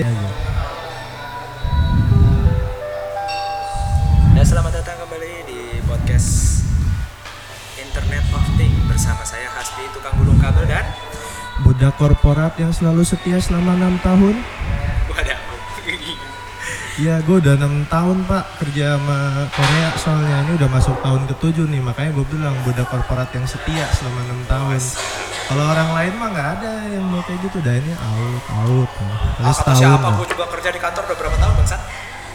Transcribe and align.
Ya 0.00 0.08
selamat 4.40 4.80
datang 4.80 4.96
kembali 5.04 5.44
di 5.44 5.76
podcast 5.84 6.64
Internet 7.76 8.24
of 8.32 8.40
Things 8.56 8.80
bersama 8.88 9.20
saya 9.28 9.52
Hasbi 9.52 9.84
tukang 9.92 10.16
gulung 10.16 10.40
kabel 10.40 10.64
dan 10.64 10.88
Budak 11.60 12.00
korporat 12.00 12.56
yang 12.56 12.72
selalu 12.72 13.04
setia 13.04 13.36
selama 13.44 13.76
enam 13.76 14.00
tahun. 14.00 14.40
wadah. 15.12 15.36
Ya 17.04 17.20
gue 17.20 17.36
udah 17.36 17.60
enam 17.60 17.84
tahun 17.92 18.24
pak 18.24 18.44
kerja 18.60 18.96
sama 18.96 19.48
Korea 19.52 19.88
soalnya 20.00 20.36
ini 20.48 20.52
udah 20.56 20.68
masuk 20.68 20.96
tahun 21.04 21.28
ketujuh 21.28 21.68
nih 21.68 21.80
makanya 21.84 22.16
gue 22.16 22.24
bilang 22.24 22.56
budak 22.64 22.88
korporat 22.88 23.28
yang 23.36 23.44
setia 23.44 23.84
selama 23.92 24.20
enam 24.32 24.40
tahun. 24.48 24.80
Kalau 25.50 25.64
orang 25.66 25.90
lain 25.92 26.12
mah 26.14 26.28
nggak 26.30 26.48
ada 26.56 26.72
yang 26.86 27.04
mau 27.04 27.18
kayak 27.20 27.42
gitu 27.42 27.58
dah 27.58 27.74
ini 27.74 27.90
out 27.90 28.44
out. 28.56 28.90
Ah, 28.94 29.10
Terus 29.36 29.56
setahun. 29.58 29.80
siapa 29.82 30.08
gue 30.14 30.26
juga 30.30 30.44
kerja 30.48 30.68
di 30.70 30.78
kantor 30.78 31.02
udah 31.04 31.16
berapa 31.18 31.36
tahun 31.36 31.54
bangsat? 31.58 31.80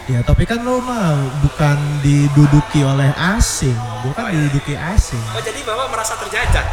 Ya 0.05 0.19
tapi 0.21 0.43
kan 0.43 0.59
lo 0.61 0.77
mah 0.79 1.15
bukan 1.41 1.77
diduduki 1.99 2.83
oleh 2.83 3.09
asing, 3.33 3.73
bukan 4.03 4.19
Oh, 4.21 4.27
iya. 4.27 4.35
diduduki 4.37 4.75
asing. 4.75 5.23
Oh 5.31 5.39
jadi 5.39 5.63
bapak 5.63 5.87
merasa 5.89 6.13
terjajah? 6.17 6.65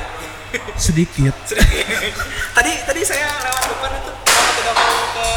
Sedikit. 0.76 1.32
tadi 2.52 2.72
tadi 2.82 3.00
saya 3.02 3.24
lewat 3.40 3.64
depan 3.64 3.90
itu 3.96 4.10
bapak 4.12 4.52
tidak 4.52 4.74
mau 4.76 4.98
ke 5.08 5.28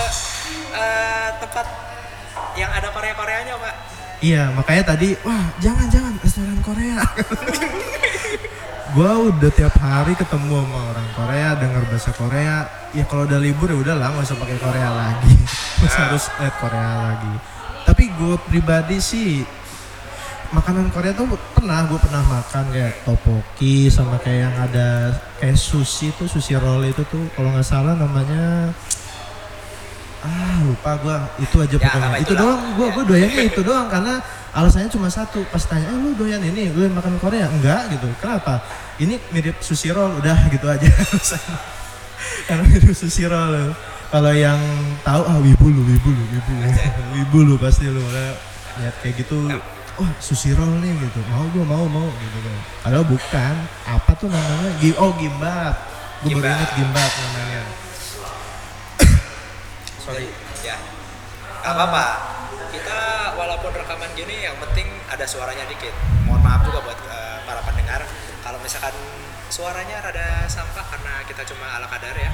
eh, 0.76 1.30
tempat 1.40 1.66
yang 2.56 2.72
ada 2.72 2.90
Korea-Koreanya 2.90 3.56
pak. 3.56 3.76
Iya, 4.18 4.48
makanya 4.52 4.84
tadi, 4.90 5.14
wah 5.22 5.44
jangan 5.60 5.86
jangan 5.86 6.14
restoran 6.18 6.58
Korea. 6.60 6.98
gua 8.96 9.28
udah 9.28 9.52
tiap 9.52 9.76
hari 9.76 10.16
ketemu 10.16 10.64
sama 10.64 10.80
orang 10.96 11.08
Korea, 11.12 11.50
dengar 11.60 11.84
bahasa 11.92 12.12
Korea. 12.16 12.56
Ya 12.96 13.04
kalau 13.04 13.28
udah 13.28 13.40
libur 13.44 13.68
ya 13.68 13.76
udah 13.76 13.96
lah, 14.00 14.08
nggak 14.16 14.24
usah 14.24 14.40
pakai 14.40 14.58
Korea 14.58 14.90
lagi. 14.90 15.36
Terus 15.84 15.96
harus 16.00 16.24
lihat 16.40 16.56
Korea 16.64 16.92
lagi. 17.12 17.34
Tapi 17.86 18.04
gue 18.10 18.36
pribadi 18.48 18.98
sih 18.98 19.44
makanan 20.50 20.88
Korea 20.90 21.12
tuh 21.12 21.28
pernah 21.52 21.84
gue 21.84 22.00
pernah 22.00 22.24
makan 22.24 22.72
kayak 22.72 23.04
topoki 23.04 23.92
sama 23.92 24.16
kayak 24.24 24.40
yang 24.48 24.56
ada 24.64 25.12
kayak 25.36 25.58
sushi 25.58 26.16
tuh 26.16 26.30
sushi 26.30 26.56
roll 26.56 26.86
itu 26.86 27.04
tuh 27.12 27.28
kalau 27.36 27.52
nggak 27.52 27.66
salah 27.66 27.92
namanya 27.98 28.72
ah 30.26 30.58
lupa 30.66 30.98
gua 31.02 31.18
itu 31.38 31.56
aja 31.62 31.76
Ya, 31.76 31.86
pokoknya 31.86 32.18
itu 32.18 32.34
itulah. 32.34 32.40
doang 32.42 32.62
gua 32.74 32.88
gua 32.94 33.04
doyannya 33.06 33.44
itu 33.46 33.62
doang 33.62 33.88
karena 33.90 34.14
alasannya 34.54 34.90
cuma 34.90 35.06
satu 35.06 35.46
pas 35.50 35.62
tanya 35.62 35.86
eh, 35.86 35.98
lu 35.98 36.18
doyan 36.18 36.42
ini 36.42 36.74
lu 36.74 36.90
makan 36.90 37.18
Korea 37.22 37.46
enggak 37.46 37.94
gitu 37.94 38.08
kenapa 38.18 38.58
ini 39.00 39.20
mirip 39.36 39.60
sushi 39.60 39.92
roll 39.92 40.16
udah 40.24 40.38
gitu 40.48 40.68
aja. 40.72 40.88
Karena 42.48 42.64
mirip 42.64 42.96
sushi 42.96 43.28
roll. 43.28 43.76
Kalau 44.14 44.32
yang 44.32 44.60
tahu 45.04 45.22
ah 45.28 45.38
wibu 45.44 45.68
lu 45.68 45.82
wibu 45.84 46.10
lu 46.14 46.24
wibu 46.32 46.52
lu 46.56 46.70
wibu 47.20 47.40
lu 47.44 47.56
pasti 47.60 47.90
lu. 47.92 48.00
Udah 48.00 48.32
lihat 48.80 48.96
kayak 49.04 49.24
gitu 49.24 49.52
wah 49.96 50.12
sushi 50.20 50.56
roll 50.56 50.80
nih 50.80 50.92
gitu. 50.96 51.20
Mau 51.32 51.48
gua 51.52 51.66
mau 51.68 51.86
mau 51.88 52.08
gitu 52.08 52.38
kan. 52.40 52.58
Padahal 52.88 53.06
bukan. 53.08 53.56
Apa 53.88 54.12
tuh 54.16 54.28
namanya? 54.32 54.72
Oh 55.00 55.12
gimbap. 55.20 55.76
Gue 56.24 56.32
baru 56.40 56.48
inget 56.48 56.72
gimbap 56.80 57.12
namanya. 57.12 57.62
Sorry. 60.04 60.28
Ya. 60.64 60.80
Apa-apa. 61.62 62.08
Kita 62.72 63.00
walaupun 63.36 63.72
rekaman 63.76 64.12
gini 64.16 64.48
yang 64.48 64.56
penting 64.64 64.88
ada 65.12 65.28
suaranya 65.28 65.68
dikit. 65.68 65.92
Misalkan 68.66 68.98
suaranya 69.54 70.02
rada 70.02 70.50
sampah 70.50 70.82
karena 70.90 71.22
kita 71.30 71.46
cuma 71.46 71.78
ala 71.78 71.86
kadar 71.86 72.18
ya. 72.18 72.34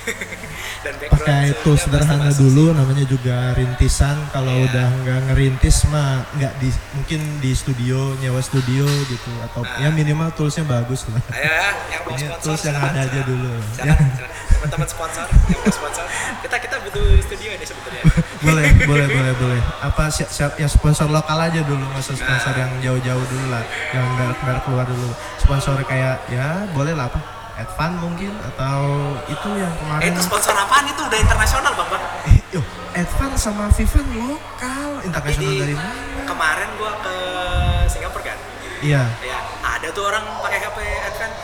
Pakai 1.10 1.52
pasti 1.52 1.76
sederhana 1.76 2.32
dulu 2.32 2.72
namanya 2.72 3.04
juga 3.04 3.52
rintisan 3.52 4.16
kalau 4.30 4.48
Iya. 4.50 4.64
udah 4.66 4.88
nggak 4.98 5.18
ngerintis 5.28 5.76
mah 5.86 6.24
nggak 6.34 6.52
di 6.56 6.68
mungkin 6.94 7.20
di 7.38 7.52
studio 7.52 8.16
nyewa 8.16 8.40
studio 8.40 8.88
gitu 9.06 9.30
atau 9.44 9.60
Nah. 9.60 9.76
ya 9.76 9.88
minimal 9.90 10.32
toolsnya 10.32 10.64
bagus 10.64 11.04
lah 11.06 11.20
Ayo 11.30 11.44
ya, 11.44 11.68
yang 11.90 12.02
mau 12.02 12.16
sponsor 12.16 12.40
tools 12.42 12.62
yang 12.64 12.76
ada 12.76 13.00
aja 13.02 13.20
dulu. 13.22 13.50
Ya. 13.78 13.94
Teman-teman 14.56 14.88
sponsor, 14.88 15.24
yang 15.46 15.56
mau 15.58 15.72
sponsor. 15.72 16.04
Kita 16.40 16.56
kita 16.58 16.76
butuh 16.80 17.04
studio 17.22 17.48
ini 17.50 17.64
sebetulnya. 17.64 18.02
boleh 18.46 18.66
boleh 18.82 19.06
boleh 19.06 19.32
boleh 19.36 19.60
apa 19.78 20.08
siap, 20.08 20.28
siap 20.28 20.50
ya 20.56 20.64
sponsor 20.64 21.08
lokal 21.08 21.36
aja 21.38 21.60
dulu 21.60 21.80
nggak 21.82 22.00
usah 22.02 22.16
sponsor 22.16 22.52
Nah. 22.52 22.58
yang 22.58 22.72
jauh-jauh 22.82 23.24
dulu 23.26 23.46
lah 23.48 23.60
yang 23.90 24.06
merek-merek 24.16 24.62
keluar 24.64 24.86
dulu 24.86 25.08
sponsor 25.36 25.76
kayak 25.84 26.24
ya 26.26 26.64
boleh 26.70 26.92
lah 26.92 27.06
apa 27.06 27.20
Advan 27.60 27.92
mungkin 27.98 28.32
atau 28.40 28.80
itu 29.26 29.48
yang 29.54 29.68
Eh, 29.68 29.78
kemarin 29.78 30.10
itu 30.10 30.20
sponsor 30.22 30.54
apaan 30.54 30.84
itu? 30.86 31.02
Udah 31.02 31.18
internasional 31.18 31.72
bang 31.74 31.88
bang. 31.88 32.02
Eh, 32.26 32.36
yo 32.50 32.60
Advan 32.92 33.30
sama 33.36 33.68
Vivan 33.68 34.06
lokal 34.10 34.90
internasional 35.02 35.52
dari 35.54 35.74
mana 35.74 35.92
kemarin 36.24 36.68
gua 36.74 36.92
ke 36.98 37.16
Singapura 37.86 38.24
kan. 38.26 38.38
iya 38.80 39.02
Ya, 39.20 39.38
ada 39.60 39.88
tuh 39.90 40.04
orang 40.04 40.24
pakai 40.40 40.58
HP 40.58 40.78
Advent. 40.80 41.34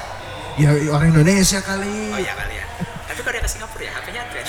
ya 0.56 0.68
orang 0.88 1.08
Indonesia 1.10 1.60
kali 1.60 1.96
Oh 2.10 2.18
iya 2.18 2.32
kali 2.32 2.54
ya. 2.54 2.66
Tapi 3.06 3.20
kalau 3.20 3.34
dia 3.34 3.42
ke 3.42 3.50
Singapura 3.50 3.82
ya 3.82 3.92
HP-nya 3.94 4.20
Advent. 4.22 4.48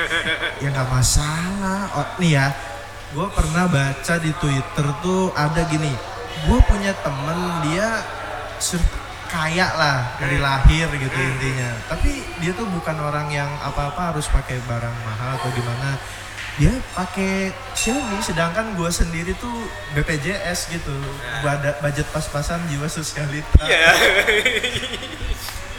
ya 0.62 0.68
nggak 0.68 0.88
masalah 0.88 1.80
oh, 1.94 2.06
nih 2.18 2.30
ya 2.34 2.46
gue 3.06 3.26
pernah 3.30 3.64
baca 3.66 4.14
di 4.18 4.32
Twitter 4.34 4.86
tuh 4.98 5.30
ada 5.32 5.62
gini 5.64 5.94
gue 6.42 6.58
punya 6.60 6.90
temen 6.98 7.38
dia 7.62 8.02
kaya 9.36 9.68
lah 9.76 10.16
dari 10.16 10.40
lahir 10.40 10.88
gitu 10.88 11.18
intinya. 11.20 11.70
Tapi 11.92 12.24
dia 12.40 12.56
tuh 12.56 12.64
bukan 12.72 12.96
orang 12.96 13.28
yang 13.28 13.52
apa-apa 13.60 14.16
harus 14.16 14.24
pakai 14.32 14.56
barang 14.64 14.96
mahal 15.04 15.36
atau 15.36 15.52
gimana. 15.52 16.00
Dia 16.56 16.72
pakai 16.96 17.52
Xiaomi 17.76 18.16
sedangkan 18.24 18.72
gue 18.80 18.88
sendiri 18.88 19.36
tuh 19.36 19.68
BPJS 19.92 20.72
gitu. 20.72 20.96
Bada, 21.44 21.76
budget 21.84 22.08
pas-pasan 22.08 22.64
jiwa 22.72 22.88
sosialita 22.88 23.60
Iya. 23.60 23.92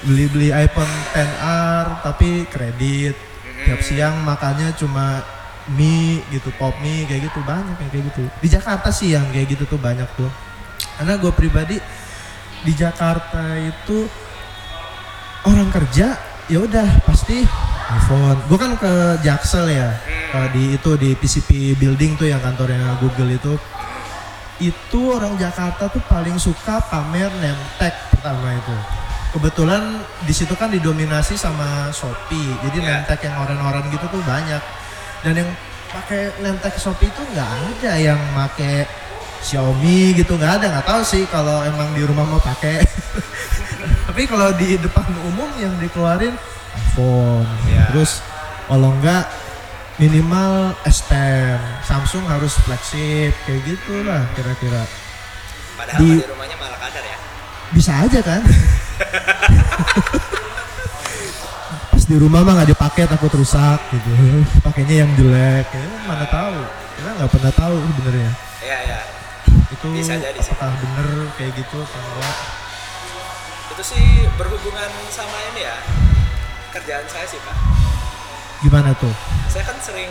beli-beli 0.06 0.54
iPhone 0.54 0.94
10R 1.18 2.06
tapi 2.06 2.46
kredit. 2.46 3.18
Tiap 3.66 3.82
siang 3.82 4.22
makannya 4.22 4.70
cuma 4.78 5.26
mie 5.74 6.22
gitu 6.30 6.54
pop 6.62 6.78
mie 6.78 7.10
kayak 7.10 7.26
gitu. 7.34 7.42
Banyak 7.42 7.74
yang 7.82 7.90
kayak 7.90 8.06
gitu. 8.14 8.24
Di 8.38 8.48
Jakarta 8.54 8.94
sih 8.94 9.18
yang 9.18 9.26
kayak 9.34 9.58
gitu 9.58 9.66
tuh 9.66 9.82
banyak 9.82 10.06
tuh. 10.14 10.30
Karena 11.02 11.18
gue 11.18 11.34
pribadi 11.34 11.82
di 12.66 12.74
Jakarta 12.74 13.58
itu 13.60 14.08
orang 15.46 15.70
kerja 15.70 16.18
ya 16.48 16.60
udah 16.64 16.88
pasti 17.04 17.44
iPhone 17.88 18.40
gue 18.48 18.58
kan 18.60 18.74
ke 18.80 18.94
Jaksel 19.24 19.68
ya 19.72 19.90
eh, 20.34 20.48
di 20.56 20.76
itu 20.80 20.92
di 20.96 21.14
PCP 21.16 21.76
building 21.76 22.16
tuh 22.16 22.28
yang 22.28 22.40
kantornya 22.40 22.98
Google 23.00 23.36
itu 23.36 23.54
itu 24.58 25.14
orang 25.14 25.38
Jakarta 25.38 25.86
tuh 25.86 26.02
paling 26.10 26.38
suka 26.42 26.82
pamer 26.90 27.30
nemtek 27.38 27.94
pertama 28.10 28.58
itu. 28.58 28.76
Kebetulan 29.38 30.02
di 30.26 30.34
situ 30.34 30.58
kan 30.58 30.74
didominasi 30.74 31.38
sama 31.38 31.94
Shopee. 31.94 32.58
Jadi 32.66 32.82
Ya. 32.82 33.06
nemtek 33.06 33.22
yang 33.30 33.38
orang-orang 33.38 33.86
gitu 33.94 34.10
tuh 34.10 34.22
banyak. 34.26 34.62
Dan 35.22 35.34
yang 35.46 35.50
pakai 35.94 36.34
nemtek 36.42 36.74
Shopee 36.82 37.06
itu 37.06 37.22
nggak 37.22 37.50
ada 37.50 37.92
yang 38.02 38.18
pakai 38.34 38.90
Xiaomi 39.42 40.18
gitu 40.18 40.36
nggak 40.36 40.62
ada 40.62 40.66
nggak 40.78 40.88
tahu 40.88 41.02
sih 41.06 41.24
kalau 41.30 41.62
emang 41.64 41.94
di 41.94 42.02
rumah 42.04 42.26
mau 42.26 42.42
pakai. 42.42 42.82
Tapi 44.08 44.22
kalau 44.26 44.50
di 44.58 44.78
depan 44.78 45.06
umum 45.28 45.50
yang 45.62 45.74
dikeluarin 45.78 46.34
iPhone. 46.94 47.48
Ya. 47.70 47.86
Terus 47.94 48.22
kalau 48.66 48.94
enggak 48.98 49.30
minimal 49.98 50.78
S10 50.86 51.58
Samsung 51.82 52.22
harus 52.30 52.54
flagship 52.62 53.34
kayak 53.46 53.62
gitulah 53.66 54.22
kira-kira 54.38 54.86
Padahal 55.74 55.98
Di- 55.98 56.22
di, 56.22 56.30
rumahnya 56.30 56.54
malah 56.62 56.78
kadar 56.78 57.02
ya. 57.02 57.18
bisa 57.74 57.92
aja 58.06 58.20
kan 58.22 58.42
pas 61.92 62.04
di 62.06 62.16
rumah 62.16 62.46
mah 62.46 62.54
nggak 62.62 62.70
dipakai 62.72 63.10
takut 63.10 63.34
rusak 63.34 63.82
gitu 63.90 64.10
pakainya 64.62 65.02
yang 65.02 65.12
jelek 65.18 65.66
ya, 65.66 65.86
mana 66.06 66.26
tahu 66.30 66.54
kita 66.94 67.10
nggak 67.18 67.32
pernah 67.34 67.54
tahu 67.54 67.76
sebenarnya 67.82 68.32
Iya 68.58 68.78
iya. 68.86 69.00
Itu 69.70 69.88
Bisa 69.94 70.16
jadi 70.16 70.38
sih. 70.38 70.50
apakah 70.50 70.72
bener 70.78 71.08
kayak 71.34 71.52
gitu 71.54 71.78
atau 71.78 72.00
enggak 72.00 72.36
Itu 73.70 73.84
sih 73.86 74.06
berhubungan 74.34 74.90
sama 75.08 75.38
ini 75.50 75.62
ya. 75.62 75.78
Kerjaan 76.70 77.06
saya 77.06 77.26
sih 77.26 77.40
pak. 77.40 77.56
gimana 78.60 78.90
tuh 78.94 79.14
Saya 79.46 79.64
kan 79.64 79.78
sering 79.78 80.10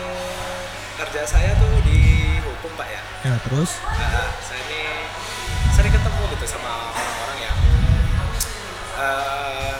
kerja 0.94 1.22
saya 1.22 1.50
tuh 1.56 1.72
di 1.82 1.98
hukum 2.38 2.70
pak 2.74 2.88
ya. 2.88 3.02
ya 3.24 3.34
terus 3.42 3.82
Nah, 3.82 4.30
saya 4.38 4.60
ini 4.62 4.82
sering 5.70 5.90
ketemu 5.90 6.22
gitu 6.30 6.46
sama 6.48 6.70
orang-orang 6.88 7.38
yang 7.42 7.58
eh, 8.96 9.74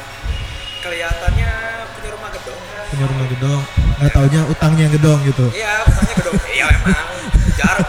kelihatannya 0.81 1.53
punya 1.91 2.11
rumah 2.11 2.31
gedong. 2.31 2.61
punya 2.87 3.07
rumah 3.07 3.27
gedong 3.29 3.63
nggak 3.97 4.13
taunya 4.13 4.41
utangnya 4.45 4.87
gedong 4.91 5.19
gitu 5.25 5.47
Iya, 5.51 5.73
utangnya 5.83 6.15
gedong. 6.17 6.37
Iya 6.47 6.67
emang. 6.71 7.07
Jarang 7.55 7.89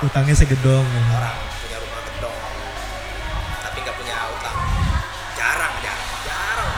utangnya 0.00 0.34
segedong. 0.36 0.86
Orang 1.12 1.36
punya 1.60 1.78
rumah 1.80 2.02
gedong, 2.08 2.38
tapi 3.64 3.76
nggak 3.84 3.96
punya 3.96 4.16
utang. 4.32 4.56
Jarang, 5.36 5.74
jarang, 5.84 6.10
jarang. 6.24 6.72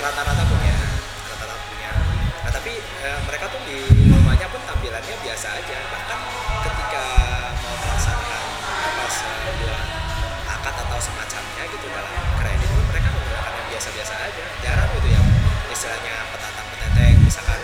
Rata-rata 0.00 0.44
punya, 0.48 0.76
rata-rata 1.28 1.64
punya. 1.68 1.90
Nah 2.44 2.52
tapi 2.52 2.72
biasa 5.36 5.52
aja 5.52 5.78
bahkan 5.92 6.20
ketika 6.64 7.04
mau 7.60 7.76
melaksanakan 7.76 8.42
apa 8.64 9.04
sebuah 9.04 9.82
akad 10.48 10.74
atau 10.86 10.96
semacamnya 10.96 11.64
gitu 11.68 11.86
dalam 11.92 12.14
kredit 12.40 12.68
pun 12.72 12.84
mereka 12.88 13.12
menggunakan 13.12 13.52
yang 13.52 13.68
biasa-biasa 13.74 14.14
aja 14.16 14.44
jarang 14.64 14.88
gitu 14.96 15.08
yang 15.12 15.26
istilahnya 15.68 16.14
petatang 16.32 16.66
peteteng 16.72 17.20
misalkan 17.20 17.60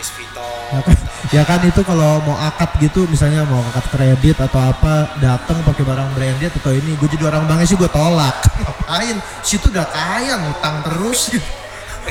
Louis 0.00 0.10
Vuitton 0.16 0.72
Ya 0.72 0.80
kan, 0.80 0.96
ya 1.28 1.42
kan 1.44 1.60
itu 1.68 1.80
kalau 1.84 2.24
mau 2.24 2.36
akad 2.40 2.72
gitu 2.80 3.04
misalnya 3.12 3.44
mau 3.44 3.60
akad 3.68 3.84
kredit 3.92 4.40
atau 4.40 4.56
apa 4.56 5.12
datang 5.20 5.60
pakai 5.60 5.84
barang 5.84 6.08
branded 6.16 6.52
atau 6.56 6.72
ini 6.72 6.96
gue 6.96 7.08
jadi 7.12 7.28
orang 7.28 7.44
bangnya 7.44 7.68
sih 7.68 7.76
gue 7.76 7.90
tolak. 7.92 8.32
Ngapain? 8.64 9.18
Situ 9.44 9.68
udah 9.68 9.84
kaya 9.92 10.40
ngutang 10.40 10.80
terus 10.88 11.20
gitu. 11.36 11.50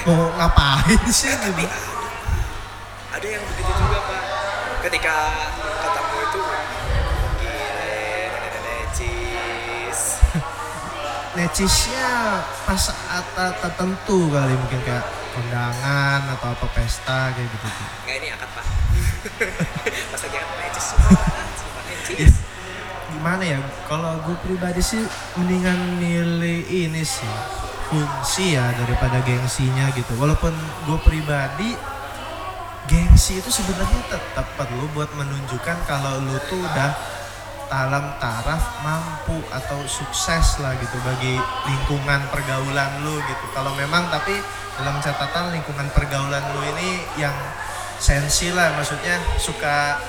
mau 0.06 0.30
ngapain 0.38 1.02
sih? 1.10 1.34
Gitu 1.34 1.66
ada 3.10 3.26
yang 3.26 3.42
begitu 3.42 3.72
juga 3.74 4.00
pak. 4.06 4.24
Ketika 4.86 5.16
necisnya 11.40 12.44
pas 12.68 12.76
saat 12.76 13.24
tertentu 13.64 14.28
kali 14.28 14.52
mungkin 14.60 14.80
kayak 14.84 15.08
kondangan 15.32 16.36
atau 16.36 16.52
apa 16.52 16.68
pesta 16.76 17.32
kayak 17.32 17.48
gitu. 17.48 17.68
Tuh. 17.72 17.88
nggak 18.04 18.16
ini 18.20 18.28
akad 18.36 18.50
pak. 18.52 18.66
Pas 20.12 20.22
lagi 20.28 20.38
akad 20.38 20.58
necis 20.60 20.88
Ya, 22.10 22.26
gimana 23.14 23.44
ya 23.46 23.60
kalau 23.86 24.18
gue 24.26 24.36
pribadi 24.42 24.82
sih 24.82 25.00
mendingan 25.38 26.02
milih 26.02 26.66
ini 26.68 27.06
sih 27.06 27.30
fungsi 27.88 28.60
ya 28.60 28.76
daripada 28.76 29.24
gengsinya 29.24 29.94
gitu. 29.96 30.18
Walaupun 30.20 30.52
gue 30.90 31.00
pribadi 31.06 31.78
gengsi 32.90 33.40
itu 33.40 33.48
sebenarnya 33.54 34.02
tetap 34.10 34.50
perlu 34.58 34.90
buat 34.98 35.14
menunjukkan 35.14 35.78
kalau 35.86 36.20
lu 36.26 36.36
tuh 36.50 36.58
udah 36.58 37.19
dalam 37.70 38.18
taraf 38.18 38.82
mampu 38.82 39.38
atau 39.54 39.78
sukses 39.86 40.58
lah 40.60 40.74
gitu 40.82 40.98
bagi 41.06 41.38
lingkungan 41.70 42.22
pergaulan 42.34 43.06
lu 43.06 43.22
gitu. 43.22 43.46
Kalau 43.54 43.78
memang 43.78 44.10
tapi 44.10 44.34
dalam 44.82 44.98
catatan 44.98 45.54
lingkungan 45.54 45.86
pergaulan 45.94 46.42
lu 46.58 46.62
ini 46.76 47.06
yang 47.22 47.36
sensi 48.02 48.50
lah 48.50 48.74
maksudnya 48.74 49.22
suka 49.38 50.02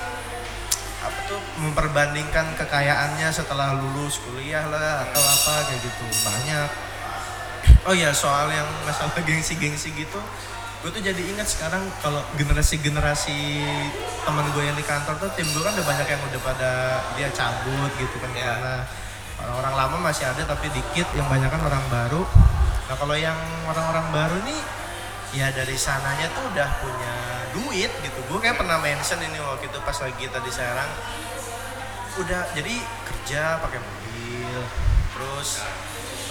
apa 1.01 1.19
tuh 1.29 1.41
memperbandingkan 1.61 2.57
kekayaannya 2.57 3.29
setelah 3.29 3.77
lulus 3.77 4.17
kuliah 4.25 4.65
lah 4.65 5.05
atau 5.05 5.21
apa 5.21 5.53
kayak 5.69 5.81
gitu. 5.85 6.05
Banyak. 6.25 6.69
Oh 7.85 7.93
ya 7.93 8.09
soal 8.09 8.49
yang 8.49 8.65
masalah 8.89 9.13
gengsi-gengsi 9.21 9.93
gitu 9.93 10.21
gue 10.81 10.89
tuh 10.89 11.03
jadi 11.05 11.21
ingat 11.37 11.45
sekarang 11.45 11.85
kalau 12.01 12.25
generasi-generasi 12.41 13.37
teman 14.25 14.45
gue 14.49 14.63
yang 14.65 14.73
di 14.73 14.81
kantor 14.81 15.13
tuh 15.21 15.29
tim 15.37 15.45
gue 15.45 15.61
kan 15.61 15.77
udah 15.77 15.85
banyak 15.85 16.07
yang 16.09 16.21
udah 16.25 16.41
pada 16.41 16.71
dia 17.13 17.29
cabut 17.29 17.91
gitu 18.01 18.17
kan 18.17 18.33
Ya. 18.33 18.57
karena 18.57 18.75
orang-orang 19.45 19.73
lama 19.77 19.97
masih 20.09 20.25
ada 20.25 20.41
tapi 20.41 20.73
dikit 20.73 21.05
yang 21.13 21.29
banyak 21.29 21.53
kan 21.53 21.61
orang 21.61 21.85
baru. 21.93 22.25
Nah 22.89 22.95
kalau 22.97 23.13
yang 23.13 23.37
orang-orang 23.69 24.05
baru 24.09 24.37
nih 24.41 24.61
ya 25.37 25.53
dari 25.53 25.77
sananya 25.77 26.33
tuh 26.33 26.49
udah 26.49 26.69
punya 26.81 27.15
duit 27.53 27.91
gitu. 28.01 28.19
Gue 28.25 28.41
kayak 28.41 28.57
pernah 28.57 28.81
mention 28.81 29.21
ini 29.21 29.37
waktu 29.37 29.69
itu 29.69 29.77
pas 29.85 29.97
lagi 30.01 30.25
tadi 30.33 30.49
Serang 30.49 30.91
udah 32.25 32.41
jadi 32.57 32.75
kerja 33.07 33.61
pakai 33.63 33.79
mobil 33.79 34.59
terus 35.15 35.63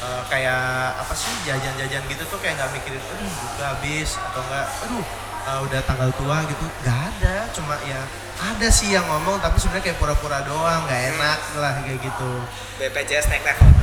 eh, 0.00 0.22
kayak 0.32 0.96
apa 0.96 1.12
sih 1.14 1.32
jajan-jajan 1.44 2.02
gitu 2.08 2.22
tuh 2.28 2.38
kayak 2.40 2.56
nggak 2.56 2.70
mikirin 2.76 3.00
aduh 3.00 3.28
buka 3.28 3.64
habis 3.76 4.10
atau 4.16 4.40
enggak 4.48 4.66
aduh 4.88 5.04
eh, 5.40 5.60
udah 5.68 5.80
tanggal 5.84 6.10
tua 6.16 6.36
gitu. 6.48 6.64
Nggak 6.84 6.98
ada 7.16 7.34
cuma 7.52 7.74
ya 7.84 8.00
ada 8.40 8.68
sih 8.72 8.88
yang 8.96 9.04
ngomong 9.04 9.36
tapi 9.44 9.60
sebenarnya 9.60 9.92
kayak 9.92 9.98
pura-pura 10.00 10.40
doang 10.48 10.80
nggak 10.88 11.02
enak 11.16 11.38
lah 11.60 11.72
kayak 11.84 12.00
gitu. 12.00 12.32
BPJS 12.80 13.28
naik 13.28 13.44
level. 13.44 13.68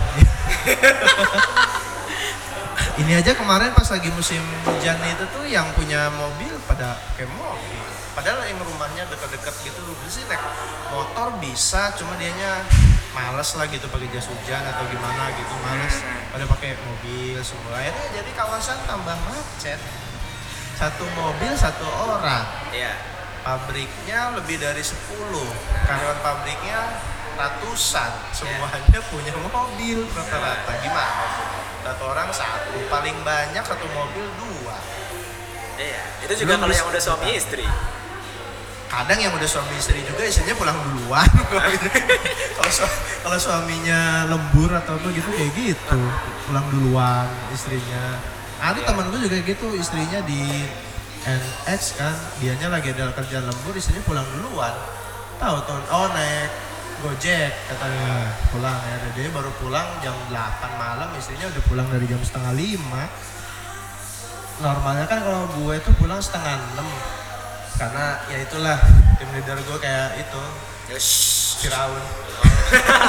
Ini 2.97 3.21
aja 3.21 3.37
kemarin 3.37 3.77
pas 3.77 3.85
lagi 3.93 4.09
musim 4.09 4.41
hujan 4.65 4.97
itu 5.05 5.25
tuh 5.29 5.45
yang 5.45 5.69
punya 5.77 6.09
mobil 6.17 6.49
pada 6.65 6.97
pakai 7.13 7.29
mobil 7.29 7.96
padahal 8.17 8.41
yang 8.49 8.57
rumahnya 8.65 9.05
dekat-dekat 9.13 9.53
gitu 9.61 9.81
sih 10.09 10.25
naik 10.25 10.41
motor 10.89 11.37
bisa 11.37 11.93
cuma 11.93 12.17
dianya 12.17 12.65
males 13.13 13.49
lah 13.57 13.65
gitu 13.69 13.85
pakai 13.89 14.09
jas 14.13 14.25
hujan 14.29 14.61
atau 14.61 14.83
gimana 14.89 15.33
gitu 15.37 15.53
males. 15.65 15.95
Pada 16.29 16.45
pakai 16.45 16.77
mobil 16.77 17.37
semua. 17.41 17.77
Akhirnya 17.77 18.21
jadi 18.21 18.31
kawasan 18.37 18.77
tambah 18.85 19.17
macet. 19.25 19.79
Satu 20.77 21.05
mobil 21.17 21.53
satu 21.57 21.85
orang. 21.85 22.45
Iya. 22.69 22.93
Pabriknya 23.41 24.37
lebih 24.37 24.59
dari 24.59 24.83
10 24.83 24.97
karyawan 25.87 26.19
pabriknya 26.21 26.79
ratusan. 27.37 28.11
Semuanya 28.35 29.01
punya 29.09 29.33
mobil 29.33 30.05
rata-rata. 30.13 30.71
Gimana? 30.81 31.25
Tuh? 31.25 31.67
satu 31.87 32.03
orang 32.11 32.29
satu. 32.35 32.75
Paling 32.91 33.17
banyak 33.23 33.63
satu 33.63 33.87
mobil 33.95 34.25
dua. 34.37 34.77
Iya. 35.79 36.01
Itu 36.27 36.33
juga 36.43 36.59
Belum 36.59 36.61
kalau 36.67 36.75
yang 36.75 36.89
udah 36.91 37.01
suami 37.01 37.29
istri 37.33 37.65
kadang 38.87 39.19
yang 39.19 39.35
udah 39.35 39.43
suami 39.43 39.75
istri 39.75 39.99
juga 40.01 40.23
istrinya 40.23 40.55
pulang 40.55 40.79
duluan 40.79 41.27
kalau 42.55 42.71
su- 42.71 42.95
kalau 43.19 43.35
suaminya 43.35 44.25
lembur 44.25 44.71
atau 44.71 44.95
apa 44.95 45.07
gitu 45.11 45.27
kayak 45.29 45.51
gitu. 45.53 45.99
Pulang 46.47 46.65
duluan 46.71 47.27
istrinya. 47.51 48.15
Ada 48.57 48.79
Iya. 48.79 48.87
temen 48.87 49.05
gue 49.11 49.19
juga 49.27 49.37
gitu 49.43 49.67
istrinya 49.75 50.23
di 50.23 50.63
NX 51.21 51.81
kan. 51.99 52.15
Dianya 52.39 52.71
lagi 52.71 52.95
ada 52.95 53.11
kerja 53.11 53.43
lembur 53.43 53.75
istrinya 53.75 54.01
pulang 54.01 54.23
duluan. 54.31 54.71
Tahu 55.37 55.55
tuh 55.67 55.77
oh 55.91 56.07
naik 56.09 56.49
Gojek 56.97 57.51
katanya. 57.67 58.31
Pulang 58.49 58.73
ya. 58.73 58.95
Dia 59.13 59.29
baru 59.29 59.51
pulang 59.59 59.85
jam 59.99 60.15
8 60.31 60.33
malam 60.73 61.11
istrinya 61.13 61.45
udah 61.45 61.63
pulang 61.67 61.87
dari 61.91 62.07
jam 62.07 62.23
setengah 62.23 62.55
lima. 62.55 63.03
Normalnya 64.57 65.05
kan 65.05 65.21
kalau 65.21 65.45
gue 65.53 65.75
tuh 65.83 65.93
pulang 65.99 66.17
setengah 66.17 66.55
enam 66.55 66.87
karena 67.77 68.05
ya 68.25 68.37
itulah 68.39 68.77
tim 69.15 69.29
leader 69.31 69.55
gue 69.55 69.77
kayak 69.77 70.17
itu 70.17 70.41
shh. 70.91 71.57
Firaun 71.57 72.01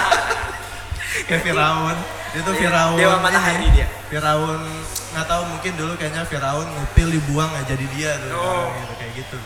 kayak 1.26 1.42
Firaun 1.42 1.96
dia 2.28 2.40
tuh 2.42 2.52
Dia- 2.52 2.60
Firaun 2.62 2.96
dewa 2.96 3.16
matahari 3.18 3.56
ini. 3.62 3.68
dia. 3.74 3.88
Firaun 4.08 4.60
nggak 5.08 5.26
tahu 5.26 5.42
mungkin 5.46 5.72
dulu 5.74 5.92
kayaknya 5.96 6.22
Firaun 6.24 6.64
ngupil 6.66 7.08
dibuang 7.10 7.48
nggak 7.50 7.66
jadi 7.66 7.86
dia 7.92 8.10
dulu 8.18 8.36
Oh. 8.36 8.68
gitu, 8.74 8.92
kayak 8.94 9.12
gitu 9.16 9.36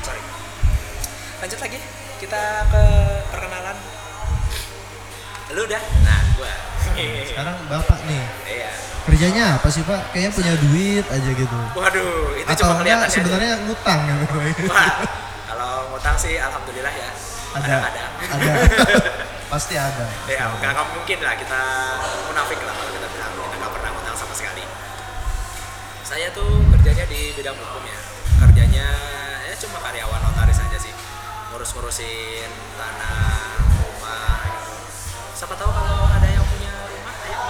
sorry 0.00 0.20
lanjut 1.40 1.58
lagi 1.58 1.78
kita 2.20 2.42
ke 2.68 2.84
lu 5.54 5.66
udah 5.66 5.82
nah 6.06 6.20
gua. 6.38 6.54
Sekarang 7.26 7.56
bapak 7.66 7.98
nih. 8.06 8.24
Iya. 8.46 8.70
Kerjanya 9.08 9.44
apa 9.58 9.68
sih 9.72 9.82
pak? 9.82 10.14
Kayaknya 10.14 10.30
punya 10.36 10.52
duit 10.60 11.06
aja 11.08 11.30
gitu. 11.34 11.58
Waduh 11.74 12.36
itu 12.36 12.46
atau 12.46 12.62
cuma 12.62 12.72
enggak 12.78 12.84
kelihatan 12.84 13.08
sebenarnya 13.10 13.52
ngutang 13.66 14.00
gitu 14.06 14.36
Wah, 14.70 14.90
kalau 15.48 15.72
ngutang 15.90 16.16
sih 16.20 16.34
alhamdulillah 16.38 16.94
ya. 16.94 17.10
Ada. 17.56 17.76
Ada 17.90 18.02
ada. 18.30 18.52
Pasti 19.52 19.74
ada. 19.74 20.06
Ya 20.30 20.46
nggak 20.46 20.70
nggak 20.70 20.86
mungkin 20.94 21.18
lah 21.26 21.34
kita 21.34 21.62
munafik 22.30 22.60
lah 22.62 22.74
kalau 22.76 22.92
kita 22.94 23.08
bilang 23.10 23.32
kita 23.34 23.56
nggak 23.58 23.72
pernah 23.74 23.90
ngutang 23.96 24.16
sama 24.16 24.34
sekali. 24.36 24.64
Saya 26.06 26.30
tuh 26.30 26.62
kerjanya 26.76 27.06
di 27.10 27.34
bidang 27.34 27.56
hukum 27.58 27.82
ya. 27.82 27.98
Kerjanya 28.46 28.86
ya 29.50 29.54
cuma 29.58 29.82
karyawan 29.82 30.20
notaris 30.22 30.62
aja 30.62 30.78
sih. 30.78 30.94
Ngurus-ngurusin 31.50 32.50
tanah 32.78 33.39
siapa 35.40 35.56
tahu 35.56 35.72
kalau 35.72 36.04
ada 36.12 36.28
yang 36.28 36.44
punya 36.44 36.68
rumah 36.68 37.16
ayo 37.24 37.40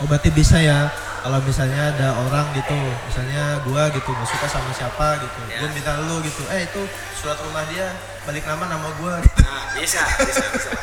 Oh 0.00 0.08
berarti 0.08 0.32
bisa 0.32 0.56
ya 0.56 0.88
kalau 1.20 1.44
misalnya 1.44 1.92
ada 1.92 2.08
orang 2.24 2.48
gitu, 2.56 2.72
misalnya 3.06 3.60
gua 3.68 3.92
gitu 3.92 4.08
nggak 4.10 4.26
suka 4.26 4.48
sama 4.48 4.72
siapa 4.72 5.20
gitu, 5.20 5.38
Ya. 5.46 5.60
gua 5.60 5.68
minta 5.76 5.92
lu 6.08 6.24
gitu, 6.24 6.40
eh 6.48 6.64
itu 6.64 6.80
surat 7.14 7.36
rumah 7.44 7.68
dia 7.68 7.92
balik 8.24 8.48
nama 8.48 8.64
nama 8.64 8.88
gua 8.96 9.20
gitu. 9.20 9.44
nah 9.44 9.76
bisa 9.76 10.00
bisa 10.24 10.44
bisa 10.56 10.70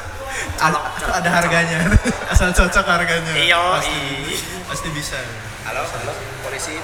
Ada, 0.61 0.69
Colok, 0.71 0.85
colok, 1.01 1.15
ada 1.17 1.29
harganya, 1.33 1.79
asal 2.31 2.53
cocok 2.53 2.85
harganya. 2.85 3.33
Iya, 3.33 3.57
pasti, 3.81 3.97
iya. 4.29 4.37
pasti 4.69 4.87
bisa. 4.93 5.17
halo 5.65 5.81
halo 5.81 6.13
polisi 6.45 6.77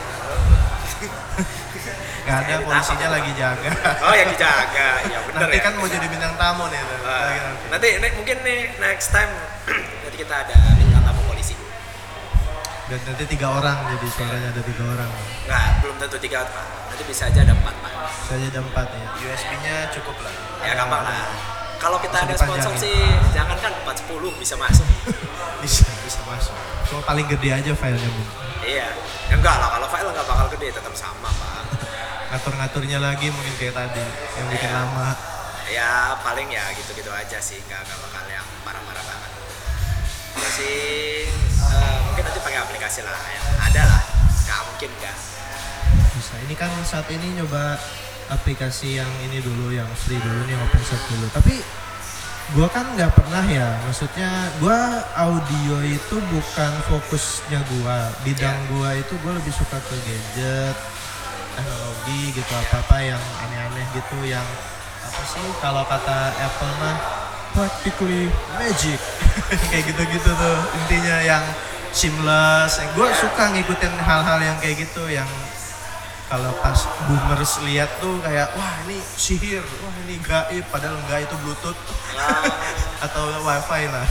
Gak 2.25 2.38
ada 2.41 2.55
polisinya 2.60 3.08
lagi 3.12 3.32
jaga. 3.34 3.70
oh 4.01 4.12
yang 4.12 4.27
dijaga 4.27 4.89
ya 5.05 5.20
bener 5.24 5.39
Nanti 5.39 5.55
ya 5.55 5.62
kan 5.62 5.74
mau 5.75 5.86
jadi 5.86 6.05
bintang 6.05 6.34
tamu 6.36 6.65
nih. 6.67 6.82
Lagi 6.82 7.38
nanti. 7.70 7.89
nanti 7.94 8.10
mungkin 8.12 8.38
nih 8.41 8.60
next 8.77 9.10
time 9.10 9.29
nanti 10.01 10.17
kita 10.17 10.36
ada 10.36 10.55
bintang 10.74 11.03
tamu 11.03 11.22
polisi 11.24 11.53
Dan 12.86 13.00
nanti 13.03 13.24
tiga 13.27 13.48
orang 13.51 13.77
jadi 13.88 14.08
suaranya 14.10 14.48
ada 14.51 14.62
tiga 14.63 14.84
orang. 14.88 15.10
nggak 15.46 15.65
belum 15.79 15.96
tentu 15.98 16.17
tiga 16.20 16.39
pak 16.46 16.65
nanti 16.88 17.03
bisa 17.03 17.24
aja 17.25 17.39
ada 17.41 17.53
empat 17.53 17.75
pak 17.77 17.91
Saya 18.24 18.46
ada 18.48 18.60
empat 18.60 18.88
ya. 18.88 19.05
USB-nya 19.24 19.75
cukup 19.91 20.15
lah. 20.20 20.34
ya 20.62 20.74
gampang 20.74 21.01
lah 21.01 21.29
kalau 21.75 22.00
kita 22.00 22.15
Bisa 22.15 22.25
ada 22.25 22.36
sponsor 22.36 22.72
dipanjangin. 22.74 22.82
sih 22.82 22.98
jangan 23.32 23.58
kan 23.60 23.70
empat 23.75 23.96
sepuluh 23.98 24.32
bisa 24.36 24.55
masuk 24.55 24.88
Bisa 25.62 25.86
bisa 26.01 26.22
masuk. 26.24 26.53
Cuma 26.86 27.01
paling 27.03 27.25
gede 27.27 27.50
aja 27.51 27.72
filenya 27.72 28.05
mungkin. 28.08 28.34
iya 28.63 28.89
ya 29.25 29.36
enggak 29.36 29.55
lah 29.55 29.70
kalau 29.72 29.88
file 29.88 30.10
nggak 30.10 30.25
bakal 30.25 30.46
gede 30.51 30.67
tetap 30.72 30.94
sama 30.94 31.29
pak 31.29 31.62
ngatur-ngaturnya 32.36 33.00
lagi 33.00 33.32
mungkin 33.32 33.56
kayak 33.56 33.72
tadi 33.80 34.04
yang 34.36 34.48
bikin 34.51 34.68
Iya. 34.68 34.75
lama. 34.75 35.08
Ya 35.72 35.92
paling 36.20 36.51
ya 36.51 36.68
gitu-gitu 36.75 37.08
aja 37.08 37.39
sih 37.39 37.63
nggak 37.63 37.80
nggak 37.80 38.00
bakal 38.04 38.24
yang 38.27 38.44
parah-parah 38.68 39.04
banget. 39.08 39.32
Terus 40.36 40.51
sih 40.60 40.75
eh, 41.48 41.98
mungkin 42.04 42.24
nanti 42.27 42.39
pakai 42.44 42.60
aplikasi 42.60 43.08
lah 43.08 43.15
yang 43.32 43.46
ada 43.63 43.82
lah 43.88 44.04
nggak 44.44 44.60
mungkin 44.68 44.89
nggak. 45.00 45.18
Bisa. 46.12 46.36
Ini 46.44 46.56
kan 46.60 46.72
saat 46.84 47.08
ini 47.08 47.39
nyoba 47.39 47.80
aplikasi 48.27 49.00
yang 49.00 49.08
ini 49.24 49.39
dulu 49.39 49.72
yang 49.72 49.88
free 49.96 50.20
dulu 50.20 50.44
nih 50.44 50.60
OpenShot 50.60 51.01
dulu. 51.08 51.32
Tapi 51.32 51.56
gua 52.51 52.68
kan 52.68 52.84
nggak 52.94 53.15
pernah 53.15 53.48
ya 53.48 53.80
maksudnya 53.88 54.27
gua 54.60 55.08
audio 55.15 55.75
itu 55.88 56.15
bukan 56.20 56.72
fokusnya 56.92 57.63
gua. 57.80 58.12
Bidang 58.27 58.60
Iya. 58.60 58.68
gua 58.75 58.89
itu 58.92 59.13
gua 59.24 59.39
lebih 59.39 59.56
suka 59.56 59.80
ke 59.80 59.96
gadget 60.04 60.75
teknologi 61.56 62.22
gitu 62.36 62.52
apa 62.52 62.76
apa 62.84 62.98
yang 63.00 63.24
aneh-aneh 63.48 63.86
gitu 63.96 64.18
yang 64.28 64.46
apa 65.08 65.22
sih 65.24 65.46
kalau 65.64 65.88
kata 65.88 66.36
Apple 66.36 66.74
mah 66.84 66.98
practically 67.56 68.28
magic. 68.60 69.00
Kayak 69.72 69.84
gitu-gitu 69.96 70.30
tuh 70.36 70.58
intinya 70.84 71.18
yang 71.24 71.44
seamless 71.96 72.84
gue 72.92 73.10
suka 73.16 73.56
ngikutin 73.56 73.94
hal-hal 74.04 74.40
yang 74.44 74.60
kayak 74.60 74.84
gitu 74.84 75.08
yang 75.08 75.24
kalau 76.28 76.52
pas 76.60 76.76
boomers 77.08 77.64
lihat 77.64 77.88
tuh 78.04 78.20
kayak 78.20 78.52
wah 78.52 78.74
ini 78.84 79.00
sihir 79.00 79.64
wah 79.64 79.96
ini 80.04 80.20
gaib 80.20 80.66
padahal 80.68 81.00
enggak 81.08 81.24
itu 81.24 81.36
bluetooth. 81.40 81.80
Atau 83.06 83.24
wifi 83.48 83.88
lah. 83.88 84.04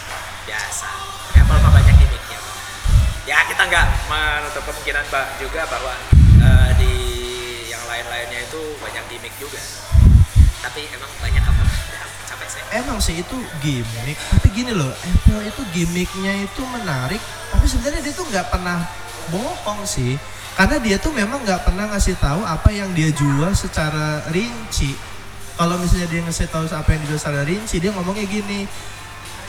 Biasa. 0.48 0.88
Apple 1.34 1.58
mah 1.58 1.72
banyak 1.74 1.94
gimmicknya. 1.98 2.38
Ya 3.26 3.42
kita 3.50 3.62
nggak 3.66 3.86
menutup 4.06 4.62
kemungkinan 4.68 5.04
juga 5.42 5.62
bahwa 5.66 5.94
eh, 6.46 6.70
di 6.78 6.91
lain-lainnya 8.02 8.40
itu 8.42 8.60
banyak 8.82 9.04
gimmick 9.06 9.34
juga. 9.38 9.62
Tapi 10.58 10.90
emang 10.90 11.10
banyak 11.22 11.42
apa? 11.42 11.62
Capek 12.26 12.48
saya 12.50 12.64
emang 12.82 12.98
sih 12.98 13.22
itu 13.22 13.36
gimmick 13.62 14.18
tapi 14.32 14.48
gini 14.50 14.72
loh 14.74 14.90
Apple 14.90 15.42
itu 15.44 15.62
gimmicknya 15.70 16.32
itu 16.42 16.62
menarik 16.72 17.20
tapi 17.52 17.68
sebenarnya 17.68 18.00
dia 18.00 18.14
tuh 18.16 18.26
nggak 18.26 18.46
pernah 18.50 18.82
bohong 19.30 19.86
sih. 19.86 20.18
Karena 20.52 20.76
dia 20.82 21.00
tuh 21.00 21.14
memang 21.14 21.40
nggak 21.46 21.64
pernah 21.64 21.88
ngasih 21.94 22.18
tahu 22.18 22.42
apa 22.44 22.68
yang 22.74 22.90
dia 22.92 23.08
jual 23.14 23.54
secara 23.54 24.20
rinci. 24.34 24.92
Kalau 25.56 25.78
misalnya 25.78 26.10
dia 26.10 26.20
ngasih 26.26 26.50
tahu 26.50 26.66
apa 26.74 26.88
yang 26.90 27.00
dijual 27.06 27.20
secara 27.22 27.40
rinci 27.46 27.78
dia 27.78 27.94
ngomongnya 27.94 28.26
gini 28.26 28.66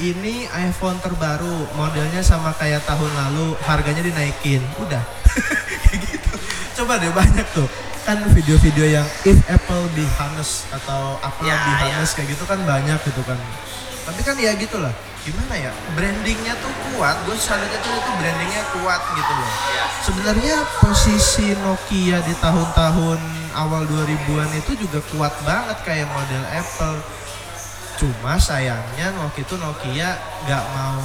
ini 0.01 0.45
iPhone 0.53 0.97
terbaru 1.01 1.69
modelnya 1.77 2.21
sama 2.21 2.53
kayak 2.57 2.85
tahun 2.85 3.09
lalu 3.09 3.57
harganya 3.65 4.05
dinaikin. 4.05 4.61
Udah. 4.77 5.01
Kayak 5.89 5.97
gitu. 6.09 6.33
Coba 6.81 6.97
deh 6.97 7.13
banyak 7.13 7.45
tuh 7.53 7.92
kan 8.03 8.19
video-video 8.35 8.99
yang 8.99 9.07
if 9.23 9.39
Apple 9.47 9.87
be 9.95 10.03
honest 10.19 10.67
atau 10.75 11.15
apa 11.23 11.39
Ya, 11.43 11.55
be 11.55 11.71
ya. 11.87 11.95
honest 11.95 12.19
kayak 12.19 12.35
gitu 12.35 12.43
kan 12.43 12.59
banyak 12.67 12.99
gitu 12.99 13.21
kan. 13.23 13.39
Tapi 14.03 14.19
kan 14.27 14.35
ya 14.35 14.51
gitulah 14.59 14.91
gimana 15.23 15.55
ya 15.55 15.71
brandingnya 15.95 16.51
tuh 16.59 16.67
kuat 16.91 17.15
gue 17.23 17.31
sadar 17.39 17.63
tuh 17.79 17.95
itu 17.95 18.11
brandingnya 18.19 18.63
kuat 18.75 19.01
gitu 19.15 19.31
loh. 19.31 19.51
Ya. 19.71 19.85
Sebenarnya 20.03 20.55
posisi 20.83 21.55
Nokia 21.63 22.19
di 22.27 22.35
tahun-tahun 22.43 23.19
awal 23.55 23.87
2000-an 23.87 24.51
itu 24.51 24.75
juga 24.83 24.99
kuat 25.15 25.31
banget 25.47 25.79
kayak 25.87 26.11
model 26.11 26.43
Apple. 26.51 26.99
Cuma 27.95 28.35
sayangnya 28.35 29.15
waktu 29.15 29.47
itu 29.47 29.55
Nokia 29.55 30.19
nggak 30.43 30.63
mau 30.75 30.99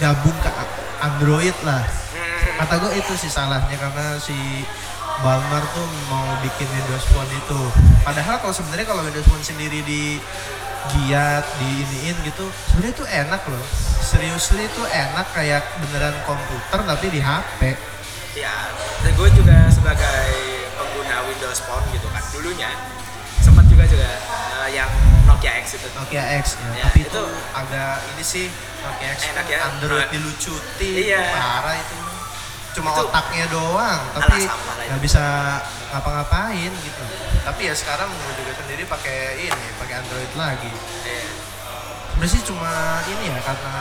gabung 0.00 0.36
ke 0.40 0.50
Android 1.04 1.56
lah. 1.68 1.84
Kata 2.56 2.74
gue 2.80 2.92
itu 2.96 3.12
sih 3.20 3.28
salahnya 3.28 3.76
karena 3.76 4.16
si 4.16 4.64
Balmer 5.18 5.64
tuh 5.68 5.82
mau 6.06 6.22
bikin 6.38 6.68
Windows 6.68 7.04
Phone 7.08 7.26
itu 7.28 7.60
padahal 8.00 8.38
kalau 8.38 8.54
sebenarnya 8.54 8.86
kalau 8.86 9.02
Windows 9.02 9.26
Phone 9.26 9.42
sendiri 9.42 9.82
di 9.82 10.22
giat 10.88 11.44
di 11.58 11.68
iniin 11.82 12.16
gitu 12.24 12.46
sebenarnya 12.66 12.94
itu 12.94 13.04
enak 13.04 13.42
loh 13.44 13.64
seriously 13.98 14.62
itu 14.62 14.82
enak 14.84 15.26
kayak 15.32 15.60
beneran 15.80 16.14
komputer 16.22 16.80
tapi 16.80 17.06
di 17.08 17.18
HP 17.18 17.74
ya 18.34 18.54
dan 19.02 19.12
gue 19.12 19.28
juga 19.34 19.66
sebagai 19.68 20.30
pengguna 20.72 21.26
Windows 21.26 21.60
Phone 21.60 21.84
gitu 21.90 22.06
kan 22.08 22.22
dulunya 22.30 22.70
sempat 23.38 23.66
juga 23.66 23.84
juga 23.84 24.06
eh, 24.06 24.68
yang 24.72 24.90
Nokia 25.26 25.60
X 25.60 25.76
itu 25.76 25.88
Nokia 25.92 26.24
X 26.38 26.54
ya. 26.54 26.62
Ya, 26.72 26.82
tapi 26.86 26.98
itu, 27.00 27.10
itu- 27.10 27.30
agak 27.52 27.94
ini 28.08 28.22
sih 28.22 28.46
Nokia 28.80 29.08
X 29.12 29.18
Enak 29.28 29.46
ya. 29.46 29.58
Android 29.68 29.98
Nah. 30.00 30.08
dilucuti 30.08 30.90
Iya. 31.04 31.20
parah 31.34 31.74
itu 31.74 31.94
cuma 32.76 32.90
Itu- 32.94 33.08
otaknya 33.08 33.46
doang 33.48 34.00
tapi 34.16 34.44
nggak 34.88 35.00
bisa 35.00 35.24
ngapa-ngapain 35.92 36.72
gitu. 36.72 37.04
Tapi 37.44 37.60
ya 37.64 37.74
sekarang 37.74 38.12
gue 38.12 38.32
juga 38.44 38.52
sendiri 38.60 38.84
pakai 38.84 39.48
ini 39.48 39.66
pakai 39.80 39.94
Android 40.04 40.32
lagi. 40.36 40.72
Sebenarnya 42.18 42.34
sih 42.34 42.42
cuma 42.50 42.98
ini 43.06 43.30
ya 43.30 43.38
karena 43.46 43.76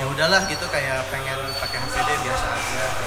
ya 0.00 0.04
udahlah 0.08 0.40
gitu 0.48 0.64
kayak 0.72 1.04
pengen 1.12 1.36
pakai 1.60 1.78
HP 1.78 1.94
deh 2.00 2.16
biasa 2.24 2.46
aja. 2.48 2.84
Gitu. 2.96 3.04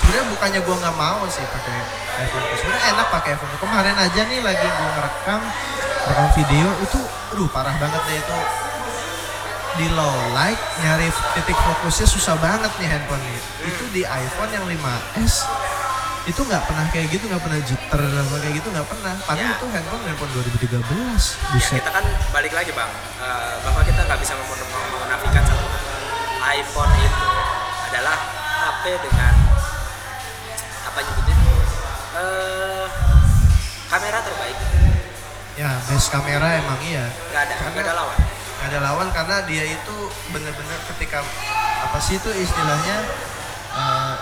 Sebenarnya 0.00 0.26
bukannya 0.30 0.60
gua 0.62 0.76
nggak 0.78 0.96
mau 0.96 1.20
sih 1.26 1.42
pakai 1.42 1.76
iPhone. 2.22 2.46
Sebenarnya 2.62 2.84
enak 2.94 3.06
pakai 3.10 3.30
iPhone. 3.34 3.52
Kemarin 3.58 3.96
aja 3.98 4.20
nih 4.22 4.38
lagi 4.38 4.66
gua 4.70 4.88
ngerekam 4.96 5.40
rekam 6.02 6.28
video 6.34 6.66
itu 6.82 6.98
aduh 7.34 7.48
parah 7.50 7.74
banget 7.78 8.02
deh 8.06 8.16
itu 8.18 8.38
di 9.72 9.86
low 9.96 10.14
light 10.36 10.60
nyari 10.84 11.08
titik 11.32 11.56
fokusnya 11.56 12.04
susah 12.04 12.36
banget 12.36 12.68
nih 12.76 12.88
handphone 12.92 13.22
ini 13.24 13.40
itu 13.64 13.84
di 13.90 14.02
iPhone 14.04 14.52
yang 14.52 14.64
5S 14.68 15.48
itu 16.22 16.38
nggak 16.38 16.62
pernah 16.68 16.86
kayak 16.92 17.08
gitu 17.10 17.24
nggak 17.26 17.42
pernah 17.42 17.58
jitter 17.64 17.98
apa 17.98 18.36
kayak 18.38 18.54
gitu 18.62 18.68
nggak 18.70 18.86
pernah. 18.86 19.14
Padahal 19.26 19.42
Ya. 19.42 19.58
itu 19.58 19.66
handphone 19.66 20.02
handphone 20.06 20.30
2013 20.38 20.70
ya 20.70 21.50
buset. 21.50 21.82
Kita 21.82 21.90
kan 21.90 22.04
balik 22.30 22.52
lagi 22.54 22.70
bang. 22.70 22.90
Eh, 23.18 23.54
bahwa 23.66 23.82
kita 23.82 24.00
nggak 24.06 24.18
bisa 24.22 24.32
menafikan 24.38 25.42
satu 25.42 25.66
iPhone 26.46 26.92
itu 26.94 27.26
adalah 27.90 28.16
HP 28.54 28.84
dengan 29.02 29.34
apa 30.86 30.98
nyebutin 31.02 31.38
eh 32.12 32.86
kamera 33.90 34.18
terbaik. 34.22 34.58
Ya 35.58 35.70
best 35.90 36.06
kamera 36.14 36.48
emang 36.54 36.78
iya. 36.86 37.10
Nggak 37.34 37.42
ada 37.50 37.54
nggak 37.66 37.82
ada 37.82 37.94
lawan 37.98 38.18
Gak 38.62 38.70
ada 38.70 38.78
lawan 38.80 39.10
karena 39.10 39.42
dia 39.42 39.64
itu 39.66 39.96
bener-bener 40.30 40.78
ketika 40.86 41.18
apa 41.82 41.98
sih 41.98 42.14
itu 42.14 42.30
istilahnya 42.30 42.96
uh, 43.72 44.14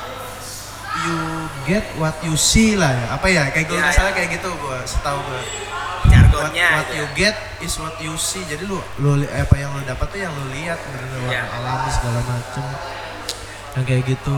you 0.98 1.16
get 1.64 1.84
what 1.94 2.16
you 2.20 2.32
see 2.34 2.72
lah 2.72 2.88
ya 2.88 3.06
apa 3.12 3.26
ya 3.28 3.42
kayak 3.48 3.68
gue 3.68 3.76
Ya, 3.76 3.84
misalnya 3.86 4.10
ya. 4.10 4.16
kayak 4.16 4.30
gitu 4.34 4.48
gue 4.50 4.78
setahu 4.82 5.18
gue 5.20 5.40
what, 5.40 6.08
jargonnya 6.08 6.68
what 6.74 6.88
aja. 6.88 6.96
you 6.96 7.06
get 7.12 7.36
is 7.60 7.76
what 7.76 7.92
you 8.00 8.16
see 8.16 8.40
jadi 8.44 8.64
lu 8.64 8.80
lu 8.96 9.12
apa 9.22 9.54
yang 9.54 9.70
lu 9.70 9.84
dapat 9.84 10.08
tuh 10.08 10.18
yang 10.18 10.32
lu 10.32 10.44
lihat 10.50 10.80
bener-bener 10.80 11.20
Ya. 11.28 11.44
warna 11.44 11.56
alami 11.60 11.90
segala 11.92 12.20
macem 12.24 12.64
yang 13.70 13.84
kayak 13.84 14.02
gitu 14.08 14.36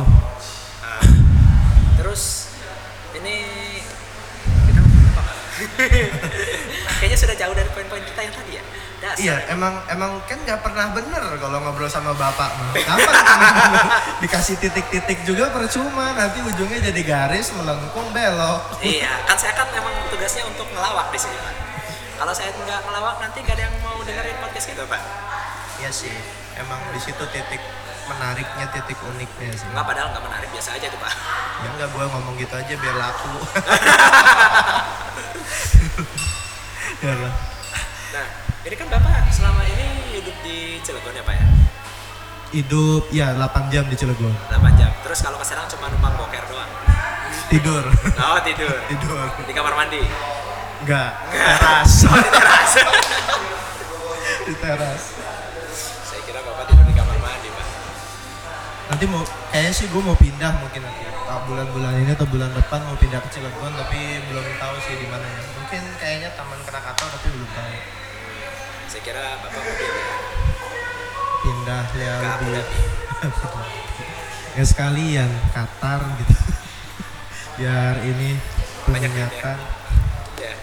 Ah, 0.82 1.02
terus 1.94 2.50
ini 3.14 3.36
kayaknya 6.98 7.18
sudah 7.18 7.36
jauh 7.36 7.54
dari 7.54 7.70
poin-poin 7.72 8.02
kita 8.02 8.20
yang 8.22 8.34
tadi 8.34 8.52
ya 8.58 8.64
Dasar. 9.02 9.18
Iya, 9.18 9.34
emang 9.50 9.82
emang 9.90 10.22
kan 10.30 10.38
nggak 10.46 10.62
pernah 10.62 10.94
bener 10.94 11.34
kalau 11.42 11.58
ngobrol 11.58 11.90
sama 11.90 12.14
bapak. 12.14 12.54
Kapan 12.70 13.14
dikasih 14.22 14.62
titik-titik 14.62 15.26
juga 15.26 15.50
percuma, 15.50 16.14
nanti 16.14 16.38
ujungnya 16.38 16.78
jadi 16.78 17.02
garis 17.02 17.50
melengkung 17.58 18.14
belok. 18.14 18.78
Iya, 18.78 19.10
kan 19.26 19.34
saya 19.34 19.58
kan 19.58 19.66
memang 19.74 19.90
tugasnya 20.06 20.46
untuk 20.46 20.70
ngelawak 20.70 21.10
di 21.10 21.18
sini, 21.18 21.34
Pak. 21.34 21.54
Kalau 22.22 22.30
saya 22.30 22.54
nggak 22.54 22.78
ngelawak, 22.86 23.18
nanti 23.18 23.42
nggak 23.42 23.58
ada 23.58 23.64
yang 23.66 23.74
mau 23.82 23.98
dengerin 24.06 24.38
podcast 24.38 24.66
kita, 24.70 24.86
Pak. 24.86 25.02
Iya 25.82 25.90
sih, 25.90 26.14
emang 26.62 26.78
di 26.94 27.02
situ 27.02 27.26
titik 27.34 27.58
menariknya, 28.10 28.66
titik 28.74 28.98
uniknya 29.02 29.52
sih. 29.54 29.66
Nggak, 29.70 29.84
padahal 29.86 30.08
nggak 30.14 30.24
menarik, 30.24 30.48
biasa 30.50 30.74
aja 30.78 30.86
tuh, 30.90 31.00
Pak. 31.00 31.12
Ya 31.62 31.68
enggak 31.78 31.88
gua 31.94 32.04
ngomong 32.10 32.34
gitu 32.40 32.54
aja 32.56 32.74
biar 32.74 32.96
laku. 32.98 33.32
ya 37.04 37.12
lah. 37.18 37.34
Nah, 38.12 38.26
ini 38.66 38.74
kan 38.78 38.86
Bapak 38.90 39.30
selama 39.30 39.62
ini 39.66 39.86
hidup 40.18 40.36
di 40.42 40.82
Cilegon 40.82 41.14
ya, 41.14 41.22
Pak 41.22 41.34
ya? 41.38 41.46
Hidup 42.52 43.02
ya 43.08 43.32
8 43.32 43.72
jam 43.72 43.88
di 43.88 43.96
Cilegon. 43.96 44.34
8 44.52 44.78
jam. 44.78 44.92
Terus 45.00 45.18
kalau 45.24 45.40
ke 45.40 45.46
Serang 45.48 45.64
cuma 45.72 45.88
numpang 45.88 46.14
boker 46.20 46.44
doang. 46.52 46.68
Tidur. 47.48 47.84
Oh, 48.20 48.38
tidur. 48.44 48.76
Tidur. 48.92 49.24
Di 49.44 49.52
kamar 49.52 49.72
mandi. 49.76 50.04
Enggak. 50.84 51.10
Teras. 51.32 51.92
Oh, 52.12 52.16
di 52.16 52.28
teras. 52.32 52.72
di 54.46 54.54
teras. 54.58 55.02
Nanti 58.92 59.08
mau 59.08 59.24
kayaknya 59.48 59.72
sih 59.72 59.88
gue 59.88 60.02
mau 60.04 60.12
pindah 60.12 60.52
mungkin 60.60 60.84
nanti 60.84 61.00
bulan-bulan 61.48 61.96
ini 62.04 62.12
atau 62.12 62.28
bulan 62.28 62.52
depan 62.52 62.84
mau 62.84 62.92
pindah 63.00 63.24
ke 63.24 63.28
Cilegon 63.32 63.72
tapi 63.72 64.20
belum 64.28 64.44
tahu 64.60 64.74
sih 64.84 65.00
di 65.00 65.08
mana 65.08 65.24
ya. 65.24 65.42
Mungkin 65.56 65.82
kayaknya 65.96 66.28
Taman 66.36 66.60
Krakatau 66.60 67.08
tapi 67.08 67.26
belum 67.32 67.50
tahu. 67.56 67.72
Saya 68.92 69.00
kira 69.00 69.24
Bapak 69.40 69.60
mau 69.64 69.74
pindah 69.80 70.12
Pindah 71.40 71.84
ya 71.96 72.14
lebih 72.20 72.52
ya 74.60 74.64
sekalian 74.68 75.30
Qatar 75.56 76.00
gitu. 76.20 76.36
Biar 77.56 77.96
ini 78.04 78.36
Banyak 78.92 79.08
peminyakan. 79.08 79.56
Ya. 80.36 80.54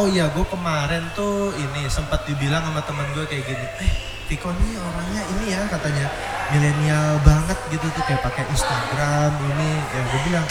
Oh 0.00 0.08
iya, 0.08 0.32
gue 0.32 0.46
kemarin 0.48 1.04
tuh 1.12 1.52
ini 1.52 1.84
sempat 1.92 2.24
dibilang 2.24 2.64
sama 2.64 2.80
temen 2.80 3.12
gue 3.12 3.28
kayak 3.28 3.44
gini, 3.44 3.66
eh 3.84 4.17
Tiko 4.28 4.52
nih 4.52 4.76
orangnya 4.76 5.22
ini 5.24 5.44
ya 5.56 5.64
katanya 5.72 6.06
milenial 6.52 7.16
banget 7.24 7.58
gitu 7.72 7.86
tuh 7.96 8.04
kayak 8.04 8.20
pakai 8.20 8.44
Instagram 8.52 9.32
ini. 9.56 9.70
Ya 9.88 10.02
gue 10.04 10.20
bilang, 10.28 10.46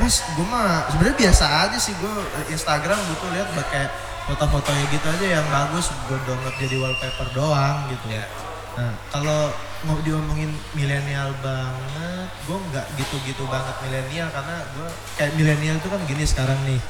Mas, 0.00 0.24
gue 0.32 0.46
mah 0.48 0.88
sebenarnya 0.88 1.16
biasa 1.28 1.44
aja 1.68 1.76
sih 1.76 1.92
gue 2.00 2.14
Instagram 2.48 2.96
gue 2.96 3.16
tuh 3.20 3.28
lihat 3.36 3.48
kayak 3.68 3.92
foto-fotonya 4.24 4.84
gitu 4.88 5.06
aja 5.06 5.26
yang 5.40 5.46
bagus 5.52 5.92
gue 6.08 6.18
download 6.24 6.56
jadi 6.56 6.76
wallpaper 6.80 7.28
doang 7.36 7.76
gitu. 7.92 8.06
Ya. 8.08 8.24
Nah, 8.80 8.96
kalau 9.12 9.52
mau 9.84 9.98
diomongin 10.00 10.56
milenial 10.72 11.36
banget, 11.44 12.28
gue 12.48 12.56
nggak 12.56 12.86
gitu-gitu 12.96 13.44
banget 13.52 13.76
milenial 13.84 14.28
karena 14.32 14.56
gue 14.76 14.88
kayak 15.20 15.32
milenial 15.36 15.76
itu 15.76 15.88
kan 15.92 16.00
gini 16.08 16.24
sekarang 16.24 16.56
nih. 16.64 16.80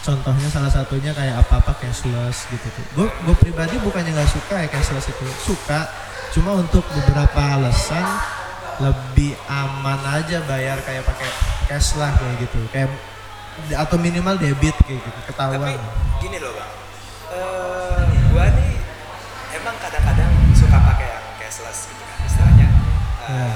Contohnya 0.00 0.48
salah 0.48 0.68
satunya 0.68 1.12
kayak 1.12 1.40
apa-apa 1.40 1.76
cashless 1.76 2.48
gitu 2.48 2.66
tuh. 2.66 2.84
Gue 2.94 3.06
gue 3.22 3.36
pribadi 3.38 3.76
bukannya 3.78 4.12
nggak 4.12 4.30
suka 4.30 4.54
ya 4.56 4.68
cashless 4.68 5.06
itu, 5.06 5.24
suka. 5.44 5.84
Cuma 6.30 6.56
untuk 6.56 6.82
beberapa 6.88 7.36
alasan 7.36 8.06
lebih 8.80 9.36
aman 9.44 10.00
aja 10.08 10.40
bayar 10.42 10.80
kayak 10.80 11.04
pakai 11.04 11.28
cash 11.66 11.94
lah 11.94 12.08
kayak 12.14 12.40
gitu. 12.40 12.60
Kayak 12.70 12.88
atau 13.76 13.96
minimal 13.96 14.34
debit 14.34 14.72
kayak 14.80 15.00
gitu, 15.00 15.18
ketahuan. 15.26 15.60
Tapi 15.60 15.76
gini 16.18 16.38
loh 16.38 16.52
bang, 16.52 16.72
Eh, 17.30 18.02
gua 18.32 18.46
nih 18.50 18.74
emang 19.52 19.76
kadang-kadang 19.78 20.30
suka 20.52 20.78
pakai 20.80 21.06
yang 21.08 21.26
cashless 21.36 21.86
gitu 21.86 22.02
kan 22.02 22.16
istilahnya 22.24 22.66
eh, 23.22 23.30
Ya. 23.30 23.46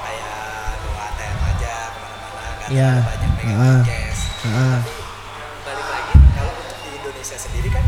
kayak 0.00 0.32
bawa 0.80 1.02
ATM 1.04 1.38
aja 1.44 1.72
ke 1.90 1.98
mana-mana 1.98 2.48
nggak 2.56 2.68
Ya. 2.70 2.90
terlalu 2.94 3.04
banyak 3.04 3.30
pegang 3.34 3.60
Ah. 3.60 3.80
cash. 3.82 4.22
Heeh. 4.40 4.78
Tapi 4.80 4.99
Indonesia 7.20 7.36
sendiri 7.38 7.68
kan 7.68 7.84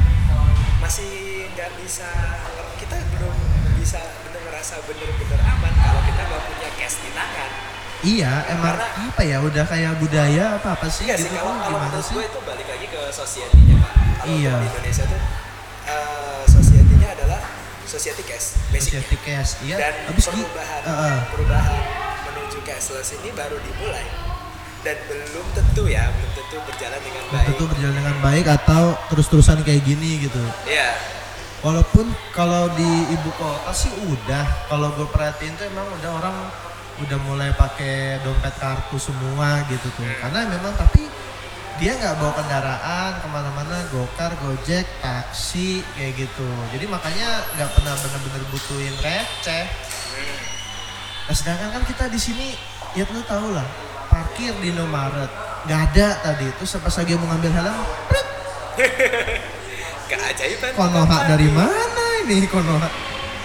masih 0.76 1.08
nggak 1.48 1.72
bisa 1.80 2.04
kita 2.76 3.00
belum 3.16 3.32
bisa 3.80 3.96
bener 4.20 4.44
ngerasa 4.44 4.76
bener-bener 4.84 5.40
aman 5.40 5.72
kalau 5.72 6.04
kita 6.04 6.20
nggak 6.20 6.42
punya 6.44 6.68
cash 6.76 7.00
di 7.00 7.08
tangan. 7.10 7.50
Iya, 8.04 8.32
emang 8.50 8.76
Karena- 8.76 9.08
apa 9.08 9.22
ya 9.24 9.38
udah 9.40 9.64
kayak 9.64 9.96
budaya 9.96 10.60
apa 10.60 10.76
apa 10.76 10.84
sih 10.84 11.08
Iya 11.08 11.16
gitu 11.16 11.24
sih 11.24 11.30
kalau 11.32 11.48
kalau 11.56 11.80
gimana 11.80 11.96
sih? 11.96 12.12
gue 12.12 12.24
itu 12.28 12.38
balik 12.44 12.66
lagi 12.68 12.86
ke 12.86 13.02
society-nya 13.08 13.76
pak. 13.80 13.92
Kalau 14.20 14.34
Iya. 14.36 14.52
di 14.52 14.66
Indonesia 14.68 15.04
tuh 15.08 15.20
eh, 15.88 16.42
society-nya 16.44 17.08
adalah 17.14 17.40
society 17.86 18.22
cash, 18.22 18.46
basicnya. 18.68 19.00
Society 19.00 19.16
cash, 19.18 19.50
iya. 19.64 19.76
Dan 19.80 19.94
Habis 20.12 20.24
gi- 20.26 20.44
perubahan 20.44 20.80
Heeh. 20.84 21.16
perubahan 21.32 21.80
menuju 22.28 22.58
cashless 22.62 23.16
ini 23.16 23.32
baru 23.32 23.56
dimulai 23.56 24.04
dan 24.82 24.98
belum 25.06 25.46
tentu 25.54 25.82
ya 25.86 26.10
belum 26.10 26.30
tentu 26.34 26.56
berjalan 26.66 27.00
dengan 27.02 27.22
baik. 27.30 27.46
tentu 27.46 27.64
berjalan 27.70 27.96
dengan 27.96 28.16
baik 28.18 28.46
atau 28.50 28.84
terus-terusan 29.14 29.58
kayak 29.62 29.82
gini 29.86 30.26
gitu. 30.26 30.42
Iya. 30.66 30.90
Walaupun 31.62 32.10
kalau 32.34 32.66
di 32.74 32.90
ibu 33.14 33.30
kota 33.38 33.70
sih 33.70 33.94
udah, 34.10 34.66
kalau 34.66 34.90
gue 34.98 35.06
perhatiin 35.06 35.54
tuh 35.54 35.70
emang 35.70 35.86
udah 36.02 36.10
orang 36.18 36.36
udah 37.06 37.18
mulai 37.22 37.54
pakai 37.54 38.18
dompet 38.26 38.50
kartu 38.58 38.98
semua 38.98 39.62
gitu 39.70 39.86
tuh. 39.94 40.02
Karena 40.18 40.50
memang 40.50 40.74
tapi 40.74 41.06
dia 41.78 41.94
nggak 41.94 42.18
bawa 42.18 42.34
kendaraan 42.34 43.10
ke 43.22 43.26
mana-mana, 43.30 43.76
gokar, 43.94 44.34
gojek, 44.42 44.84
taksi 44.98 45.86
kayak 45.94 46.26
gitu. 46.26 46.50
Jadi 46.74 46.84
makanya 46.90 47.46
nggak 47.54 47.70
pernah 47.78 47.94
bener-bener 47.94 48.42
butuhin 48.50 48.94
receh. 48.98 49.64
Nah 51.30 51.34
sedangkan 51.38 51.78
kan 51.78 51.82
kita 51.86 52.04
di 52.10 52.18
sini, 52.18 52.58
ya 52.98 53.06
lu 53.06 53.22
tau 53.24 53.54
lah, 53.54 53.64
parkir 54.12 54.52
di 54.60 54.68
Indomaret 54.68 55.32
nggak 55.64 55.80
ada 55.90 56.08
tadi. 56.20 56.46
Terus 56.60 56.76
pas 56.76 56.92
lagi 56.92 57.12
mau 57.16 57.26
ngambil 57.32 57.50
helm, 57.50 57.76
Keajaiban. 60.08 60.70
Konoha 60.78 61.18
dari 61.26 61.48
mana 61.48 62.04
ini 62.24 62.44
Konoha? 62.46 62.88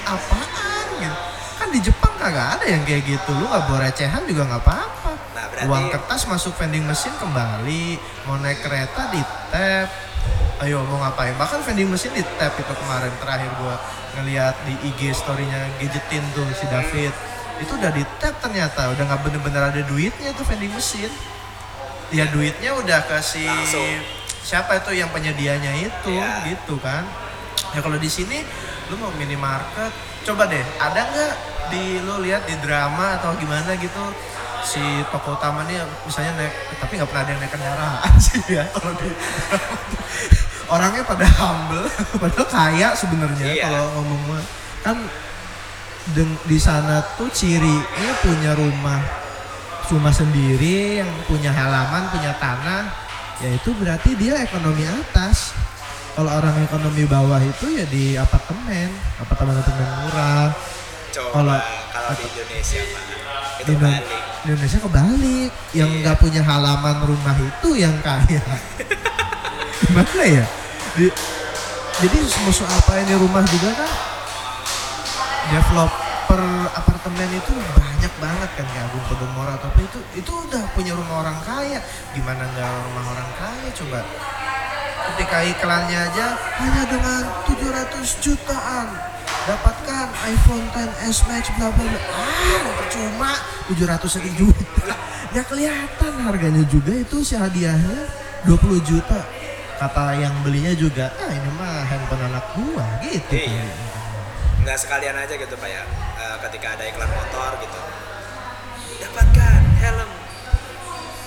Apaan 0.03 0.87
gitu? 0.99 1.17
Kan 1.57 1.67
di 1.71 1.79
Jepang 1.79 2.13
kagak 2.15 2.59
ada 2.59 2.65
yang 2.67 2.83
kayak 2.83 3.03
gitu. 3.05 3.31
Lu 3.31 3.47
nggak 3.47 3.63
bawa 3.65 3.79
recehan 3.87 4.23
juga 4.27 4.43
nggak 4.47 4.61
apa-apa. 4.61 5.11
Nah, 5.35 5.45
berarti- 5.47 5.67
Uang 5.67 5.85
kertas 5.89 6.21
masuk 6.27 6.53
vending 6.55 6.83
mesin 6.83 7.13
kembali. 7.17 7.85
Mau 8.25 8.37
naik 8.39 8.59
kereta 8.61 9.07
di 9.09 9.21
tap. 9.49 9.87
Ayo 10.57 10.81
mau 10.83 10.97
ngapain? 10.99 11.37
Bahkan 11.37 11.61
vending 11.63 11.87
mesin 11.87 12.11
di 12.11 12.23
tap 12.35 12.57
itu 12.57 12.73
kemarin 12.73 13.13
terakhir 13.21 13.51
gua 13.61 13.77
ngeliat 14.17 14.57
di 14.65 14.73
IG 14.89 15.13
storynya 15.13 15.69
gadgetin 15.77 16.25
tuh 16.33 16.47
si 16.51 16.65
David. 16.65 17.13
Itu 17.57 17.71
udah 17.73 17.91
di 17.91 18.03
tap 18.17 18.37
ternyata. 18.37 18.91
Udah 18.91 19.03
nggak 19.05 19.21
bener-bener 19.23 19.61
ada 19.63 19.81
duitnya 19.83 20.29
tuh 20.31 20.43
vending 20.43 20.71
mesin. 20.71 21.11
Ya 22.09 22.23
duitnya 22.25 22.71
udah 22.73 23.03
ke 23.03 23.17
si 23.19 23.43
Langsung. 23.43 23.99
siapa 24.39 24.79
itu 24.79 24.95
yang 24.95 25.11
penyedianya 25.11 25.75
itu 25.75 26.07
Iya. 26.09 26.47
gitu 26.47 26.79
kan. 26.79 27.03
Ya 27.71 27.79
kalau 27.79 27.95
di 27.95 28.07
sini 28.07 28.47
lu 28.87 28.95
mau 28.95 29.11
minimarket, 29.11 29.91
coba 30.23 30.47
deh 30.47 30.63
ada 30.77 31.03
nggak 31.03 31.33
di 31.67 31.99
lu 31.99 32.23
lihat 32.23 32.47
di 32.47 32.55
drama 32.57 33.19
atau 33.19 33.35
gimana 33.35 33.75
gitu 33.75 34.03
si 34.63 34.79
toko 35.11 35.35
utama 35.35 35.63
nih 35.63 35.75
misalnya 36.03 36.31
naik 36.39 36.53
tapi 36.77 36.95
nggak 36.95 37.07
pernah 37.07 37.23
ada 37.23 37.31
yang 37.31 37.39
naik 37.39 37.51
kendaraan 37.51 38.13
sih 38.23 38.39
ya 38.47 38.63
kalau 38.71 38.95
di 38.95 39.11
orangnya 40.73 41.03
pada 41.03 41.27
humble 41.39 41.87
padahal 42.23 42.47
kaya 42.47 42.87
sebenarnya 42.93 43.45
Iya. 43.47 43.67
kalau 43.67 43.99
ngomong 43.99 44.39
kan 44.79 44.97
di 46.15 46.57
sana 46.57 47.03
tuh 47.15 47.27
cirinya 47.27 48.11
punya 48.21 48.55
rumah 48.55 48.99
rumah 49.87 50.11
sendiri 50.11 50.99
yang 50.99 51.11
punya 51.25 51.51
halaman 51.51 52.11
punya 52.11 52.35
tanah. 52.37 52.83
Ya 53.39 53.53
itu 53.53 53.69
berarti 53.71 54.15
dia 54.15 54.39
ekonomi 54.39 54.83
atas. 54.83 55.53
Kalau 56.11 56.33
orang 56.33 56.57
ekonomi 56.59 57.05
bawah 57.05 57.37
itu 57.37 57.77
ya 57.77 57.85
di 57.85 58.17
apartemen 58.17 58.89
apartemen 59.17 59.55
apartemen 59.55 59.89
murah. 60.03 60.47
Kalau- 61.13 61.63
kalau 61.93 62.11
di 62.13 62.23
Indonesia 62.25 62.81
pak. 62.83 63.03
Itu 63.57 63.71
Indo- 63.73 63.85
balik. 63.85 64.21
Indonesia 64.43 64.79
kebalik. 64.79 65.51
Yang 65.73 65.89
Iya. 65.91 65.99
nggak 66.03 66.17
punya 66.17 66.41
halaman 66.41 66.97
rumah 67.03 67.35
itu 67.37 67.69
yang 67.73 67.95
kaya. 68.01 68.41
Gimana 69.81 70.23
ya? 70.25 70.45
Di- 70.95 71.15
jadi 71.97 72.17
musuh 72.43 72.65
apa 72.67 73.01
ini 73.01 73.13
rumah 73.15 73.41
juga 73.43 73.73
kan 73.73 73.91
developer 75.47 76.43
apartemen 76.75 77.29
itu 77.31 77.53
banyak 77.55 78.13
banget 78.19 78.49
kan 78.59 78.65
kayak 78.67 78.85
Agung 78.91 79.05
Podomoro 79.07 79.55
apa 79.55 79.79
itu 79.79 79.99
itu 80.19 80.31
udah 80.31 80.63
punya 80.75 80.91
rumah 80.93 81.23
orang 81.23 81.39
kaya. 81.47 81.79
Gimana 82.11 82.43
nggak 82.43 82.71
rumah 82.91 83.03
orang 83.15 83.29
kaya? 83.39 83.69
Coba 83.71 83.99
ketika 85.13 85.37
iklannya 85.47 85.99
aja 86.11 86.27
hanya 86.59 86.83
dengan 86.91 87.21
700 87.47 88.23
jutaan 88.23 88.87
dapatkan 89.47 90.07
iPhone 90.27 90.65
10s 90.75 91.17
Max 91.31 91.43
bla 91.55 91.71
bla 91.71 91.83
bla. 91.87 92.01
Ah 92.11 92.67
percuma 92.83 93.31
700 93.71 94.27
juta. 94.39 94.93
Ya 95.31 95.43
kelihatan 95.47 96.13
harganya 96.23 96.63
juga 96.67 96.91
itu 96.91 97.23
si 97.23 97.39
hadiahnya 97.39 98.11
20 98.45 98.83
juta. 98.83 99.23
Kata 99.77 100.17
yang 100.17 100.33
belinya 100.41 100.73
juga 100.73 101.13
ah 101.15 101.31
ini 101.31 101.49
mah 101.55 101.85
handphone 101.87 102.23
anak 102.27 102.45
gua 102.57 102.85
gitu. 103.05 103.37
Iya. 103.47 103.96
Nggak 104.67 104.75
sekalian 104.77 105.15
aja 105.15 105.31
gitu 105.33 105.55
pak 105.55 105.69
ya 105.69 105.83
Eh, 106.17 106.37
ketika 106.43 106.73
ada 106.73 106.83
iklan 106.83 107.07
motor 107.07 107.51
gitu 107.61 107.79
dapatkan 108.99 109.61
helm 109.77 110.09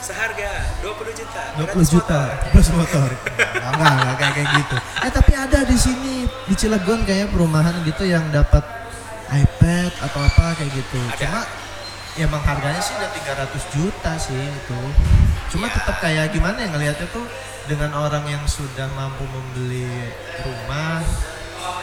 seharga 0.03 0.51
20 0.83 1.15
juta 1.15 1.43
20 1.55 1.63
gratis 1.63 1.89
juta 1.89 2.21
plus 2.51 2.69
motor. 2.75 3.09
Enggak, 3.55 3.93
enggak 3.95 4.17
kayak 4.19 4.35
kayak 4.35 4.49
gitu. 4.59 4.77
Eh 4.99 5.11
tapi 5.11 5.33
ada 5.33 5.61
di 5.63 5.77
sini 5.79 6.15
di 6.27 6.55
Cilegon 6.55 7.07
kayak 7.07 7.31
perumahan 7.31 7.79
gitu 7.87 8.03
yang 8.03 8.27
dapat 8.29 8.67
iPad 9.31 9.93
atau 10.03 10.21
apa 10.21 10.59
kayak 10.59 10.73
gitu. 10.75 10.99
Ada. 11.07 11.15
Cuma 11.23 11.41
ya 12.19 12.25
emang 12.27 12.43
harganya 12.43 12.83
sih 12.83 12.99
udah 12.99 13.11
300 13.15 13.47
juta 13.71 14.13
sih 14.19 14.35
itu. 14.37 14.81
Cuma 15.55 15.71
Ya. 15.71 15.75
tetap 15.79 15.97
kayak 16.03 16.35
gimana 16.35 16.59
ya 16.59 16.69
ngelihatnya 16.75 17.07
tuh 17.09 17.25
dengan 17.71 17.95
orang 17.95 18.27
yang 18.27 18.43
sudah 18.43 18.91
mampu 18.99 19.23
membeli 19.23 19.87
rumah 20.43 20.99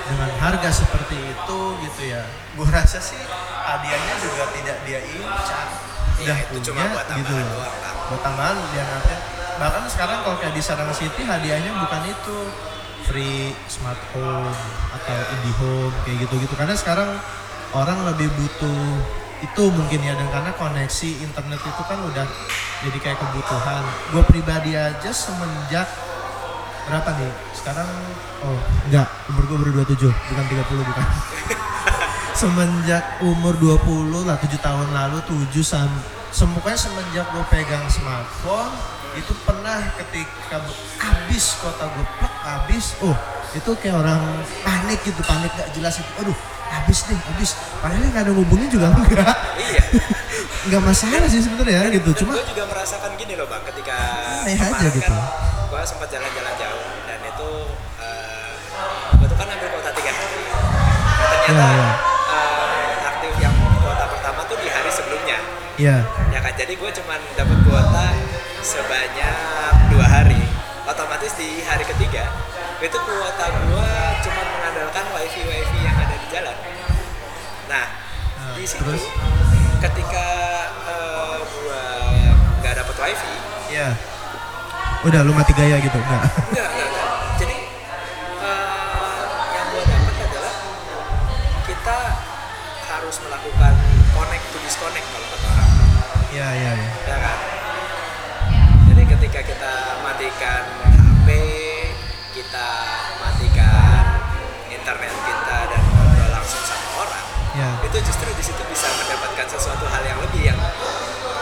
dengan 0.07 0.29
harga 0.39 0.69
seperti 0.71 1.17
itu 1.17 1.59
gitu 1.83 2.01
ya. 2.07 2.23
Gua 2.55 2.67
rasa 2.69 2.99
sih 3.01 3.19
hadiahnya 3.67 4.13
juga 4.23 4.43
tidak 4.55 4.77
dia 4.87 4.99
incar. 5.03 5.67
Iya, 6.17 6.33
Udah 6.33 6.37
itu 6.49 6.55
cuma 6.71 6.81
punya 6.81 6.93
buat 6.97 7.07
gitu 7.13 7.33
doang 7.37 7.77
kan 7.77 7.93
buat 8.07 8.21
tambahan 8.25 8.57
dia 8.73 8.83
nanti 8.89 9.15
bahkan 9.57 9.83
sekarang 9.85 10.17
kalau 10.25 10.37
kayak 10.41 10.53
di 10.55 10.63
Sarang 10.63 10.89
City 10.93 11.21
hadiahnya 11.25 11.71
bukan 11.77 12.01
itu. 12.09 12.37
Free 13.07 13.55
smart 13.71 13.95
home 14.11 14.51
atau 14.91 15.15
IndiHome 15.39 15.95
kayak 16.03 16.27
gitu-gitu. 16.27 16.51
Karena 16.59 16.75
sekarang 16.75 17.07
orang 17.71 18.03
lebih 18.03 18.27
butuh 18.35 18.83
itu 19.39 19.63
mungkin 19.71 20.03
ya. 20.03 20.11
Dan 20.11 20.27
karena 20.27 20.51
koneksi 20.51 21.23
internet 21.23 21.61
itu 21.63 21.81
kan 21.87 22.03
udah 22.03 22.27
jadi 22.83 22.97
kayak 22.99 23.15
kebutuhan. 23.23 23.83
Gue 24.11 24.23
pribadi 24.27 24.75
aja 24.75 25.07
semenjak 25.07 25.87
berapa 26.87 27.09
nih? 27.19 27.31
Sekarang 27.53 27.89
oh 28.43 28.59
enggak. 28.87 29.07
Umur 29.29 29.43
gue 29.45 29.57
baru 29.59 29.71
27 29.83 30.07
bukan 30.09 30.45
30 30.47 30.89
bukan. 30.89 31.05
Semenjak 32.39 33.03
umur 33.25 33.53
20 33.57 34.27
lah 34.27 34.37
7 34.37 34.57
tahun 34.61 34.87
lalu 34.93 35.17
7 35.51 35.57
sam 35.65 35.89
semuanya 36.27 36.77
semenjak 36.77 37.25
gue 37.33 37.43
pegang 37.49 37.87
smartphone 37.89 38.75
itu 39.17 39.33
pernah 39.41 39.81
ketika 39.97 40.61
habis 41.01 41.57
kota 41.57 41.89
gue 41.89 42.05
plek 42.21 42.35
habis 42.45 42.93
oh 43.01 43.15
itu 43.57 43.71
kayak 43.81 44.05
orang 44.05 44.21
panik 44.61 45.01
gitu 45.01 45.17
panik 45.25 45.49
gak 45.57 45.71
jelas 45.73 45.97
itu 45.97 46.11
aduh 46.21 46.37
habis 46.67 46.99
deh 47.07 47.15
habis. 47.15 47.55
Padahal 47.79 48.03
nggak 48.11 48.23
ada 48.27 48.33
hubungin 48.35 48.67
juga 48.67 48.91
enggak. 48.91 49.35
Iya. 49.55 49.83
Nggak 50.67 50.83
masalah 50.83 51.27
sih 51.31 51.39
sebenarnya 51.39 51.87
gitu. 51.95 52.11
dan 52.11 52.19
cuma 52.27 52.31
gue 52.35 52.43
juga 52.51 52.67
merasakan 52.67 53.15
gini 53.15 53.39
loh 53.39 53.47
bang 53.47 53.63
ketika 53.71 53.95
Aneh 54.43 54.59
aja 54.59 54.67
kemarin 54.67 54.91
gitu. 54.99 55.15
kan 55.15 55.23
gue 55.67 55.81
sempat 55.87 56.07
jalan-jalan 56.11 56.53
jauh 56.59 56.76
ternyata 61.47 61.63
Iya, 61.63 61.79
iya. 61.79 61.91
eh, 62.29 63.07
aktif 63.07 63.33
yang 63.39 63.55
kuota 63.79 64.05
pertama 64.05 64.39
tuh 64.43 64.57
di 64.57 64.67
hari 64.67 64.91
sebelumnya. 64.91 65.37
Ya 65.77 65.97
ya 66.27 66.39
kan 66.41 66.53
jadi 66.53 66.73
gue 66.73 66.89
cuman 66.91 67.19
dapat 67.33 67.57
kuota 67.63 68.05
sebanyak 68.61 69.71
dua 69.89 70.05
hari. 70.05 70.41
Otomatis 70.83 71.35
di 71.35 71.61
hari 71.61 71.83
ketiga 71.85 72.31
itu 72.77 72.97
kuota 72.97 73.45
gue 73.49 73.91
cuma 74.21 74.41
mengandalkan 74.45 75.05
wifi 75.13 75.41
wifi 75.41 75.79
yang 75.81 75.95
ada 75.95 76.15
di 76.15 76.27
jalan. 76.29 76.57
Nah 77.67 77.87
Nah, 78.37 78.53
di 78.53 78.63
situ 78.63 78.81
terus? 78.81 79.03
ketika 79.77 80.27
uh, 80.85 81.37
gue 81.37 81.83
nggak 82.57 82.73
dapat 82.75 82.95
wifi 82.97 83.33
ya 83.69 83.91
udah 85.03 85.21
lu 85.21 85.31
mati 85.31 85.53
gaya 85.53 85.77
gitu? 85.77 85.95
Enggak 85.95 86.23
enggak 86.49 86.69
harus 93.07 93.23
melakukan 93.23 93.71
connect 94.11 94.45
to 94.51 94.59
disconnect 94.67 95.07
kalau 95.15 95.27
kata 95.31 95.47
orang. 95.47 95.71
Ya 96.35 96.47
ya 96.51 96.71
ya 96.75 96.87
ya 97.07 97.17
kan? 97.23 97.37
Jadi 98.91 99.03
ketika 99.15 99.39
kita 99.47 99.73
matikan 100.03 100.63
HP 100.91 101.27
kita 102.35 102.69
matikan 103.23 104.03
internet 104.67 105.13
kita 105.23 105.59
dan 105.71 105.81
ngobrol 105.87 106.29
langsung 106.35 106.59
sama 106.67 107.07
orang 107.07 107.25
ya. 107.55 107.69
itu 107.87 107.97
justru 108.11 108.27
di 108.27 108.43
situ 108.43 108.59
bisa 108.67 108.91
mendapatkan 108.99 109.55
sesuatu 109.55 109.87
hal 109.87 110.03
yang 110.03 110.19
lebih 110.27 110.51
yang 110.51 110.59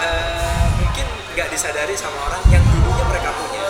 eh, 0.06 0.66
mungkin 0.86 1.08
nggak 1.34 1.50
disadari 1.50 1.98
sama 1.98 2.30
orang 2.30 2.46
yang 2.54 2.62
dulunya 2.62 3.06
mereka 3.10 3.34
punya. 3.34 3.66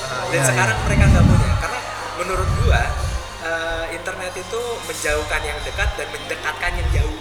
Ah, 0.00 0.32
dan 0.32 0.40
ya, 0.40 0.44
sekarang 0.48 0.76
ya. 0.80 0.84
mereka 0.88 1.04
nggak 1.12 1.26
punya. 1.28 1.50
Karena 1.60 1.80
menurut 2.24 2.48
gua 2.64 3.03
eh, 3.44 3.84
internet 3.92 4.32
itu 4.34 4.60
menjauhkan 4.84 5.42
yang 5.42 5.58
dekat 5.62 5.88
dan 5.94 6.08
mendekatkan 6.10 6.72
yang 6.74 6.88
jauh 6.92 7.18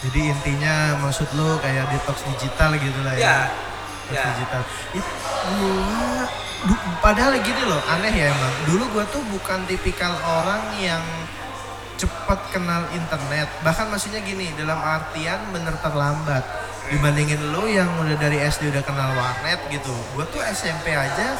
Jadi 0.00 0.32
intinya 0.32 0.96
maksud 0.98 1.28
lo 1.36 1.60
kayak 1.60 1.84
detox 1.88 2.24
digital 2.26 2.72
gitu 2.74 3.00
lah 3.04 3.12
ya. 3.12 3.20
ya 3.20 3.36
Detox 4.08 4.16
ya 4.16 4.24
digital. 4.32 4.62
Itu 4.96 5.10
gua 5.60 6.24
du- 6.64 6.84
padahal 6.98 7.36
gini 7.38 7.62
loh, 7.62 7.76
aneh 7.84 8.08
ya 8.10 8.32
emang. 8.32 8.54
Dulu 8.64 8.84
gua 8.90 9.04
tuh 9.06 9.20
bukan 9.28 9.68
tipikal 9.68 10.08
orang 10.24 10.72
yang 10.80 11.04
cepat 11.94 12.40
kenal 12.48 12.88
internet. 12.90 13.44
Bahkan 13.60 13.92
maksudnya 13.92 14.24
gini, 14.24 14.48
dalam 14.56 14.80
artian 14.80 15.36
bener 15.52 15.76
terlambat. 15.78 16.48
Dibandingin 16.88 17.52
lo 17.52 17.68
yang 17.68 17.92
udah 18.00 18.16
dari 18.16 18.40
SD 18.40 18.72
udah 18.72 18.80
kenal 18.80 19.12
warnet 19.12 19.60
gitu. 19.68 19.92
Gua 20.16 20.24
tuh 20.26 20.40
SMP 20.48 20.90
aja 20.90 21.36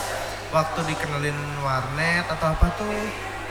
waktu 0.52 0.84
dikenalin 0.84 1.34
warnet 1.64 2.28
atau 2.28 2.52
apa 2.52 2.68
tuh 2.76 2.92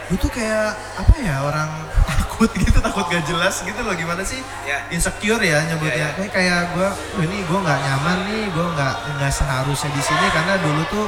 gue 0.09 0.17
tuh 0.17 0.27
kayak 0.27 0.73
apa 0.95 1.13
ya 1.17 1.35
orang 1.39 1.69
takut 2.09 2.49
gitu 2.51 2.79
takut 2.79 3.05
gak 3.05 3.21
jelas 3.23 3.61
gitu 3.61 3.77
loh 3.77 3.93
gimana 3.93 4.23
sih? 4.23 4.41
Ya. 4.63 4.81
Insecure 4.89 5.37
ya 5.39 5.61
nyebutnya. 5.65 6.09
Iya, 6.09 6.17
iya. 6.17 6.29
kayak 6.29 6.59
gue 6.73 6.89
ini 7.21 7.37
gue 7.41 7.59
nggak 7.59 7.79
nyaman 7.79 8.17
nih 8.25 8.43
gue 8.49 8.65
nggak 8.73 8.93
nggak 9.15 9.31
seharusnya 9.31 9.89
di 9.91 10.01
sini. 10.01 10.25
Karena 10.29 10.53
dulu 10.57 10.81
tuh 10.89 11.05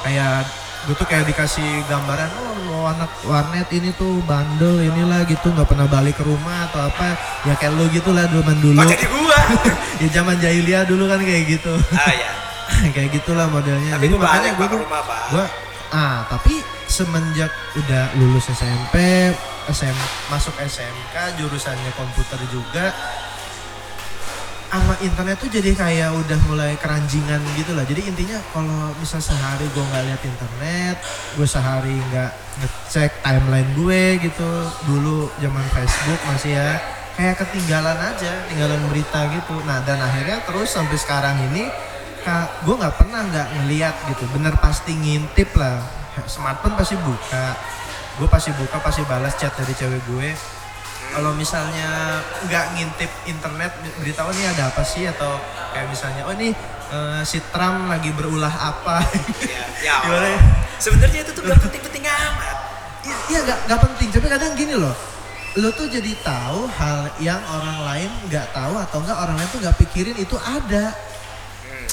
kayak 0.00 0.46
gue 0.86 0.94
tuh 0.94 1.06
kayak 1.06 1.26
dikasih 1.26 1.66
gambaran 1.84 2.30
oh 2.38 2.54
lo 2.64 2.78
anak 2.86 3.10
warnet 3.26 3.66
ini 3.74 3.90
tuh 3.92 4.22
bandel 4.22 4.78
inilah 4.78 5.26
gitu 5.26 5.50
nggak 5.50 5.66
pernah 5.66 5.90
balik 5.90 6.14
ke 6.14 6.22
rumah 6.22 6.70
atau 6.70 6.86
apa. 6.86 7.18
Ya 7.42 7.58
kayak 7.58 7.74
lo 7.74 7.90
gitu 7.90 8.14
lah 8.14 8.30
zaman 8.30 8.56
dulu. 8.62 8.78
Kok 8.78 8.88
jadi 8.88 9.06
gua. 9.10 9.38
Ya 9.98 10.06
zaman 10.14 10.38
jahiliyah 10.38 10.86
dulu 10.86 11.10
kan 11.10 11.18
kayak 11.18 11.58
gitu. 11.58 11.74
Ah 11.90 12.14
ya. 12.14 12.30
Kayak 12.94 13.18
gitulah 13.18 13.50
modelnya. 13.50 13.96
Tapi 13.98 14.06
Jadi 14.06 14.20
Pak, 14.20 14.30
ke 14.54 14.64
tuh- 14.70 14.78
rumah 14.86 15.02
pak. 15.02 15.20
gua 15.34 15.46
ah 15.88 16.20
tapi 16.28 16.60
semenjak 16.88 17.52
udah 17.76 18.10
lulus 18.16 18.48
SMP 18.48 18.96
SM, 19.68 19.96
masuk 20.32 20.56
SMK 20.56 21.36
jurusannya 21.36 21.92
komputer 21.92 22.40
juga 22.48 22.88
sama 24.68 24.96
internet 25.00 25.40
tuh 25.40 25.48
jadi 25.48 25.72
kayak 25.72 26.12
udah 26.12 26.40
mulai 26.44 26.76
keranjingan 26.76 27.40
gitu 27.56 27.72
lah. 27.72 27.88
Jadi 27.88 28.04
intinya 28.04 28.36
kalau 28.52 28.92
misal 29.00 29.20
sehari 29.20 29.64
gue 29.64 29.80
nggak 29.80 30.04
lihat 30.08 30.22
internet 30.24 30.96
gue 31.36 31.48
sehari 31.48 31.96
nggak 32.12 32.32
ngecek 32.60 33.12
timeline 33.24 33.70
gue 33.76 34.02
gitu. 34.28 34.50
Dulu 34.88 35.32
zaman 35.40 35.64
Facebook 35.72 36.20
masih 36.28 36.56
ya 36.56 36.80
kayak 37.16 37.40
ketinggalan 37.44 37.96
aja 37.96 38.32
tinggalan 38.48 38.80
berita 38.92 39.28
gitu. 39.32 39.56
Nah 39.64 39.84
dan 39.88 40.00
akhirnya 40.00 40.44
terus 40.44 40.68
sampai 40.68 40.96
sekarang 41.00 41.36
ini 41.52 41.64
gue 42.64 42.74
nggak 42.76 42.96
pernah 43.00 43.24
nggak 43.24 43.48
ngeliat 43.56 43.96
gitu. 44.12 44.24
Bener 44.36 44.52
pasti 44.60 44.92
ngintip 44.92 45.48
lah 45.56 45.80
smartphone 46.26 46.74
pasti 46.74 46.96
buka. 46.98 47.54
Gue 48.18 48.26
pasti 48.26 48.50
buka 48.56 48.82
pasti 48.82 49.06
balas 49.06 49.38
chat 49.38 49.54
dari 49.54 49.70
cewek 49.76 50.02
gue. 50.10 50.34
Kalau 51.08 51.32
misalnya 51.32 52.20
nggak 52.44 52.64
ngintip 52.76 53.10
internet 53.24 53.72
beritahu 54.02 54.28
nih 54.34 54.50
ada 54.50 54.72
apa 54.72 54.82
sih? 54.82 55.06
Atau 55.06 55.38
kayak 55.72 55.88
misalnya 55.92 56.26
oh 56.26 56.34
ini 56.34 56.50
eh, 56.90 57.22
si 57.22 57.38
Trump 57.54 57.86
lagi 57.86 58.10
berulah 58.12 58.52
apa? 58.52 59.04
Ya, 59.44 59.62
ya 59.84 59.94
Gimana? 60.04 60.28
Ya? 60.28 60.40
sebenarnya 60.78 61.20
itu 61.26 61.32
tuh 61.34 61.42
gak 61.46 61.58
penting-penting 61.62 62.04
amat. 62.06 62.56
Iya, 63.06 63.16
iya 63.30 63.38
nggak 63.46 63.58
nggak 63.70 63.80
penting. 63.86 64.08
Tapi 64.10 64.26
kadang 64.26 64.52
gini 64.58 64.74
loh 64.74 64.96
lo 65.58 65.74
tuh 65.74 65.90
jadi 65.90 66.12
tahu 66.22 66.70
hal 66.70 67.10
yang 67.18 67.40
orang 67.50 67.78
lain 67.82 68.10
nggak 68.30 68.52
tahu 68.54 68.78
atau 68.78 69.02
enggak 69.02 69.18
orang 69.18 69.36
lain 69.40 69.48
tuh 69.50 69.60
nggak 69.64 69.76
pikirin 69.80 70.14
itu 70.14 70.36
ada 70.38 70.94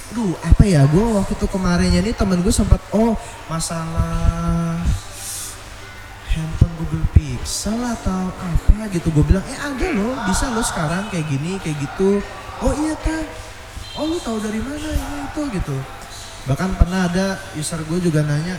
Hmm. 0.06 0.14
Duh, 0.14 0.34
apa 0.46 0.64
ya? 0.68 0.86
Gue 0.86 1.18
waktu 1.18 1.34
itu 1.34 1.48
kemarinnya 1.50 2.02
nih 2.06 2.14
temen 2.14 2.46
gue 2.46 2.54
sempat 2.54 2.78
oh 2.94 3.18
masalah 3.50 4.78
handphone 6.30 6.76
Google 6.78 7.08
Pixel 7.16 7.80
atau 7.80 8.30
apa 8.30 8.86
gitu. 8.92 9.08
Gue 9.10 9.24
bilang 9.26 9.46
eh 9.48 9.58
ada 9.58 9.88
loh, 9.96 10.14
bisa 10.28 10.52
loh 10.52 10.66
sekarang 10.66 11.08
kayak 11.10 11.26
gini, 11.32 11.58
kayak 11.64 11.80
gitu. 11.80 12.20
Oh 12.62 12.72
iya 12.76 12.96
ta, 13.00 13.20
oh 14.00 14.08
lu 14.08 14.18
tahu 14.20 14.40
dari 14.40 14.60
mana 14.60 14.80
ini 14.80 15.18
itu 15.28 15.42
gitu. 15.56 15.78
Bahkan 16.46 16.78
pernah 16.78 17.08
ada 17.10 17.40
user 17.58 17.82
gue 17.84 18.00
juga 18.00 18.22
nanya, 18.24 18.56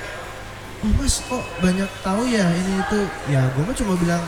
oh 0.82 0.90
mas 0.98 1.22
kok 1.24 1.44
banyak 1.62 1.88
tahu 2.00 2.26
ya 2.28 2.44
ini 2.50 2.72
itu. 2.80 3.00
Ya 3.30 3.44
gue 3.54 3.62
mah 3.62 3.76
cuma 3.76 3.94
bilang 4.00 4.24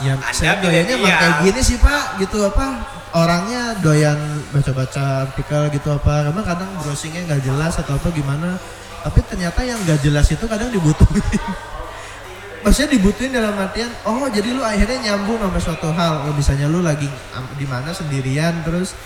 ya 0.00 0.14
saya 0.32 0.56
doyannya 0.64 0.96
emang 0.96 1.08
milenial. 1.08 1.20
kayak 1.20 1.36
gini 1.44 1.60
sih 1.60 1.76
pak 1.76 2.04
gitu 2.20 2.38
apa 2.44 2.66
orangnya 3.12 3.76
doyan 3.82 4.18
baca-baca 4.54 5.28
artikel 5.28 5.62
gitu 5.74 5.88
apa 5.92 6.30
emang 6.30 6.44
kadang 6.46 6.70
browsingnya 6.80 7.26
nggak 7.26 7.42
jelas 7.44 7.76
atau 7.76 7.98
apa 7.98 8.08
gimana 8.14 8.56
tapi 9.00 9.20
ternyata 9.26 9.60
yang 9.64 9.76
nggak 9.84 10.00
jelas 10.00 10.26
itu 10.30 10.44
kadang 10.48 10.70
dibutuhin 10.72 11.20
maksudnya 12.64 12.96
dibutuhin 12.96 13.32
dalam 13.32 13.56
artian 13.56 13.90
oh 14.04 14.28
jadi 14.28 14.52
lu 14.52 14.62
akhirnya 14.62 15.12
nyambung 15.12 15.40
sama 15.40 15.58
suatu 15.60 15.88
hal 15.92 16.28
oh, 16.28 16.34
misalnya 16.36 16.68
lu 16.68 16.84
lagi 16.84 17.08
di 17.56 17.66
mana 17.66 17.90
sendirian 17.90 18.62
terus 18.62 18.96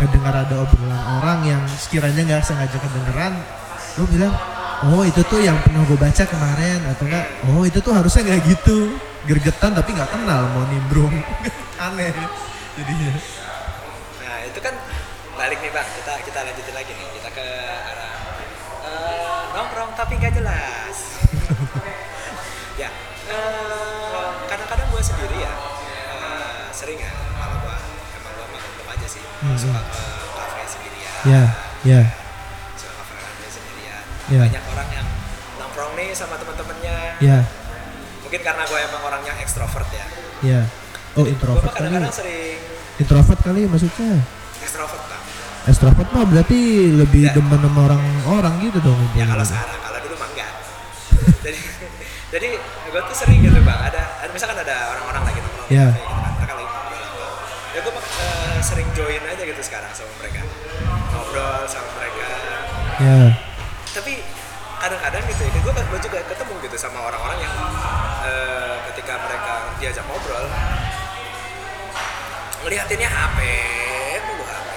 ngedengar 0.00 0.46
ada 0.46 0.64
obrolan 0.64 1.02
orang 1.20 1.38
yang 1.44 1.62
sekiranya 1.68 2.22
nggak 2.24 2.42
sengaja 2.42 2.78
kedengeran 2.78 3.36
lu 4.00 4.08
bilang 4.08 4.32
oh 4.88 5.02
itu 5.04 5.20
tuh 5.28 5.38
yang 5.44 5.58
pernah 5.60 5.84
gue 5.84 5.98
baca 5.98 6.24
kemarin 6.24 6.80
atau 6.88 7.04
enggak 7.06 7.26
oh 7.52 7.62
itu 7.66 7.78
tuh 7.84 7.92
harusnya 7.92 8.22
nggak 8.26 8.40
gitu 8.48 8.96
gergetan 9.26 9.70
tapi 9.74 9.94
nggak 9.94 10.10
kenal 10.10 10.42
mau 10.50 10.64
nimbrung. 10.66 11.14
Aneh 11.84 12.10
jadinya. 12.78 13.10
Nah 14.22 14.36
itu 14.48 14.58
kan 14.58 14.74
balik 15.38 15.58
nih 15.62 15.70
bang, 15.72 15.88
kita 16.02 16.12
kita 16.26 16.38
lanjutin 16.44 16.74
lagi 16.74 16.92
nih, 16.92 17.08
kita 17.20 17.28
ke 17.32 17.46
arah 17.66 18.12
eh, 18.84 19.42
nongkrong 19.54 19.90
tapi 19.94 20.18
nggak 20.18 20.34
jelas. 20.36 20.96
ya, 22.82 22.88
eh, 23.28 24.28
kadang-kadang 24.46 24.88
gue 24.92 25.02
sendiri 25.02 25.36
ya, 25.40 25.52
eh, 26.12 26.62
sering 26.70 26.98
ya, 27.00 27.10
kalau 27.10 27.56
gue 27.64 27.76
emang 28.20 28.32
gue 28.36 28.46
maklum 28.52 28.88
aja 28.92 29.06
sih, 29.08 29.22
Hmm, 29.42 29.56
suka 29.58 29.80
ke 29.90 30.02
kafe 30.38 30.62
sendirian, 30.68 31.12
ya 31.26 31.42
ya. 31.82 32.00
Suka 32.78 32.92
kafe 33.02 33.14
kafe 33.18 33.46
sendirian. 33.50 34.04
Ya. 34.30 34.40
Banyak 34.46 34.64
orang 34.70 34.88
yang 34.94 35.08
nongkrong 35.58 35.92
nih 35.98 36.08
sama 36.14 36.34
teman-temannya. 36.38 36.96
ya 37.18 37.38
Mungkin 38.32 38.48
karena 38.48 38.64
gue 38.64 38.80
emang 38.80 39.02
orang 39.04 39.20
yang 39.28 39.36
ekstrovert 39.44 39.84
ya. 39.92 40.06
ya 40.40 40.60
oh 41.12 41.20
Gue 41.20 41.36
introvert 41.36 41.68
kali 41.68 41.76
kadang-kadang 41.84 42.14
sering 42.16 42.56
introvert 42.96 43.40
kali 43.44 43.60
maksudnya? 43.68 44.24
Ekstrovert 44.56 45.04
bang. 45.04 45.22
extrovert 45.68 46.08
mah 46.08 46.24
berarti 46.24 46.60
lebih 46.96 47.28
Ya. 47.28 47.36
demen 47.36 47.60
sama 47.60 47.80
orang-orang 47.84 48.54
gitu 48.64 48.80
dong 48.80 48.96
ya 49.12 49.28
kalau 49.28 49.44
sekarang 49.44 49.76
kalau 49.76 49.98
dulu 50.00 50.16
mah 50.16 50.28
enggak. 50.32 50.48
Jadi 51.44 51.60
jadi 52.32 52.48
gue 52.88 53.00
tuh 53.04 53.16
sering 53.20 53.38
gitu 53.44 53.60
bang 53.60 53.80
ada, 53.84 54.00
ada 54.18 54.30
misalkan 54.32 54.56
ada 54.56 54.76
orang-orang 54.96 55.22
lagi 55.28 55.38
nongkrong 55.38 55.68
Ya. 55.68 55.92
kafe 55.92 56.00
gitu 56.00 56.16
kan. 56.16 56.32
Mereka 56.32 56.52
lagi 56.56 56.68
ngobrol 56.72 57.04
apa 57.04 57.24
ya 57.68 57.80
gue 57.84 57.92
sering 58.64 58.88
join 58.96 59.22
aja 59.28 59.42
gitu 59.44 59.60
sekarang 59.60 59.92
sama 59.92 60.08
mereka. 60.16 60.40
Ngobrol 61.12 61.68
sama 61.68 61.88
mereka. 62.00 62.26
Ya 62.96 63.20
tapi 63.92 64.24
kadang-kadang 64.80 65.22
gitu 65.28 65.42
ya 65.44 65.50
gue 65.54 65.72
gue 65.84 66.00
juga 66.00 66.18
ketemu 66.26 66.54
gitu 66.58 66.76
sama 66.76 66.98
orang-orang 67.04 67.38
yang 67.38 67.52
eh, 67.54 67.71
diajak 69.82 70.06
ngobrol. 70.06 70.46
Ngeliatinnya 72.62 73.10
HP 73.10 73.38
mulu 74.22 74.44
HP 74.46 74.68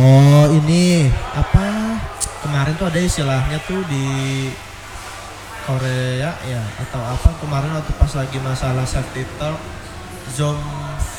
oh 0.00 0.44
ini 0.56 1.12
apa? 1.36 1.66
Kemarin 2.40 2.72
tuh 2.80 2.88
ada 2.88 2.96
istilahnya 3.02 3.60
tuh 3.68 3.84
di 3.92 4.48
Korea 5.68 6.32
ya 6.48 6.62
atau 6.80 7.02
apa? 7.04 7.28
Kemarin 7.44 7.76
waktu 7.76 7.92
pas 8.00 8.12
lagi 8.16 8.40
masalah 8.40 8.88
safety 8.88 9.28
talk 9.36 9.60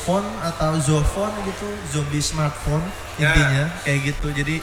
phone 0.02 0.26
atau 0.42 0.74
zophone 0.80 1.30
gitu 1.46 1.68
zombie 1.92 2.24
smartphone 2.24 2.82
Ya. 3.20 3.30
intinya 3.30 3.64
kayak 3.86 4.00
gitu. 4.10 4.26
Jadi 4.34 4.56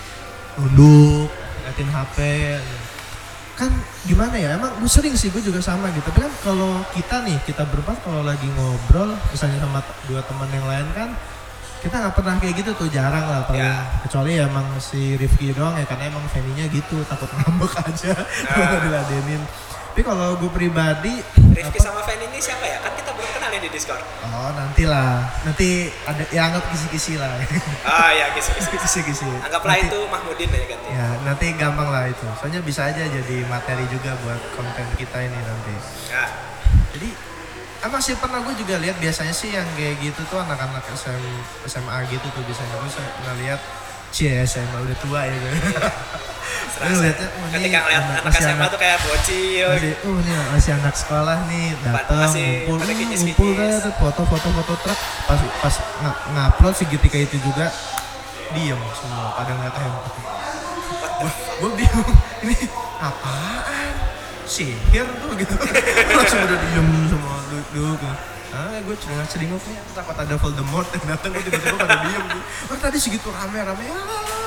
nunduk 0.59 1.29
ngeliatin 1.31 1.87
HP 1.87 2.17
kan 3.57 3.73
gimana 4.05 4.37
ya 4.37 4.53
emang 4.53 4.69
gue 4.77 4.85
sering 4.87 5.13
sih 5.13 5.27
gue 5.27 5.41
juga 5.41 5.57
sama 5.59 5.89
gitu 5.89 6.05
tapi 6.05 6.21
kan 6.21 6.33
kalau 6.39 6.77
kita 6.93 7.25
nih 7.25 7.41
kita 7.41 7.65
berempat 7.65 7.97
kalau 7.99 8.21
lagi 8.21 8.45
ngobrol 8.47 9.17
misalnya 9.27 9.57
sama 9.57 9.81
dua 10.05 10.21
teman 10.21 10.45
yang 10.47 10.61
lain 10.63 10.87
kan 10.93 11.09
kita 11.77 11.93
nggak 11.95 12.13
pernah 12.13 12.37
kayak 12.37 12.55
gitu 12.55 12.71
tuh 12.75 12.85
jarang 12.87 13.21
lah 13.23 13.41
paling 13.43 13.61
Ya. 13.61 13.81
kecuali 14.01 14.31
ya 14.33 14.45
emang 14.45 14.65
si 14.77 15.13
Rifki 15.13 15.51
doang 15.51 15.73
ya 15.73 15.85
karena 15.85 16.05
emang 16.07 16.21
Feninya 16.27 16.65
gitu 16.67 17.01
takut 17.03 17.29
ngambek 17.31 17.73
aja 17.83 18.13
kalau 18.47 18.77
diladenin 18.85 19.41
tapi 19.89 20.05
kalau 20.05 20.37
gue 20.37 20.51
pribadi 20.51 21.17
Rifki 21.51 21.81
sama 21.81 22.05
Fan 22.05 22.21
ini 22.21 22.37
siapa 22.37 22.61
ya? 22.61 22.77
Kan 22.77 22.93
kita 22.93 23.06
ya 23.57 23.59
di 23.59 23.69
Discord. 23.69 24.01
oh 24.23 24.49
nantilah 24.53 25.11
nanti 25.41 25.69
ada 26.03 26.23
ya 26.29 26.47
anggap 26.47 26.63
kisi-kisi 26.69 27.17
lah 27.17 27.33
Ah 27.83 28.09
ya, 28.11 28.29
kisi-kisi. 28.31 28.69
kisi-kisi 29.03 29.25
Anggaplah 29.41 29.73
Nanti- 29.75 29.89
itu 29.89 29.99
Mahmudin 30.05 30.47
ya 30.47 30.65
ganti. 30.67 30.87
ya 30.89 31.07
nanti 31.23 31.45
gampang 31.53 31.89
lah 31.89 32.05
itu 32.05 32.25
soalnya 32.35 32.61
bisa 32.61 32.85
aja 32.85 33.01
jadi 33.01 33.35
materi 33.45 33.83
juga 33.87 34.13
buat 34.21 34.41
konten 34.53 34.85
kita 34.93 35.17
ini 35.19 35.39
nanti 35.39 35.73
Ya. 36.07 36.23
jadi 36.91 37.09
emang 37.79 37.99
sih 37.99 38.13
pernah 38.15 38.39
gue 38.39 38.53
juga 38.55 38.77
lihat 38.77 38.97
biasanya 38.97 39.31
sih 39.31 39.51
yang 39.51 39.65
kayak 39.73 39.97
gitu 39.99 40.21
tuh 40.25 40.37
anak-anak 40.37 40.81
SM, 40.87 41.21
SMA 41.65 41.97
gitu 42.07 42.25
tuh 42.27 42.41
biasanya 42.41 42.73
gue 42.75 42.89
pernah 42.93 43.35
lihat 43.39 43.61
Cie 44.09 44.41
SMA 44.43 44.77
udah 44.77 44.97
tua 44.97 45.19
ya 45.21 45.35
gue. 45.35 45.51
Lu 46.77 47.01
lihatnya, 47.01 47.27
oh, 47.27 47.49
Ketika 47.49 47.77
ngeliat 47.81 48.03
anak- 48.21 48.33
SMA 48.33 48.53
anak- 48.55 48.69
tuh 48.69 48.79
kayak 48.79 48.97
bocil. 49.01 49.67
Masih, 49.67 49.93
oh 49.99 50.15
ini 50.15 50.31
masih 50.47 50.71
anak 50.75 50.93
sekolah 50.93 51.37
nih 51.45 51.65
datang 51.81 52.21
ngumpul, 52.21 52.77
hmm, 52.77 53.11
ngumpul 53.11 53.49
kan 53.51 53.69
foto 53.97 54.21
foto 54.23 54.47
foto 54.53 54.73
truk 54.77 54.99
pas 55.25 55.39
pas 55.57 55.75
ng- 55.99 56.19
ngupload 56.31 56.73
seketika 56.73 57.17
itu 57.19 57.37
juga 57.41 57.73
diem 58.53 58.77
semua 58.93 59.33
pada 59.33 59.51
ngeliat 59.51 59.75
handphone. 59.75 60.25
Gue 61.57 61.71
bingung 61.73 62.09
ini 62.45 62.55
apaan 62.95 63.89
sihir 64.45 65.03
tuh 65.17 65.33
gitu 65.35 65.53
langsung 66.13 66.39
udah 66.39 66.57
diem 66.61 66.87
semua 67.09 67.35
duduk 67.49 67.97
ah 68.55 68.79
gue 68.79 68.95
cuma 69.03 69.23
celinguk 69.27 69.59
nih 69.67 69.77
takut 69.91 70.15
ada 70.15 70.35
Voldemort 70.39 70.87
yang 70.95 71.05
datang 71.11 71.35
gue 71.35 71.43
tiba-tiba 71.43 71.75
pada 71.75 71.97
diem 72.07 72.23
gue 72.31 72.43
oh 72.71 72.77
tadi 72.79 72.97
segitu 72.99 73.27
rame 73.27 73.59
rame. 73.59 73.85
Ah, 73.91 74.37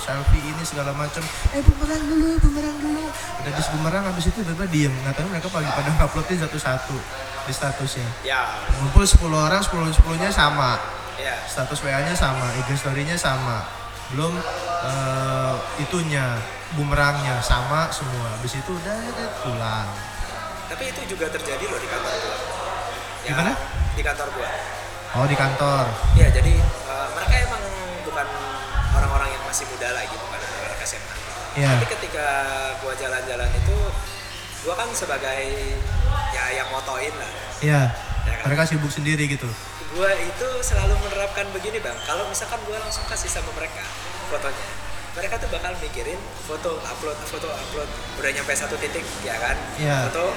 selfie 0.00 0.42
ini 0.42 0.62
segala 0.64 0.90
macam. 0.96 1.22
Eh 1.54 1.62
bumerang 1.62 2.02
dulu 2.02 2.28
bumerang 2.42 2.76
dulu. 2.80 3.04
Udah 3.44 3.52
di 3.52 3.62
bumerang 3.76 4.04
habis 4.10 4.24
itu 4.26 4.40
tiba-tiba 4.42 4.66
diem. 4.72 4.92
Nggak 5.04 5.14
tahu 5.20 5.26
mereka 5.30 5.48
pagi 5.52 5.70
pada 5.70 5.90
nguploadin 6.00 6.38
satu-satu 6.42 6.96
di 7.46 7.52
statusnya. 7.52 8.08
Ya. 8.26 8.42
ngumpul 8.80 9.04
10 9.04 9.22
orang 9.30 9.60
10 9.62 9.92
10 9.92 10.22
nya 10.22 10.30
sama. 10.32 10.80
Ya. 11.20 11.36
status 11.44 11.84
WA 11.84 12.00
nya 12.00 12.16
sama 12.16 12.48
IG 12.64 12.80
story 12.80 13.04
nya 13.04 13.14
sama. 13.20 13.62
Belum 14.10 14.34
eh, 14.88 15.54
itunya 15.78 16.40
bumerangnya 16.74 17.38
sama 17.44 17.92
semua. 17.92 18.40
Habis 18.40 18.58
itu 18.58 18.70
udah 18.72 18.96
udah 19.14 19.28
pulang. 19.44 19.88
Tapi 20.72 20.90
itu 20.90 21.14
juga 21.14 21.28
terjadi 21.28 21.64
loh 21.68 21.78
di 21.78 21.88
kantor 21.90 22.49
gua. 23.20 23.26
Ya, 23.26 23.30
Gimana? 23.30 23.52
Di 23.92 24.02
kantor 24.02 24.28
gua. 24.32 24.50
oh 25.12 25.26
di 25.26 25.34
kantor 25.34 25.84
Ya, 26.14 26.28
jadi 26.30 26.52
eh, 26.56 27.08
mereka 27.12 27.34
emang 27.42 27.62
bukan 28.02 28.26
orang-orang 28.92 29.28
yang 29.30 29.42
masih 29.44 29.66
muda 29.66 29.88
lagi, 29.90 30.14
bukan 30.14 30.38
anak-anak 30.38 30.78
SMA. 30.80 31.14
ya 31.56 31.70
Tapi 31.74 31.86
ketika 31.90 32.26
gua 32.78 32.92
jalan-jalan 32.94 33.50
itu, 33.52 33.76
gua 34.62 34.74
kan 34.76 34.88
sebagai 34.90 35.42
ya 36.30 36.44
yang 36.54 36.68
motoin 36.70 37.12
lah. 37.12 37.32
ya 37.60 37.82
Ya 38.20 38.36
kan? 38.36 38.44
mereka 38.46 38.62
sibuk 38.66 38.88
sendiri 38.88 39.24
gitu 39.26 39.48
Gua 39.90 40.06
itu 40.14 40.48
selalu 40.62 40.94
menerapkan 41.00 41.50
begini 41.50 41.80
bang. 41.80 41.96
Kalau 42.04 42.22
misalkan 42.24 42.62
gua 42.62 42.78
langsung 42.78 43.02
kasih 43.04 43.26
sama 43.28 43.50
mereka 43.50 43.82
fotonya, 44.28 44.68
mereka 45.10 45.34
tuh 45.36 45.50
bakal 45.50 45.74
mikirin 45.76 46.14
foto 46.46 46.78
upload 46.80 47.18
foto 47.26 47.50
upload 47.50 47.88
udah 48.14 48.30
nyampe 48.30 48.54
satu 48.54 48.78
titik 48.78 49.02
ya 49.20 49.34
kan? 49.34 49.58
Iya. 49.74 50.06
Foto 50.06 50.30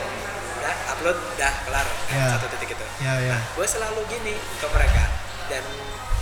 udah 0.64 0.76
upload 0.90 1.18
udah 1.36 1.54
kelar 1.68 1.84
kan, 1.84 2.00
Iya. 2.10 2.28
satu 2.34 2.48
titik 2.56 2.72
itu. 2.72 2.86
ya 3.04 3.14
ya. 3.20 3.36
Gue 3.52 3.68
selalu 3.68 4.00
gini 4.08 4.32
ke 4.34 4.68
mereka. 4.72 5.04
Dan 5.46 5.64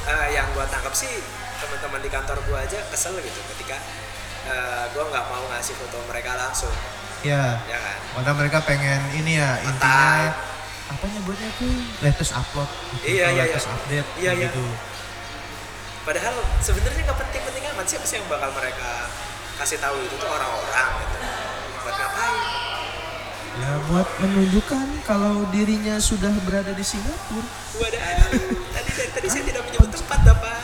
eh, 0.03 0.27
yang 0.33 0.49
gue 0.51 0.65
tangkap 0.65 0.89
sih 0.91 1.13
teman-teman 1.61 2.01
di 2.01 2.09
kantor 2.09 2.41
gue 2.41 2.57
aja 2.57 2.81
kesel 2.89 3.13
gitu 3.15 3.39
ketika 3.53 3.77
gue 4.91 5.03
nggak 5.05 5.25
mau 5.29 5.45
ngasih 5.47 5.77
foto 5.77 6.01
mereka 6.09 6.33
langsung. 6.33 6.73
Ya. 7.21 7.61
Ya 7.69 7.77
kan? 7.77 7.97
Padahal 8.17 8.35
mereka 8.35 8.57
pengen 8.65 8.97
ini 9.13 9.37
ya 9.37 9.61
intinya 9.61 10.33
apa 10.89 11.05
nyebutnya 11.05 11.47
tuh 11.55 11.69
latest 12.01 12.33
upload. 12.33 12.65
Gitu, 12.97 13.21
Iya, 13.21 13.27
iya, 13.29 13.41
latest 13.45 13.69
iya. 13.69 13.75
update 13.77 14.07
Iya, 14.17 14.31
iya. 14.33 14.43
gitu. 14.49 14.65
Padahal 16.01 16.33
sebenarnya 16.57 17.01
nggak 17.05 17.19
penting-penting 17.21 17.63
amat 17.71 17.85
siapa 17.85 18.05
sih 18.09 18.17
yang 18.17 18.25
bakal 18.25 18.49
mereka 18.51 19.05
kasih 19.61 19.77
tahu 19.77 20.01
itu? 20.01 20.17
Tuh 20.17 20.27
orang-orang 20.27 20.89
gitu. 20.97 21.17
Buat 21.85 21.95
ngapain 21.95 22.41
ya 23.59 23.71
buat 23.91 24.07
menunjukkan 24.23 24.85
kalau 25.03 25.43
dirinya 25.51 25.99
sudah 25.99 26.31
berada 26.47 26.71
di 26.71 26.85
Singapura 26.85 27.43
Waduh, 27.81 27.99
tadi 28.75 28.89
dari 28.95 29.09
tadi 29.11 29.27
saya 29.27 29.43
tidak 29.43 29.63
menyebut 29.67 29.89
tempat 29.91 30.19
dapat 30.23 30.59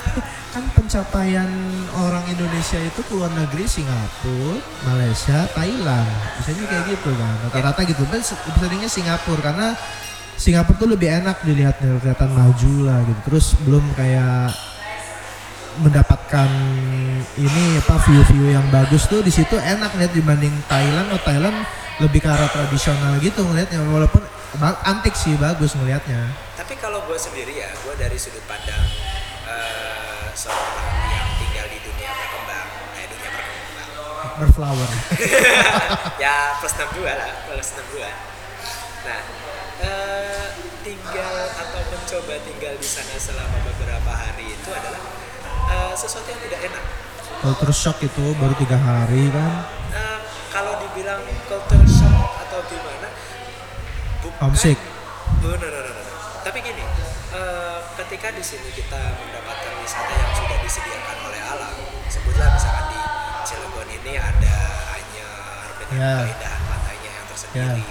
kan 0.57 0.63
pencapaian 0.73 1.49
orang 1.93 2.25
Indonesia 2.31 2.79
itu 2.81 2.97
ke 3.05 3.13
luar 3.13 3.29
negeri 3.29 3.69
Singapura, 3.69 4.57
Malaysia, 4.89 5.45
Thailand. 5.53 6.09
Biasanya 6.41 6.63
kayak 6.65 6.83
gitu 6.97 7.09
kan. 7.13 7.33
Rata-rata 7.45 7.81
gitu. 7.85 8.01
Dan 8.09 8.25
se- 8.25 8.41
seringnya 8.57 8.89
Singapura 8.89 9.37
karena 9.37 9.77
Singapura 10.33 10.81
tuh 10.81 10.89
lebih 10.89 11.13
enak 11.13 11.45
dilihatnya 11.45 12.01
kelihatan 12.01 12.31
maju 12.33 12.73
lah 12.89 12.99
gitu. 13.05 13.19
Terus 13.29 13.45
belum 13.69 13.85
kayak 13.93 14.49
mendapatkan 15.77 16.49
ini 17.37 17.63
apa 17.77 18.01
view-view 18.01 18.49
yang 18.49 18.65
bagus 18.73 19.05
tuh 19.05 19.21
di 19.21 19.29
situ 19.29 19.61
enak 19.61 19.93
lihat 19.93 20.09
dibanding 20.17 20.55
Thailand. 20.65 21.13
Oh 21.13 21.21
Thailand 21.21 21.57
lebih 21.97 22.19
ke 22.21 22.29
arah 22.29 22.49
tradisional 22.53 23.17
gitu 23.17 23.41
ngelihatnya 23.41 23.81
walaupun 23.89 24.21
antik 24.85 25.17
sih 25.17 25.33
bagus 25.37 25.73
ngelihatnya. 25.73 26.29
tapi 26.53 26.77
kalau 26.77 27.01
gue 27.09 27.17
sendiri 27.17 27.57
ya 27.57 27.69
gue 27.73 27.93
dari 27.97 28.17
sudut 28.17 28.41
pandang 28.45 28.85
eh, 29.49 30.29
seorang 30.37 30.85
yang 31.09 31.29
tinggal 31.41 31.65
di 31.69 31.79
dunia 31.81 32.11
berkembang 32.13 32.67
eh 33.01 33.05
dunia 33.09 33.29
berkembang 33.33 33.89
Berflower. 34.37 34.89
ya 36.23 36.53
plus 36.61 36.73
62 36.77 37.01
lah 37.05 37.31
plus 37.49 37.67
62 37.73 38.05
nah 39.09 39.19
eh, 39.81 40.47
tinggal 40.85 41.35
atau 41.57 41.81
mencoba 41.81 42.35
tinggal 42.45 42.73
di 42.77 42.87
sana 42.87 43.17
selama 43.17 43.57
beberapa 43.65 44.11
hari 44.13 44.53
itu 44.53 44.69
adalah 44.69 45.01
eh, 45.73 45.93
sesuatu 45.97 46.29
yang 46.29 46.41
tidak 46.45 46.61
enak 46.69 46.85
Culture 47.37 47.69
shock 47.69 48.01
itu 48.01 48.33
baru 48.41 48.49
tiga 48.57 48.81
hari 48.81 49.29
kan. 49.29 49.69
Eh, 49.93 50.17
kalau 50.57 50.73
dibilang 50.81 51.21
culture 51.45 51.85
shock 51.85 52.17
atau 52.41 52.65
gimana 52.65 53.13
bukan 54.19 54.41
Homesick. 54.41 54.73
Oh, 55.37 55.53
no, 55.53 55.61
no, 55.61 55.69
no, 55.69 55.79
no, 55.85 55.91
no. 55.93 56.13
tapi 56.41 56.57
gini 56.59 56.81
eh, 57.29 57.77
ketika 57.95 58.33
di 58.33 58.41
sini 58.41 58.73
kita 58.73 58.97
mendapatkan 59.21 59.73
wisata 59.77 60.09
yang 60.09 60.33
sudah 60.33 60.57
disediakan 60.57 61.17
oleh 61.21 61.41
alam 61.45 61.75
sebutlah 62.07 62.49
misalkan 62.49 62.85
di 62.89 62.99
Cilegon 63.45 63.89
ini 63.93 64.13
ada 64.17 64.57
Anyar 64.91 65.67
dengan 65.77 65.93
Ya. 65.93 66.13
keindahan 66.25 66.61
pantainya 66.65 67.09
yang 67.11 67.21
Ya, 67.21 67.29
tersendiri 67.29 67.83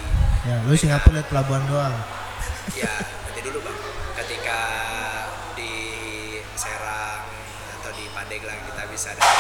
ya. 0.43 0.57
Lu 0.61 0.75
Singapura 0.75 1.13
lihat 1.15 1.29
pelabuhan 1.31 1.63
doang. 1.65 1.95
ya 2.75 2.93
nanti 2.99 3.41
dulu 3.41 3.63
bang 3.63 3.79
ketika 4.17 4.59
di 5.55 5.73
Serang 6.53 7.31
atau 7.79 7.91
di 7.95 8.11
Pandeglang 8.11 8.59
kita 8.65 8.83
bisa 8.91 9.15
dapat 9.15 9.39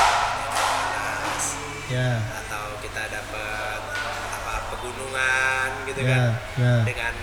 panas 0.54 1.44
Ya, 1.86 2.18
pegunungan 4.86 5.68
gitu 5.84 6.00
ya, 6.00 6.10
kan. 6.14 6.22
ya, 6.54 6.74
dengan 6.86 7.14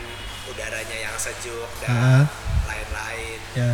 udaranya 0.44 0.98
yang 1.00 1.16
sejuk 1.16 1.72
dan 1.80 1.96
Ah. 1.96 2.26
lain-lain. 2.68 3.40
Ya. 3.56 3.72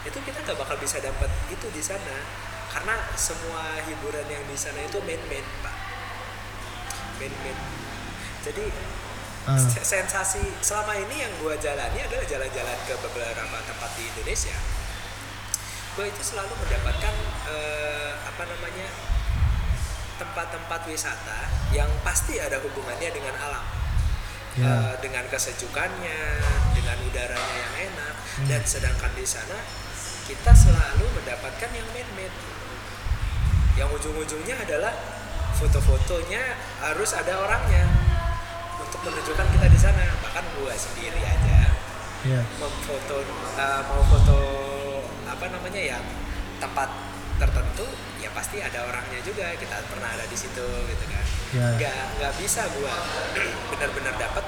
itu 0.00 0.16
kita 0.20 0.40
nggak 0.40 0.56
bakal 0.56 0.76
bisa 0.76 0.96
dapat 0.96 1.28
itu 1.48 1.66
di 1.68 1.80
sana. 1.80 2.24
Karena 2.68 2.96
semua 3.12 3.80
hiburan 3.82 4.24
yang 4.24 4.44
di 4.44 4.54
sana 4.54 4.80
itu 4.80 4.96
main-main 5.00 5.44
pak. 5.60 5.76
Main-main 7.16 7.56
jadi 8.40 8.64
se- 9.60 9.84
sensasi 9.84 10.40
selama 10.60 10.96
ini 10.96 11.20
yang 11.20 11.32
gua 11.36 11.52
jalani 11.56 12.00
adalah 12.00 12.24
jalan-jalan 12.24 12.78
ke 12.84 12.94
beberapa 12.96 13.58
tempat 13.60 13.90
di 13.96 14.08
Indonesia. 14.08 14.56
Gue 15.92 16.06
itu 16.08 16.22
selalu 16.22 16.54
mendapatkan 16.54 17.14
eh, 17.50 18.12
apa 18.24 18.42
namanya 18.46 18.86
tempat-tempat 20.20 20.84
wisata 20.84 21.48
yang 21.72 21.88
pasti 22.04 22.36
ada 22.36 22.60
hubungannya 22.60 23.08
dengan 23.10 23.32
alam 23.40 23.64
Ya. 24.58 24.66
Eh, 24.66 24.94
dengan 24.98 25.22
kesejukannya 25.30 26.20
dengan 26.74 26.96
udaranya 27.06 27.54
yang 27.54 27.74
enak 27.86 28.14
Hmm. 28.34 28.46
dan 28.50 28.58
sedangkan 28.66 29.14
di 29.14 29.22
sana 29.22 29.54
kita 30.26 30.50
selalu 30.50 31.06
mendapatkan 31.14 31.70
yang 31.70 31.86
man-made 31.94 32.34
yang 33.74 33.86
ujung-ujungnya 33.94 34.58
adalah 34.58 34.90
foto-fotonya 35.54 36.42
harus 36.82 37.10
ada 37.14 37.46
orangnya 37.46 37.86
untuk 38.82 39.06
menunjukkan 39.06 39.48
kita 39.54 39.66
di 39.70 39.78
sana 39.78 40.02
bahkan 40.18 40.42
gua 40.58 40.74
sendiri 40.74 41.22
aja 41.22 41.70
Iya. 42.26 42.42
memfoto 42.58 43.22
uh, 43.54 43.80
mau 43.86 44.02
foto 44.04 44.38
apa 45.24 45.46
namanya 45.46 45.94
ya 45.94 45.98
tempat 46.58 46.90
tertentu 47.38 47.86
ya 48.20 48.28
pasti 48.30 48.60
ada 48.60 48.84
orangnya 48.84 49.20
juga 49.20 49.48
kita 49.54 49.80
pernah 49.86 50.10
ada 50.10 50.24
di 50.24 50.36
situ 50.36 50.60
gitu 50.86 51.04
kan 51.06 51.24
Ya. 51.50 51.66
nggak 51.74 51.98
nggak 52.16 52.32
bisa 52.36 52.62
gua 52.70 52.94
benar-benar 53.70 54.14
dapat 54.14 54.44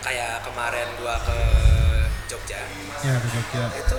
kayak 0.00 0.40
kemarin 0.40 0.88
gua 0.96 1.20
ke 1.20 1.38
Jogja 2.26 2.60
Ya, 3.00 3.14
ke 3.16 3.28
Jogja. 3.28 3.62
itu 3.74 3.98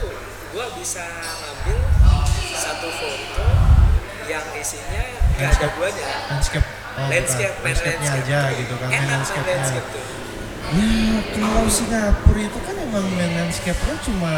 gua 0.50 0.65
bisa 0.74 1.06
ngambil 1.38 1.78
satu 2.52 2.88
foto 2.89 3.46
yang 4.26 4.46
isinya 4.54 5.02
nggak 5.36 5.38
ada 5.38 5.44
Landscape. 5.44 5.74
guanya 5.76 6.12
Landscape. 6.30 6.67
Oh, 6.91 7.08
landscape 7.08 7.56
main 7.58 7.72
Landscape-nya 7.72 8.10
landscape 8.10 8.28
aja 8.28 8.39
tuh. 8.44 8.60
gitu 8.60 8.74
kan. 8.76 8.88
Enak 8.88 9.00
main 9.00 9.10
landscape-nya. 9.12 9.56
landscape 9.56 9.89
tuh 9.91 10.06
Ya, 10.72 10.88
kalau 11.36 11.67
Singapura 11.67 12.41
itu 12.41 12.60
kan 12.62 12.76
emang 12.78 13.06
main 13.12 13.32
landscape-nya 13.34 13.96
cuma 14.02 14.34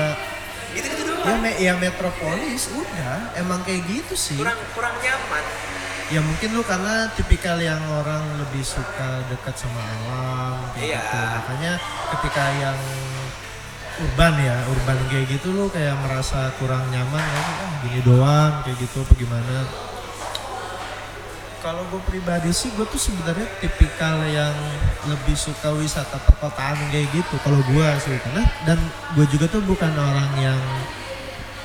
gitu-gitu 0.71 1.12
ya, 1.23 1.33
me 1.37 1.51
ya 1.55 1.73
metropolis 1.75 2.67
udah 2.69 3.33
emang 3.35 3.63
kayak 3.63 3.83
gitu 3.87 4.13
sih. 4.13 4.35
kurang 4.35 4.59
kurang 4.71 4.95
nyaman 4.99 5.45
Ya 6.11 6.19
mungkin 6.21 6.53
lu 6.53 6.61
karena 6.61 7.09
tipikal 7.15 7.57
yang 7.57 7.79
orang 7.89 8.21
lebih 8.37 8.61
suka 8.61 9.23
dekat 9.27 9.55
sama 9.55 9.81
alam 9.81 10.61
Iya. 10.77 10.99
gitu. 10.99 11.17
Makanya 11.17 11.73
ketika 12.13 12.43
yang 12.53 12.77
urban 13.97 14.33
ya, 14.37 14.57
urban 14.67 14.99
kayak 15.09 15.25
gitu 15.31 15.49
lu 15.49 15.71
kayak 15.73 15.95
merasa 16.05 16.53
kurang 16.61 16.85
nyaman 16.91 17.17
ya 17.23 17.41
ah 17.41 17.71
gini 17.81 17.99
doang 18.05 18.53
kayak 18.61 18.77
gitu 18.77 19.01
apa 19.01 19.13
gimana. 19.15 19.55
Kalau 21.63 21.81
gue 21.87 22.01
pribadi 22.03 22.51
sih 22.51 22.69
gue 22.75 22.83
tuh 22.83 22.99
sebenarnya 22.99 23.47
tipikal 23.57 24.19
yang 24.27 24.53
lebih 25.07 25.33
suka 25.33 25.71
wisata 25.71 26.19
perkotaan 26.19 26.77
kayak 26.91 27.07
gitu 27.09 27.39
kalau 27.39 27.57
gue 27.63 27.87
sih 28.03 28.19
karena 28.19 28.43
dan 28.67 28.77
gue 29.15 29.25
juga 29.31 29.47
tuh 29.47 29.63
bukan 29.63 29.89
orang 29.95 30.29
yang 30.37 30.59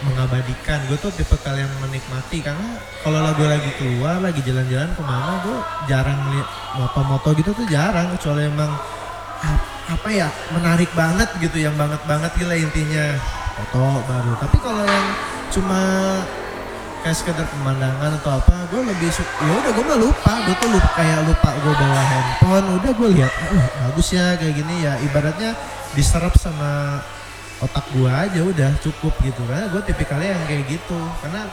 mengabadikan. 0.04 0.78
Gue 0.86 0.98
tuh 1.00 1.10
tipe 1.14 1.34
kalian 1.42 1.68
menikmati 1.82 2.38
karena 2.44 2.78
kalau 3.02 3.18
lagu 3.18 3.42
lagi 3.42 3.70
keluar 3.78 4.22
lagi 4.22 4.40
jalan-jalan 4.46 4.90
ke 4.94 5.02
mana 5.02 5.42
gue 5.42 5.58
jarang 5.90 6.18
lihat 6.34 6.48
moto-moto 6.78 7.28
gitu 7.34 7.50
tuh 7.54 7.66
jarang. 7.66 8.14
Kecuali 8.14 8.46
emang 8.46 8.70
ap- 9.42 9.66
apa 9.88 10.08
ya 10.12 10.28
menarik 10.54 10.90
banget 10.94 11.28
gitu 11.42 11.58
yang 11.58 11.74
banget 11.74 11.98
banget 12.06 12.30
gila 12.38 12.54
intinya. 12.54 13.18
Foto 13.58 14.02
baru. 14.06 14.32
Tapi 14.38 14.56
kalau 14.62 14.84
yang 14.86 15.06
cuma 15.50 15.80
kayak 16.98 17.14
sekedar 17.14 17.46
pemandangan 17.46 18.18
atau 18.18 18.42
apa 18.42 18.54
gue 18.74 18.82
lebih 18.82 19.10
ya 19.10 19.52
udah 19.58 19.72
gue 19.74 19.84
mah 19.86 19.98
lupa. 19.98 20.32
Gue 20.46 20.54
tuh 20.62 20.70
lupa 20.70 20.90
kayak 20.94 21.26
lupa 21.26 21.50
gue 21.58 21.74
bawa 21.74 22.02
handphone. 22.06 22.66
Udah 22.78 22.92
gue 22.94 23.08
lihat 23.18 23.32
uh 23.50 23.66
bagus 23.82 24.14
ya 24.14 24.38
kayak 24.38 24.54
gini 24.62 24.86
ya. 24.86 24.94
Ibaratnya 25.02 25.58
diserap 25.98 26.38
sama 26.38 27.02
otak 27.58 27.84
gua 27.94 28.26
aja 28.26 28.40
udah 28.42 28.70
cukup 28.82 29.14
gitu. 29.22 29.42
Karena 29.46 29.66
gue 29.70 29.82
tipikalnya 29.82 30.30
yang 30.34 30.44
kayak 30.46 30.64
gitu. 30.70 31.00
Karena 31.22 31.50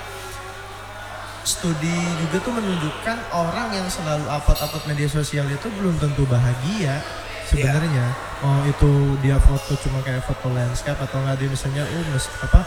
studi 1.46 1.98
juga 2.26 2.41
tuh 2.41 2.54
menunjukkan 2.58 3.18
orang 3.30 3.70
yang 3.78 3.88
selalu 3.89 4.26
upload-upload 4.26 4.86
media 4.89 5.10
sosial 5.10 5.46
itu 5.46 5.68
belum 5.78 5.98
tentu 6.02 6.26
bahagia 6.26 7.02
sebenarnya. 7.46 8.06
Mau 8.41 8.65
itu 8.65 8.91
dia 9.22 9.38
foto 9.38 9.78
cuma 9.86 10.02
kayak 10.02 10.26
foto 10.26 10.50
landscape 10.50 10.98
atau 10.98 11.22
nggak 11.22 11.38
dia 11.38 11.50
misalnya 11.50 11.84
uh 11.86 12.06
mes, 12.10 12.26
apa 12.41 12.62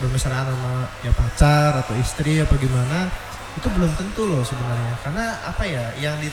bermesraan 0.00 0.46
sama 0.48 0.88
ya 1.04 1.12
pacar 1.12 1.84
atau 1.84 1.92
istri 2.00 2.40
apa 2.40 2.54
gimana 2.56 3.12
itu 3.58 3.66
belum 3.74 3.92
tentu 3.98 4.22
loh 4.24 4.42
sebenarnya. 4.46 4.94
Karena 5.02 5.26
apa 5.42 5.62
ya 5.66 5.84
yang 5.98 6.16
di 6.22 6.30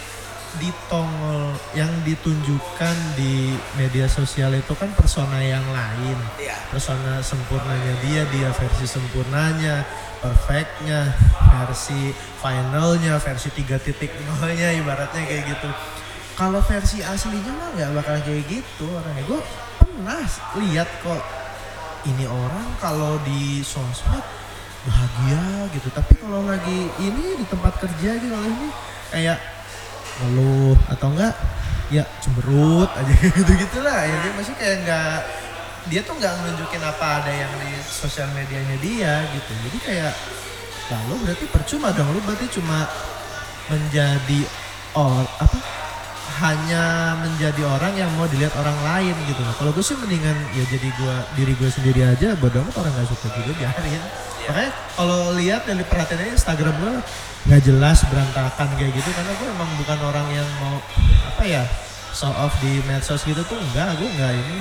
ditongol 0.62 1.54
yang 1.74 1.90
ditunjukkan 2.06 2.96
di 3.18 3.58
media 3.80 4.06
sosial 4.06 4.54
itu 4.54 4.74
kan 4.78 4.92
persona 4.94 5.42
yang 5.42 5.64
lain. 5.74 6.18
Iya. 6.38 6.58
Persona 6.70 7.22
sempurnanya 7.26 7.94
dia 8.06 8.22
dia 8.30 8.50
versi 8.54 8.86
sempurnanya 8.86 9.86
perfectnya 10.24 11.12
versi 11.52 12.16
finalnya 12.40 13.20
versi 13.20 13.52
3.0 13.52 14.00
nya 14.56 14.70
ibaratnya 14.78 15.22
kayak 15.28 15.44
gitu. 15.52 15.70
Kalau 16.34 16.64
versi 16.64 17.04
aslinya 17.04 17.54
mah 17.54 17.70
nggak 17.78 17.92
bakal 17.98 18.18
kayak 18.24 18.46
gitu 18.48 18.88
orangnya. 18.90 19.24
Gue 19.28 19.42
pernah 19.78 20.24
lihat 20.64 20.90
kok 21.04 21.22
ini 22.08 22.26
orang 22.26 22.68
kalau 22.80 23.20
di 23.28 23.62
sosmed 23.62 24.24
bahagia 24.88 25.68
gitu. 25.76 25.88
Tapi 25.92 26.14
kalau 26.18 26.48
lagi 26.48 26.90
ini 27.04 27.38
di 27.38 27.46
tempat 27.48 27.78
kerja 27.84 28.18
gitu 28.18 28.34
ini 28.34 28.70
kayak 29.14 29.53
ngeluh 30.22 30.78
atau 30.92 31.08
enggak 31.14 31.34
ya 31.90 32.04
cemberut 32.22 32.90
aja 32.94 33.14
gitu 33.38 33.52
gitulah 33.54 34.02
ya 34.06 34.16
dia 34.22 34.32
masih 34.38 34.54
kayak 34.58 34.78
nggak 34.86 35.18
dia 35.92 36.02
tuh 36.06 36.16
nggak 36.16 36.34
nunjukin 36.42 36.84
apa 36.84 37.08
ada 37.22 37.32
yang 37.32 37.52
di 37.60 37.72
sosial 37.84 38.30
medianya 38.32 38.78
dia 38.80 39.14
gitu 39.36 39.52
jadi 39.70 39.78
kayak 39.84 40.14
lalu 40.92 41.14
berarti 41.28 41.46
percuma 41.52 41.92
dong 41.92 42.12
lu 42.12 42.20
berarti 42.24 42.48
cuma 42.54 42.88
menjadi 43.72 44.42
or 44.94 45.24
apa 45.40 45.58
hanya 46.44 47.14
menjadi 47.22 47.62
orang 47.64 47.94
yang 47.94 48.10
mau 48.18 48.26
dilihat 48.26 48.52
orang 48.58 48.74
lain 48.82 49.14
gitu 49.30 49.38
loh. 49.46 49.54
Kalau 49.54 49.70
gue 49.70 49.86
sih 49.86 49.94
mendingan 49.94 50.34
ya 50.58 50.66
jadi 50.66 50.90
gua 50.98 51.16
diri 51.38 51.54
gue 51.54 51.70
sendiri 51.70 52.02
aja. 52.10 52.34
Bodoh 52.42 52.66
amat 52.66 52.76
orang 52.82 52.92
nggak 52.98 53.08
suka 53.14 53.28
juga 53.38 53.52
biarin. 53.62 54.02
Makanya 54.50 54.72
kalau 54.98 55.22
lihat 55.38 55.62
dan 55.70 55.78
diperhatiin 55.80 56.20
aja 56.20 56.32
Instagram 56.34 56.74
gue 56.82 56.94
nggak 57.44 57.62
jelas 57.68 58.08
berantakan 58.08 58.72
kayak 58.80 58.96
gitu 58.96 59.10
karena 59.12 59.32
gue 59.36 59.48
emang 59.52 59.70
bukan 59.76 60.00
orang 60.00 60.28
yang 60.32 60.48
mau 60.64 60.80
apa 61.28 61.44
ya 61.44 61.64
show 62.16 62.32
off 62.40 62.56
di 62.64 62.80
medsos 62.88 63.26
gitu 63.28 63.44
tuh 63.44 63.60
enggak 63.60 64.00
gue 64.00 64.08
enggak 64.08 64.32
ini. 64.32 64.58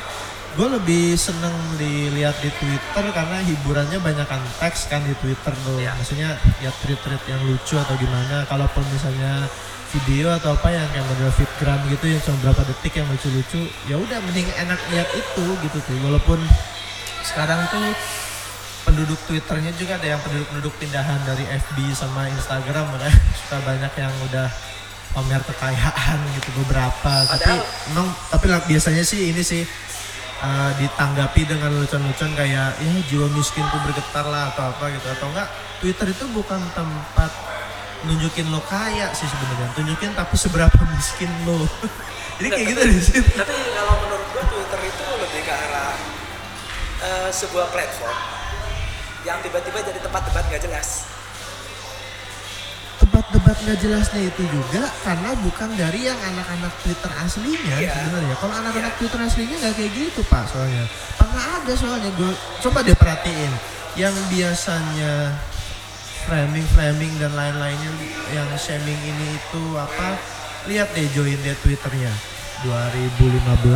Gue 0.53 0.69
lebih 0.69 1.17
seneng 1.17 1.55
dilihat 1.81 2.37
di 2.45 2.53
Twitter 2.61 3.05
karena 3.17 3.41
hiburannya 3.41 3.97
banyak 4.05 4.29
kan 4.29 4.43
teks 4.61 4.85
kan 4.93 5.01
di 5.01 5.17
Twitter 5.23 5.55
tuh. 5.65 5.81
Iya. 5.81 5.97
maksudnya 5.97 6.37
ya 6.61 6.69
tweet-tweet 6.85 7.23
yang 7.25 7.41
lucu 7.49 7.79
atau 7.81 7.97
gimana 7.97 8.45
kalaupun 8.51 8.85
misalnya 8.93 9.49
video 9.93 10.33
atau 10.33 10.53
apa 10.57 10.73
yang 10.73 10.85
kayak 10.93 11.05
model 11.09 11.33
fitgram 11.37 11.81
gitu 11.89 12.05
yang 12.09 12.21
cuma 12.25 12.37
berapa 12.45 12.65
detik 12.69 12.93
yang 12.97 13.09
lucu-lucu 13.09 13.61
ya 13.89 13.97
udah 13.97 14.19
mending 14.29 14.49
enak 14.61 14.81
lihat 14.93 15.09
itu 15.17 15.45
gitu 15.65 15.79
tuh. 15.81 15.97
Walaupun 16.05 16.41
sekarang 17.25 17.63
tuh 17.73 17.87
penduduk 18.83 19.19
Twitternya 19.25 19.73
juga 19.75 19.97
ada 19.97 20.07
yang 20.07 20.21
penduduk-penduduk 20.21 20.75
pindahan 20.77 21.21
dari 21.23 21.45
FB 21.47 21.77
sama 21.93 22.27
Instagram 22.29 22.91
makanya 22.91 23.15
suka 23.35 23.57
banyak 23.63 23.93
yang 23.95 24.15
udah 24.27 24.49
pamer 25.13 25.43
kekayaan 25.45 26.19
gitu 26.35 26.51
beberapa. 26.65 27.13
Tapi 27.25 27.37
Padahal- 27.37 27.67
emang 27.93 28.09
tapi 28.29 28.45
biasanya 28.67 29.05
sih 29.05 29.31
ini 29.31 29.43
sih 29.45 29.63
uh, 30.41 30.71
ditanggapi 30.77 31.43
dengan 31.45 31.71
lucu-lucuan 31.77 32.33
kayak 32.35 32.75
ya 32.75 32.93
jiwa 33.07 33.29
miskinku 33.31 33.77
bergetar 33.83 34.27
lah 34.27 34.51
atau 34.51 34.73
apa 34.73 34.85
gitu. 34.91 35.07
Atau 35.09 35.29
enggak 35.31 35.49
Twitter 35.79 36.07
itu 36.11 36.25
bukan 36.33 36.61
tempat 36.73 37.31
nunjukin 38.03 38.51
lo 38.51 38.59
kaya 38.67 39.15
sih 39.15 39.29
sebenarnya. 39.29 39.69
Tunjukin 39.79 40.11
tapi 40.17 40.35
seberapa 40.35 40.81
miskin 40.97 41.31
lo. 41.47 41.63
Jadi 42.41 42.49
kayak 42.51 42.67
gitu 42.73 42.81
di 42.83 42.99
situ. 42.99 43.31
tapi 43.39 43.53
kalau 43.71 43.95
menurut 44.03 44.27
gua 44.33 44.45
Twitter 44.49 44.81
itu 44.83 45.03
lebih 45.21 45.41
ke 45.47 45.53
arah 45.55 45.95
eh, 47.05 47.29
sebuah 47.31 47.71
platform 47.71 48.42
yang 49.23 49.39
tiba-tiba 49.41 49.79
jadi 49.81 50.01
tempat 50.01 50.23
debat 50.27 50.45
gak 50.51 50.63
jelas 50.63 50.89
tempat 53.03 53.27
debat 53.35 53.59
nggak 53.67 53.83
jelasnya 53.83 54.31
itu 54.31 54.47
juga 54.47 54.87
karena 55.03 55.35
bukan 55.43 55.75
dari 55.75 56.07
yang 56.07 56.15
anak-anak 56.23 56.71
Twitter 56.87 57.11
aslinya 57.19 57.75
Iya. 57.83 57.91
sebenarnya. 57.99 58.35
Kalau 58.39 58.55
anak-anak 58.55 58.93
Iya. 58.95 58.99
Twitter 59.03 59.21
aslinya 59.27 59.57
nggak 59.59 59.75
kayak 59.75 59.91
gitu 59.91 60.21
pak 60.31 60.47
soalnya. 60.47 60.87
Pernah 61.19 61.45
ada 61.59 61.73
soalnya 61.75 62.11
gue 62.15 62.31
coba 62.63 62.79
deh 62.87 62.95
perhatiin 62.95 63.53
yang 63.99 64.15
biasanya 64.31 65.35
framing 66.31 66.63
framing 66.71 67.11
dan 67.19 67.35
lain-lainnya 67.35 67.91
yang 68.31 68.47
shaming 68.55 68.95
ini 69.03 69.35
itu 69.35 69.63
apa 69.75 70.15
lihat 70.71 70.95
deh 70.95 71.11
join 71.11 71.35
deh 71.43 71.59
Twitternya 71.59 72.15
2015 72.63 73.67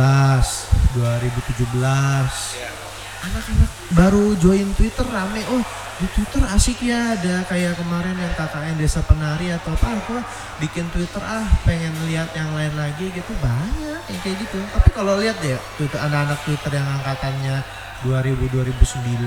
2017 0.95 2.55
ya 2.55 2.86
anak-anak 3.25 3.69
baru 3.97 4.35
join 4.37 4.69
Twitter 4.77 5.05
rame. 5.07 5.41
Oh 5.49 5.63
di 5.97 6.07
Twitter 6.13 6.43
asik 6.53 6.83
ya. 6.85 7.17
Ada 7.17 7.45
kayak 7.49 7.79
kemarin 7.81 8.13
yang 8.13 8.33
KKN 8.37 8.77
desa 8.77 9.01
penari 9.01 9.49
atau 9.49 9.73
apa 9.73 9.87
aku 9.97 10.17
bikin 10.61 10.85
Twitter 10.93 11.21
ah 11.23 11.45
pengen 11.65 11.93
lihat 12.05 12.29
yang 12.37 12.53
lain 12.53 12.73
lagi 12.77 13.09
gitu. 13.09 13.31
Banyak 13.41 14.01
yang 14.05 14.21
kayak 14.21 14.37
gitu. 14.45 14.59
Tapi 14.73 14.89
kalau 14.93 15.17
lihat 15.17 15.37
deh 15.41 15.57
Twitter 15.81 15.99
anak-anak 15.99 16.39
Twitter 16.45 16.71
yang 16.77 16.87
angkatannya 17.01 17.57
2000 18.05 18.53
2009 18.53 19.25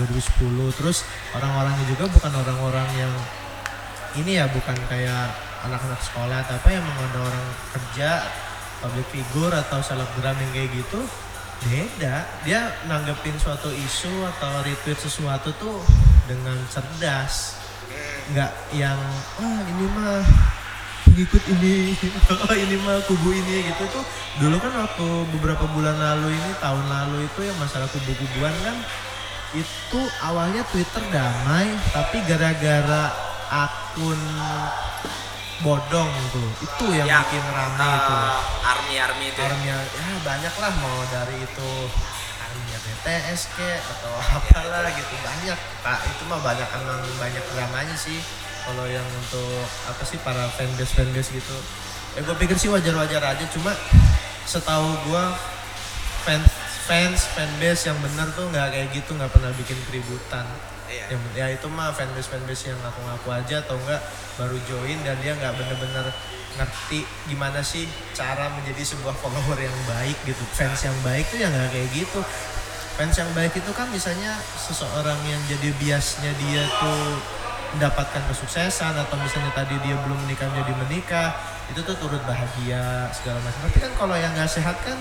2010 0.00 0.78
terus 0.80 1.04
orang-orangnya 1.36 1.84
juga 1.84 2.08
bukan 2.08 2.32
orang-orang 2.32 2.88
yang 2.96 3.12
ini 4.16 4.40
ya 4.40 4.48
bukan 4.48 4.72
kayak 4.88 5.28
anak-anak 5.68 6.00
sekolah 6.00 6.40
tapi 6.48 6.80
emang 6.80 6.96
ada 6.96 7.20
orang 7.20 7.46
kerja 7.76 8.24
public 8.80 9.06
figure 9.12 9.52
atau 9.52 9.84
selebgram 9.84 10.32
yang 10.40 10.52
kayak 10.56 10.70
gitu 10.72 11.04
beda. 11.66 12.24
Dia 12.46 12.72
nanggepin 12.88 13.36
suatu 13.36 13.68
isu 13.68 14.24
atau 14.36 14.64
retweet 14.64 14.98
sesuatu 14.98 15.52
tuh 15.60 15.80
dengan 16.24 16.56
cerdas. 16.72 17.60
Nggak 18.32 18.52
yang 18.78 19.00
wah 19.40 19.60
ini 19.66 19.86
mah 19.90 20.22
pengikut 21.10 21.42
ini 21.58 21.98
oh 22.46 22.54
ini 22.54 22.76
mah 22.80 23.02
kubu 23.04 23.30
ini 23.34 23.68
gitu. 23.68 23.84
Tuh 23.90 24.04
dulu 24.40 24.56
kan 24.62 24.72
waktu 24.86 25.08
beberapa 25.36 25.64
bulan 25.74 25.96
lalu 25.98 26.32
ini 26.32 26.50
tahun 26.62 26.86
lalu 26.86 27.26
itu 27.26 27.40
yang 27.44 27.56
masalah 27.58 27.90
kubu-kubuan 27.90 28.54
kan 28.62 28.76
itu 29.50 30.00
awalnya 30.22 30.62
Twitter 30.70 31.02
damai 31.10 31.74
tapi 31.90 32.22
gara-gara 32.22 33.10
akun 33.50 34.20
bodong 35.60 36.10
tuh. 36.32 36.48
Itu 36.64 36.84
yang 36.92 37.06
Ya, 37.08 37.18
bikin 37.24 37.44
rame 37.44 37.88
itu. 37.88 38.14
Army 38.64 38.94
army 39.00 39.26
itu 39.32 39.40
ya. 39.40 39.48
armnya 39.48 39.76
ya 39.84 40.06
banyak 40.24 40.54
lah 40.56 40.72
mau 40.80 40.98
dari 41.12 41.36
itu. 41.40 41.70
Armnya 42.40 42.78
BTS 42.82 43.40
ke 43.54 43.70
atau 43.78 44.12
apalah 44.40 44.88
gitu. 44.92 45.14
Banyak 45.20 45.58
pak 45.84 45.98
itu 46.08 46.22
mah 46.28 46.40
banyak 46.40 46.68
emang 46.68 47.00
banyak 47.20 47.44
dramanya 47.54 47.96
sih. 47.96 48.18
Kalau 48.60 48.84
yang 48.84 49.04
untuk 49.16 49.64
apa 49.88 50.02
sih 50.04 50.20
para 50.20 50.44
fanbase 50.52 50.92
fanbase 50.92 51.30
gitu. 51.32 51.56
Ya 52.18 52.26
gue 52.26 52.36
pikir 52.36 52.56
sih 52.58 52.68
wajar 52.68 52.92
wajar 52.96 53.22
aja. 53.22 53.44
Cuma 53.52 53.72
setahu 54.44 54.88
gue 55.08 55.24
fans 56.26 56.48
fans 56.84 57.20
fanbase 57.32 57.88
yang 57.88 57.98
bener 58.02 58.28
tuh 58.36 58.48
nggak 58.50 58.68
kayak 58.72 58.88
gitu. 58.92 59.16
Nggak 59.16 59.32
pernah 59.32 59.52
bikin 59.56 59.78
keributan 59.88 60.44
Iya. 60.90 61.06
yang 61.14 61.22
ya 61.38 61.46
itu 61.54 61.70
mah 61.70 61.94
fanbase 61.94 62.34
fanbase 62.34 62.74
yang 62.74 62.78
ngaku-ngaku 62.82 63.28
aja 63.30 63.62
atau 63.62 63.78
enggak 63.78 64.02
baru 64.34 64.58
join 64.66 64.98
dan 65.06 65.14
dia 65.22 65.38
nggak 65.38 65.54
bener-bener 65.54 66.10
ngerti 66.58 67.06
gimana 67.30 67.62
sih 67.62 67.86
cara 68.10 68.50
menjadi 68.58 68.82
sebuah 68.82 69.14
follower 69.22 69.54
yang 69.54 69.78
baik 69.86 70.18
gitu. 70.26 70.42
Fans 70.50 70.82
yang 70.82 70.98
baik 71.06 71.30
tuh 71.30 71.38
ya 71.38 71.46
nggak 71.46 71.70
kayak 71.70 71.88
gitu. 71.94 72.20
Fans 72.98 73.14
yang 73.14 73.30
baik 73.38 73.54
itu 73.54 73.70
kan 73.70 73.86
misalnya 73.94 74.34
seseorang 74.58 75.16
yang 75.30 75.38
jadi 75.46 75.70
biasnya 75.78 76.34
dia 76.42 76.66
tuh 76.82 77.22
mendapatkan 77.78 78.22
kesuksesan 78.34 78.98
atau 78.98 79.14
misalnya 79.22 79.54
tadi 79.54 79.78
dia 79.86 79.94
belum 80.02 80.18
menikah 80.26 80.50
menjadi 80.50 80.74
menikah 80.74 81.28
itu 81.70 81.80
tuh 81.86 81.94
turut 82.02 82.18
bahagia 82.26 83.06
segala 83.14 83.38
macam. 83.46 83.70
Tapi 83.70 83.78
kan 83.78 83.92
kalau 83.94 84.18
yang 84.18 84.34
nggak 84.34 84.50
sehat 84.50 84.74
kan 84.82 84.98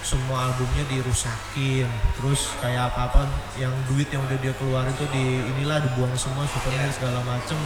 semua 0.00 0.50
albumnya 0.50 0.84
dirusakin. 0.88 1.88
Terus 2.18 2.40
kayak 2.60 2.92
apa 2.92 3.12
apa 3.12 3.22
yang 3.60 3.72
duit 3.92 4.08
yang 4.08 4.24
udah 4.24 4.38
dia 4.40 4.52
keluarin 4.56 4.92
tuh 4.96 5.08
di 5.12 5.40
inilah 5.56 5.80
dibuang 5.84 6.12
semua 6.16 6.44
souvenir 6.48 6.88
segala 6.92 7.20
macem. 7.24 7.56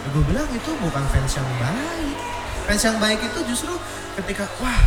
Ya 0.00 0.08
gue 0.14 0.24
bilang 0.24 0.48
itu 0.50 0.70
bukan 0.80 1.04
fans 1.10 1.32
yang 1.36 1.50
baik. 1.58 2.16
Fans 2.66 2.82
yang 2.86 2.98
baik 3.02 3.20
itu 3.20 3.38
justru 3.50 3.74
ketika 4.18 4.46
wah 4.62 4.80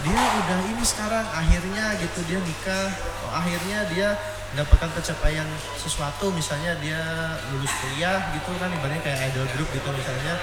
dia 0.00 0.16
udah 0.16 0.58
ini 0.64 0.84
sekarang 0.84 1.26
akhirnya 1.28 1.92
gitu 2.00 2.24
dia 2.24 2.40
nikah 2.40 2.88
oh, 3.28 3.36
akhirnya 3.36 3.84
dia 3.92 4.16
mendapatkan 4.56 4.88
pencapaian 4.96 5.44
sesuatu 5.76 6.32
misalnya 6.32 6.74
dia 6.80 6.98
lulus 7.52 7.70
kuliah 7.84 8.18
gitu 8.34 8.50
kan 8.56 8.72
ibaratnya 8.72 9.02
kayak 9.04 9.30
idol 9.32 9.46
group 9.54 9.68
gitu 9.70 9.88
misalnya. 9.94 10.34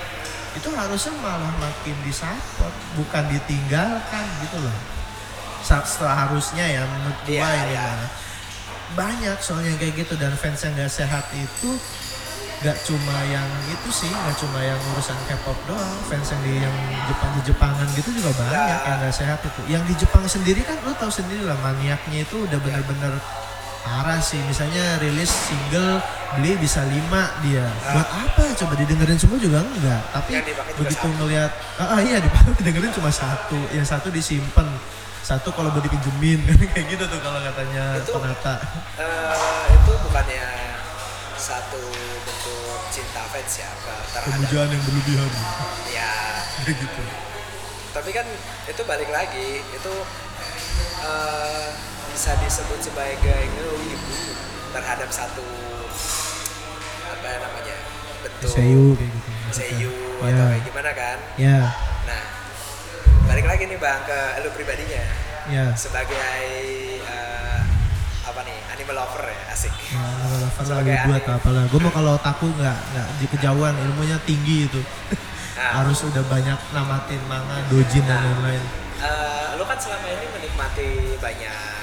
Itu 0.58 0.74
harusnya 0.74 1.14
malah 1.22 1.54
makin 1.62 1.94
disupport 2.02 2.74
bukan 2.98 3.24
ditinggalkan 3.30 4.26
gitu 4.42 4.58
loh 4.58 4.97
Sa- 5.60 5.84
setelah 5.84 6.28
harusnya 6.28 6.64
ya 6.64 6.82
menurut 6.84 7.18
gua 7.22 7.34
Iya, 7.34 7.50
ini 7.60 7.72
iya. 7.72 7.86
mah. 7.88 8.10
banyak 8.90 9.38
soalnya 9.38 9.76
kayak 9.76 9.94
gitu 9.98 10.14
dan 10.16 10.32
fans 10.34 10.62
yang 10.62 10.74
gak 10.74 10.88
sehat 10.90 11.28
itu 11.34 11.70
gak 12.58 12.74
cuma 12.82 13.16
yang 13.28 13.44
itu 13.68 13.90
sih 13.92 14.08
gak 14.08 14.34
cuma 14.36 14.58
yang 14.58 14.80
urusan 14.90 15.14
K-pop 15.26 15.54
doang 15.66 15.98
fans 16.08 16.26
yang 16.28 16.42
di 16.42 16.54
yang 16.58 16.76
Jepang 17.06 17.32
di 17.32 17.42
Jepangan 17.44 17.88
gitu 17.94 18.10
juga 18.12 18.32
banyak 18.34 18.56
Ya. 18.56 18.78
yang 18.84 18.98
gak 19.00 19.14
sehat 19.14 19.40
itu 19.42 19.62
yang 19.68 19.84
di 19.84 19.94
Jepang 19.94 20.24
sendiri 20.26 20.64
kan 20.64 20.80
lu 20.82 20.96
tahu 20.96 21.12
sendiri 21.12 21.44
lah 21.44 21.60
maniaknya 21.60 22.24
itu 22.24 22.36
udah 22.42 22.58
bener-bener 22.58 23.14
parah 23.86 24.20
sih 24.20 24.40
misalnya 24.46 24.98
rilis 25.00 25.30
single 25.30 26.02
beli 26.36 26.58
bisa 26.60 26.84
lima 26.86 27.32
dia. 27.42 27.64
Buat 27.94 28.10
apa? 28.10 28.44
Coba 28.58 28.74
didengerin 28.76 29.18
semua 29.18 29.38
juga 29.40 29.64
enggak. 29.64 30.02
Tapi 30.12 30.32
juga 30.44 30.62
begitu 30.76 31.08
ngelihat 31.22 31.52
ah, 31.80 31.98
ah, 31.98 32.00
iya 32.04 32.18
dipakai 32.20 32.52
didengerin 32.60 32.92
cuma 32.94 33.10
satu. 33.10 33.58
Yang 33.72 33.88
satu 33.96 34.08
disimpan. 34.12 34.68
Satu 35.24 35.52
kalau 35.52 35.72
mau 35.72 35.84
dipinjemin. 35.84 36.40
Kayak 36.72 36.86
gitu 36.88 37.04
tuh 37.08 37.20
kalau 37.20 37.40
katanya 37.44 38.00
Itu- 38.00 38.16
penata. 38.16 38.56
Eh, 38.96 39.64
itu 39.76 39.92
bukannya 40.08 40.48
satu 41.36 41.84
bentuk 42.24 42.80
cinta 42.92 43.24
fans 43.28 43.54
ya? 43.60 43.70
Ke 43.84 43.94
terhadap 44.16 44.40
pemujaan 44.40 44.68
yang 44.72 44.84
berlebihan. 44.88 45.32
Ya. 45.92 46.14
Kayak 46.64 46.76
gitu. 46.80 47.04
Tapi 47.92 48.10
kan 48.16 48.28
itu 48.72 48.82
balik 48.88 49.10
lagi 49.12 49.64
itu 49.64 49.94
eh, 51.04 51.68
bisa 52.18 52.34
disebut 52.42 52.82
sebagai 52.82 53.42
ngewibu 53.46 54.18
terhadap 54.74 55.06
satu 55.06 55.46
apa 57.06 57.30
namanya 57.38 57.78
bentuk 58.26 58.50
Seiyu 58.50 58.98
kayak 58.98 59.14
gitu 59.14 59.30
seiyu 59.54 59.92
Ya. 60.18 60.34
atau 60.34 60.46
kayak 60.50 60.64
gimana 60.66 60.92
kan 60.98 61.18
ya 61.38 61.60
nah 62.10 62.24
balik 63.30 63.46
lagi 63.46 63.70
nih 63.70 63.78
bang 63.78 64.02
ke 64.02 64.20
lu 64.42 64.50
pribadinya 64.50 65.04
ya 65.46 65.78
sebagai 65.78 66.18
eh, 67.06 67.60
apa 68.26 68.40
nih 68.42 68.58
animal 68.74 68.96
lover 68.98 69.30
ya 69.30 69.42
asik 69.54 69.70
Ya, 69.78 70.02
level 70.02 70.42
lah 70.42 70.52
Sebagai 70.58 70.96
buat 71.06 71.24
apalah. 71.30 71.64
Gue 71.70 71.80
mau 71.80 71.94
kalau 71.94 72.18
otaku 72.18 72.50
nggak 72.50 72.78
nggak 72.98 73.08
di 73.16 73.26
kejauhan 73.30 73.78
ilmunya 73.78 74.18
tinggi 74.26 74.66
itu. 74.66 74.82
Nah. 75.54 75.70
Harus 75.80 76.02
udah 76.02 76.26
banyak 76.26 76.58
namatin 76.74 77.22
manga, 77.30 77.62
dojin 77.70 78.02
dan 78.04 78.18
Nah. 78.18 78.26
lain-lain. 78.26 78.64
Eh, 79.00 79.48
lu 79.54 79.64
kan 79.64 79.78
selama 79.78 80.10
ini 80.10 80.26
menikmati 80.28 80.90
banyak 81.18 81.77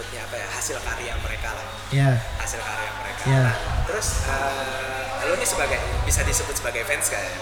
nyebutnya 0.00 0.24
apa 0.24 0.36
ya 0.40 0.48
hasil 0.56 0.76
karya 0.80 1.12
mereka 1.20 1.48
lah 1.52 1.66
Ya, 1.92 2.10
hasil 2.40 2.56
karya 2.64 2.90
mereka. 3.04 3.22
Iya. 3.28 3.42
Nah, 3.44 3.56
terus 3.84 4.08
eh, 4.24 5.28
lu 5.28 5.34
nih 5.36 5.44
sebagai 5.44 5.76
bisa 6.08 6.24
disebut 6.24 6.56
sebagai 6.56 6.88
fans 6.88 7.12
gak 7.12 7.20
ya? 7.20 7.34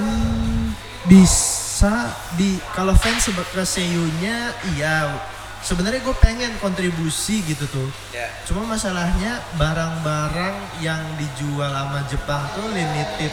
Hmm, 0.00 0.72
bisa 1.04 2.08
di 2.40 2.56
kalau 2.72 2.96
fans 2.96 3.28
ke 3.28 3.62
seiyunya 3.68 4.48
iya 4.72 5.12
sebenarnya 5.60 6.00
gue 6.00 6.16
pengen 6.24 6.56
kontribusi 6.56 7.44
gitu 7.44 7.68
tuh 7.68 7.88
Ya. 8.16 8.32
cuma 8.48 8.64
masalahnya 8.64 9.44
barang-barang 9.60 10.80
yang 10.80 11.04
dijual 11.20 11.68
sama 11.68 12.00
Jepang 12.08 12.48
tuh 12.56 12.72
limited 12.72 13.32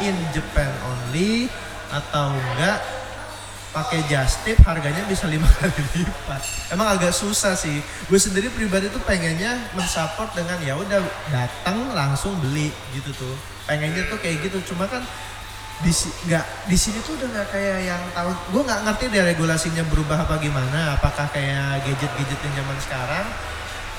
in 0.00 0.16
Japan 0.32 0.72
only 0.84 1.48
atau 1.92 2.32
enggak 2.32 2.80
pakai 3.70 4.02
just 4.10 4.42
tip 4.42 4.58
harganya 4.66 5.06
bisa 5.06 5.30
lima 5.30 5.46
kali 5.58 5.82
lipat. 5.94 6.42
Emang 6.74 6.90
agak 6.90 7.14
susah 7.14 7.54
sih. 7.54 7.78
Gue 8.10 8.18
sendiri 8.18 8.50
pribadi 8.50 8.90
tuh 8.90 9.02
pengennya 9.06 9.58
mensupport 9.78 10.30
dengan 10.34 10.58
ya 10.62 10.74
udah 10.74 11.00
datang 11.30 11.94
langsung 11.94 12.34
beli 12.42 12.74
gitu 12.94 13.10
tuh. 13.14 13.34
Pengennya 13.70 14.10
tuh 14.10 14.18
kayak 14.18 14.42
gitu. 14.50 14.74
Cuma 14.74 14.90
kan 14.90 15.02
di 15.80 15.92
nggak 16.28 16.68
di 16.68 16.76
sini 16.76 17.00
tuh 17.00 17.16
udah 17.16 17.28
nggak 17.32 17.48
kayak 17.56 17.78
yang 17.88 18.02
tahun 18.12 18.36
gue 18.52 18.62
nggak 18.68 18.80
ngerti 18.84 19.04
deh 19.08 19.22
regulasinya 19.32 19.84
berubah 19.86 20.18
apa 20.26 20.34
gimana. 20.42 20.98
Apakah 20.98 21.30
kayak 21.30 21.86
gadget-gadget 21.86 22.38
yang 22.42 22.54
zaman 22.66 22.78
sekarang 22.82 23.26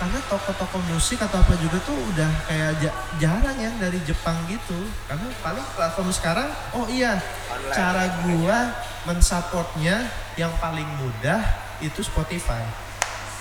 karena 0.01 0.17
toko-toko 0.25 0.81
musik 0.89 1.21
atau 1.21 1.37
apa 1.37 1.53
juga 1.55 1.77
tuh 1.79 1.93
udah 1.93 2.25
kayak 2.43 2.71
ja- 2.81 2.97
jarang 3.17 3.53
yang 3.55 3.77
dari 3.77 4.01
Jepang 4.01 4.33
gitu 4.47 4.73
karena 5.05 5.29
paling 5.39 5.61
platform 5.71 6.09
sekarang 6.09 6.49
oh 6.73 6.89
iya 6.89 7.21
Online. 7.47 7.69
cara 7.71 8.03
gua 8.25 8.57
mensupportnya 9.05 10.09
yang 10.35 10.49
paling 10.57 10.89
mudah 10.97 11.41
itu 11.79 12.01
Spotify 12.01 12.65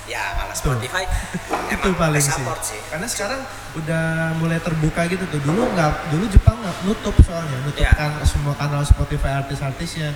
Ya, 0.04 0.34
malah 0.34 0.50
Tuh. 0.52 0.74
Spotify 0.74 1.06
itu 1.72 1.86
emang 1.86 1.94
paling 1.94 2.18
sih. 2.20 2.34
sih. 2.66 2.80
karena 2.90 3.06
sekarang 3.06 3.40
udah 3.72 4.04
mulai 4.36 4.58
terbuka 4.58 5.06
gitu 5.06 5.22
tuh 5.24 5.38
dulu 5.40 5.70
nggak 5.70 6.11
dulu 6.11 6.24
Jepang 6.26 6.58
nggak 6.58 6.76
nutup 6.82 7.14
soalnya 7.20 7.56
nutup 7.62 7.80
Ya. 7.80 7.94
kan 7.94 8.18
semua 8.20 8.52
kanal 8.52 8.82
Spotify 8.82 9.38
artis-artisnya 9.38 10.11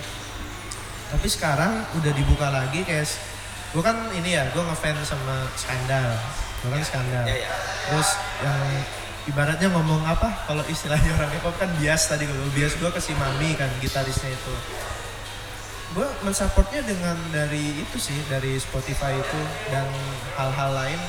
tapi 1.07 1.25
sekarang 1.25 1.71
udah 1.95 2.11
dibuka 2.11 2.49
lagi 2.49 2.83
kayak 2.83 3.07
gue 3.75 3.83
kan 3.83 4.07
ini 4.15 4.39
ya 4.39 4.47
gue 4.55 4.63
ngefans 4.63 5.03
sama 5.03 5.43
Skandal. 5.59 6.15
Gue 6.63 6.79
kan 6.79 6.83
Skandal. 6.87 7.27
Ya, 7.27 7.43
ya. 7.43 7.51
terus 7.91 8.15
yang 8.39 8.59
ibaratnya 9.27 9.67
ngomong 9.75 9.99
apa 10.07 10.31
kalau 10.47 10.63
istilahnya 10.71 11.11
orang 11.19 11.27
K-pop 11.35 11.59
kan 11.59 11.67
bias 11.75 12.07
tadi 12.07 12.23
gue 12.23 12.51
bias 12.55 12.79
gue 12.79 12.87
ke 12.87 13.01
si 13.03 13.11
Mami 13.19 13.51
kan 13.59 13.67
gitarisnya 13.83 14.31
itu. 14.31 14.53
Gue 15.91 16.07
mensupportnya 16.23 16.87
dengan 16.87 17.19
dari 17.35 17.83
itu 17.83 17.99
sih 17.99 18.15
dari 18.31 18.55
Spotify 18.63 19.11
itu 19.11 19.41
dan 19.67 19.91
hal-hal 20.39 20.71
lain. 20.71 20.99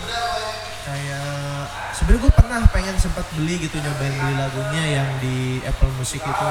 Kayak 0.82 1.70
sebenarnya 1.94 2.20
gue 2.26 2.32
pernah 2.34 2.60
pengen 2.74 2.98
sempat 2.98 3.26
beli 3.38 3.62
gitu 3.62 3.78
nyobain 3.78 4.10
beli 4.10 4.34
lagunya 4.34 4.82
yang 4.98 5.08
di 5.22 5.62
Apple 5.62 5.94
Music 5.94 6.18
itu. 6.18 6.48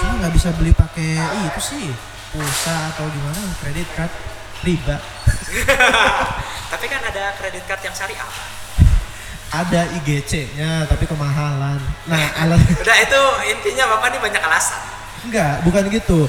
Cuma 0.00 0.16
nggak 0.16 0.32
bisa 0.32 0.48
beli 0.56 0.72
pakai 0.72 1.20
itu 1.44 1.60
sih 1.60 1.92
pulsa 2.32 2.92
atau 2.96 3.04
gimana 3.12 3.40
kredit 3.60 3.88
card 3.92 4.12
riba 4.64 5.17
Tapi 6.72 6.84
kan 6.86 7.00
ada 7.00 7.32
kredit 7.34 7.64
card 7.64 7.82
yang 7.82 7.94
syariah. 7.94 8.28
ada 9.48 9.88
IGC-nya 9.96 10.84
tapi 10.84 11.08
kemahalan 11.08 11.80
nah 12.04 12.20
alat 12.44 12.60
Udah 12.76 12.96
itu 13.00 13.22
intinya 13.48 13.96
Bapak 13.96 14.12
nih 14.12 14.20
banyak 14.20 14.42
alasan. 14.44 14.76
enggak 15.24 15.64
bukan 15.64 15.88
gitu 15.88 16.28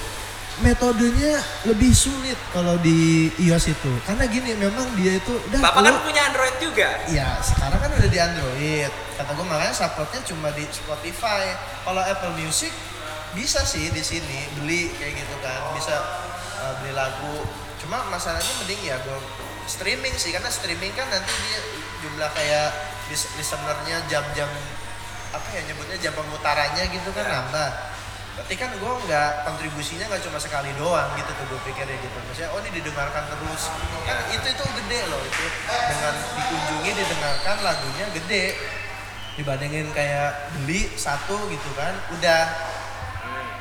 metodenya 0.60 1.36
lebih 1.64 1.92
sulit 1.92 2.40
kalau 2.50 2.80
di 2.80 3.28
iOS 3.38 3.72
itu 3.72 3.92
karena 4.04 4.24
gini 4.24 4.56
memang 4.56 4.88
dia 4.96 5.16
itu 5.16 5.36
udah 5.52 5.60
Bapak 5.62 5.82
kan 5.82 5.94
lu- 5.94 6.04
punya 6.04 6.22
Android 6.26 6.56
juga. 6.60 6.96
Ya 7.08 7.36
sekarang 7.40 7.76
kan 7.78 7.92
udah 7.92 8.08
di 8.08 8.20
Android. 8.20 8.92
Kata 9.16 9.32
gue 9.32 9.46
makanya 9.46 9.74
supportnya 9.74 10.20
cuma 10.24 10.48
di 10.52 10.64
Spotify. 10.70 11.44
Kalau 11.82 12.00
Apple 12.00 12.36
Music 12.36 12.72
bisa 13.32 13.64
sih 13.64 13.88
di 13.88 14.00
sini 14.00 14.48
beli 14.56 14.96
kayak 14.96 15.16
gitu 15.18 15.36
kan, 15.40 15.76
bisa 15.76 15.96
uh, 16.58 16.74
beli 16.80 16.92
lagu. 16.92 17.44
Cuma 17.80 18.04
masalahnya 18.08 18.54
mending 18.60 18.82
ya 18.84 18.96
gue 19.00 19.18
streaming 19.66 20.16
sih 20.16 20.30
karena 20.30 20.48
streaming 20.48 20.92
kan 20.94 21.08
nanti 21.08 21.32
dia 21.32 21.60
jumlah 22.00 22.30
kayak 22.32 22.68
lis- 23.08 23.32
listenernya 23.36 24.04
jam-jam 24.06 24.50
apa 25.30 25.48
ya 25.52 25.62
nyebutnya 25.64 25.98
jam 26.00 26.14
pemutarannya 26.14 26.84
gitu 26.90 27.10
kan 27.12 27.24
Ya. 27.24 27.32
nambah. 27.38 27.70
Berarti 28.36 28.56
kan 28.56 28.72
gue 28.72 28.94
nggak 29.04 29.32
kontribusinya 29.46 30.06
nggak 30.08 30.24
cuma 30.24 30.40
sekali 30.40 30.72
doang 30.74 31.12
gitu 31.14 31.28
tuh 31.30 31.46
gue 31.46 31.60
pikirnya 31.68 31.98
gitu. 32.00 32.18
Maksudnya 32.18 32.50
oh 32.50 32.60
ini 32.60 32.72
didengarkan 32.74 33.24
terus. 33.28 33.64
Kan 34.04 34.18
itu 34.32 34.48
itu 34.48 34.64
gede 34.64 35.00
loh 35.08 35.22
itu 35.22 35.46
dengan 35.68 36.14
dikunjungi 36.34 36.92
didengarkan 36.94 37.56
lagunya 37.62 38.06
gede 38.16 38.44
dibandingin 39.36 39.88
kayak 39.92 40.36
beli 40.56 40.88
satu 40.96 41.48
gitu 41.48 41.70
kan 41.72 41.96
udah 42.12 42.42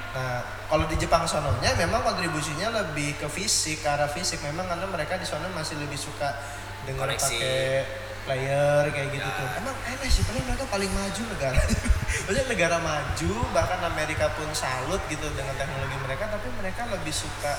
nah 0.08 0.40
kalau 0.68 0.84
di 0.88 0.96
Jepang 0.96 1.24
sononya 1.28 1.72
memang 1.76 2.00
kontribusinya 2.04 2.72
lebih 2.72 3.16
ke 3.20 3.28
fisik 3.28 3.84
ke 3.84 3.88
arah 3.88 4.08
fisik. 4.08 4.40
Memang 4.44 4.68
karena 4.68 4.84
mereka 4.88 5.16
di 5.16 5.24
sana 5.28 5.48
masih 5.52 5.76
lebih 5.80 5.96
suka 6.00 6.32
dengan 6.84 7.08
pakai 7.12 7.84
player 8.28 8.84
kayak 8.92 9.08
gitu 9.08 9.24
Ya. 9.24 9.36
tuh 9.40 9.48
emang 9.64 9.76
enak 9.88 10.08
sih 10.12 10.20
padahal 10.20 10.44
mereka 10.44 10.64
paling 10.68 10.90
maju 10.92 11.22
negara. 11.32 11.60
Maksudnya 12.28 12.44
negara 12.44 12.76
maju 12.80 13.32
bahkan 13.56 13.80
Amerika 13.88 14.26
pun 14.36 14.48
salut 14.52 15.00
gitu 15.08 15.24
dengan 15.32 15.56
teknologi 15.56 15.96
mereka 16.04 16.28
tapi 16.28 16.48
mereka 16.60 16.84
lebih 16.92 17.12
suka 17.12 17.52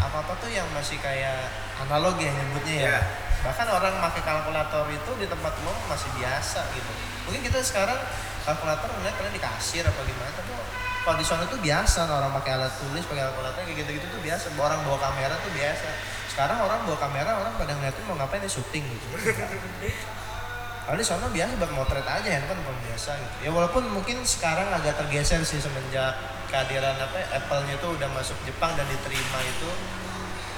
apa 0.00 0.24
apa 0.24 0.32
tuh 0.40 0.48
yang 0.52 0.64
masih 0.76 0.96
kayak 1.00 1.48
analog 1.84 2.16
ya 2.20 2.28
nyebutnya 2.32 2.76
ya. 2.76 2.88
Ya. 2.96 3.00
bahkan 3.40 3.68
orang 3.72 3.96
pakai 4.04 4.20
kalkulator 4.20 4.84
itu 4.92 5.10
di 5.16 5.24
tempat 5.24 5.56
umum 5.64 5.76
masih 5.88 6.12
biasa 6.20 6.60
gitu. 6.76 6.92
Mungkin 7.24 7.40
kita 7.40 7.64
sekarang 7.64 7.96
kalkulator 8.44 8.88
ngeliat 9.00 9.16
kalian 9.16 9.32
di 9.32 9.40
kasir 9.40 9.84
apa 9.88 10.00
gimana 10.04 10.28
tapi 10.36 10.52
kalau 11.00 11.16
di 11.16 11.24
sana 11.24 11.48
tuh 11.48 11.56
biasa 11.64 12.04
orang 12.04 12.32
pakai 12.36 12.60
alat 12.60 12.72
tulis 12.76 13.00
pakai 13.08 13.24
kalkulator 13.24 13.62
kayak 13.64 13.78
gitu-gitu 13.84 14.06
tuh 14.12 14.20
biasa. 14.20 14.52
Orang 14.60 14.80
bawa 14.84 14.98
kamera 15.00 15.34
tuh 15.40 15.52
biasa. 15.56 15.88
Sekarang 16.28 16.58
orang 16.60 16.84
bawa 16.84 16.98
kamera 17.00 17.30
orang 17.40 17.52
pada 17.56 17.72
ngeliatin 17.72 18.04
mau 18.04 18.16
ngapain 18.20 18.44
nih 18.44 18.52
syuting 18.52 18.84
gitu. 18.84 19.06
Kalau 20.84 20.98
di 20.98 21.06
sana 21.06 21.30
biasa 21.30 21.54
buat 21.56 21.72
motret 21.72 22.02
aja 22.02 22.28
handphone 22.28 22.60
pun 22.66 22.76
biasa 22.84 23.16
gitu. 23.16 23.34
Ya 23.46 23.50
walaupun 23.54 23.84
mungkin 23.94 24.20
sekarang 24.26 24.68
agak 24.74 24.98
tergeser 25.00 25.40
sih 25.46 25.62
semenjak 25.62 26.18
kehadiran 26.50 26.98
apa 26.98 27.16
ya, 27.16 27.26
Apple-nya 27.38 27.78
tuh 27.78 27.94
udah 27.94 28.10
masuk 28.10 28.36
Jepang 28.44 28.74
dan 28.74 28.84
diterima 28.90 29.38
itu. 29.46 29.70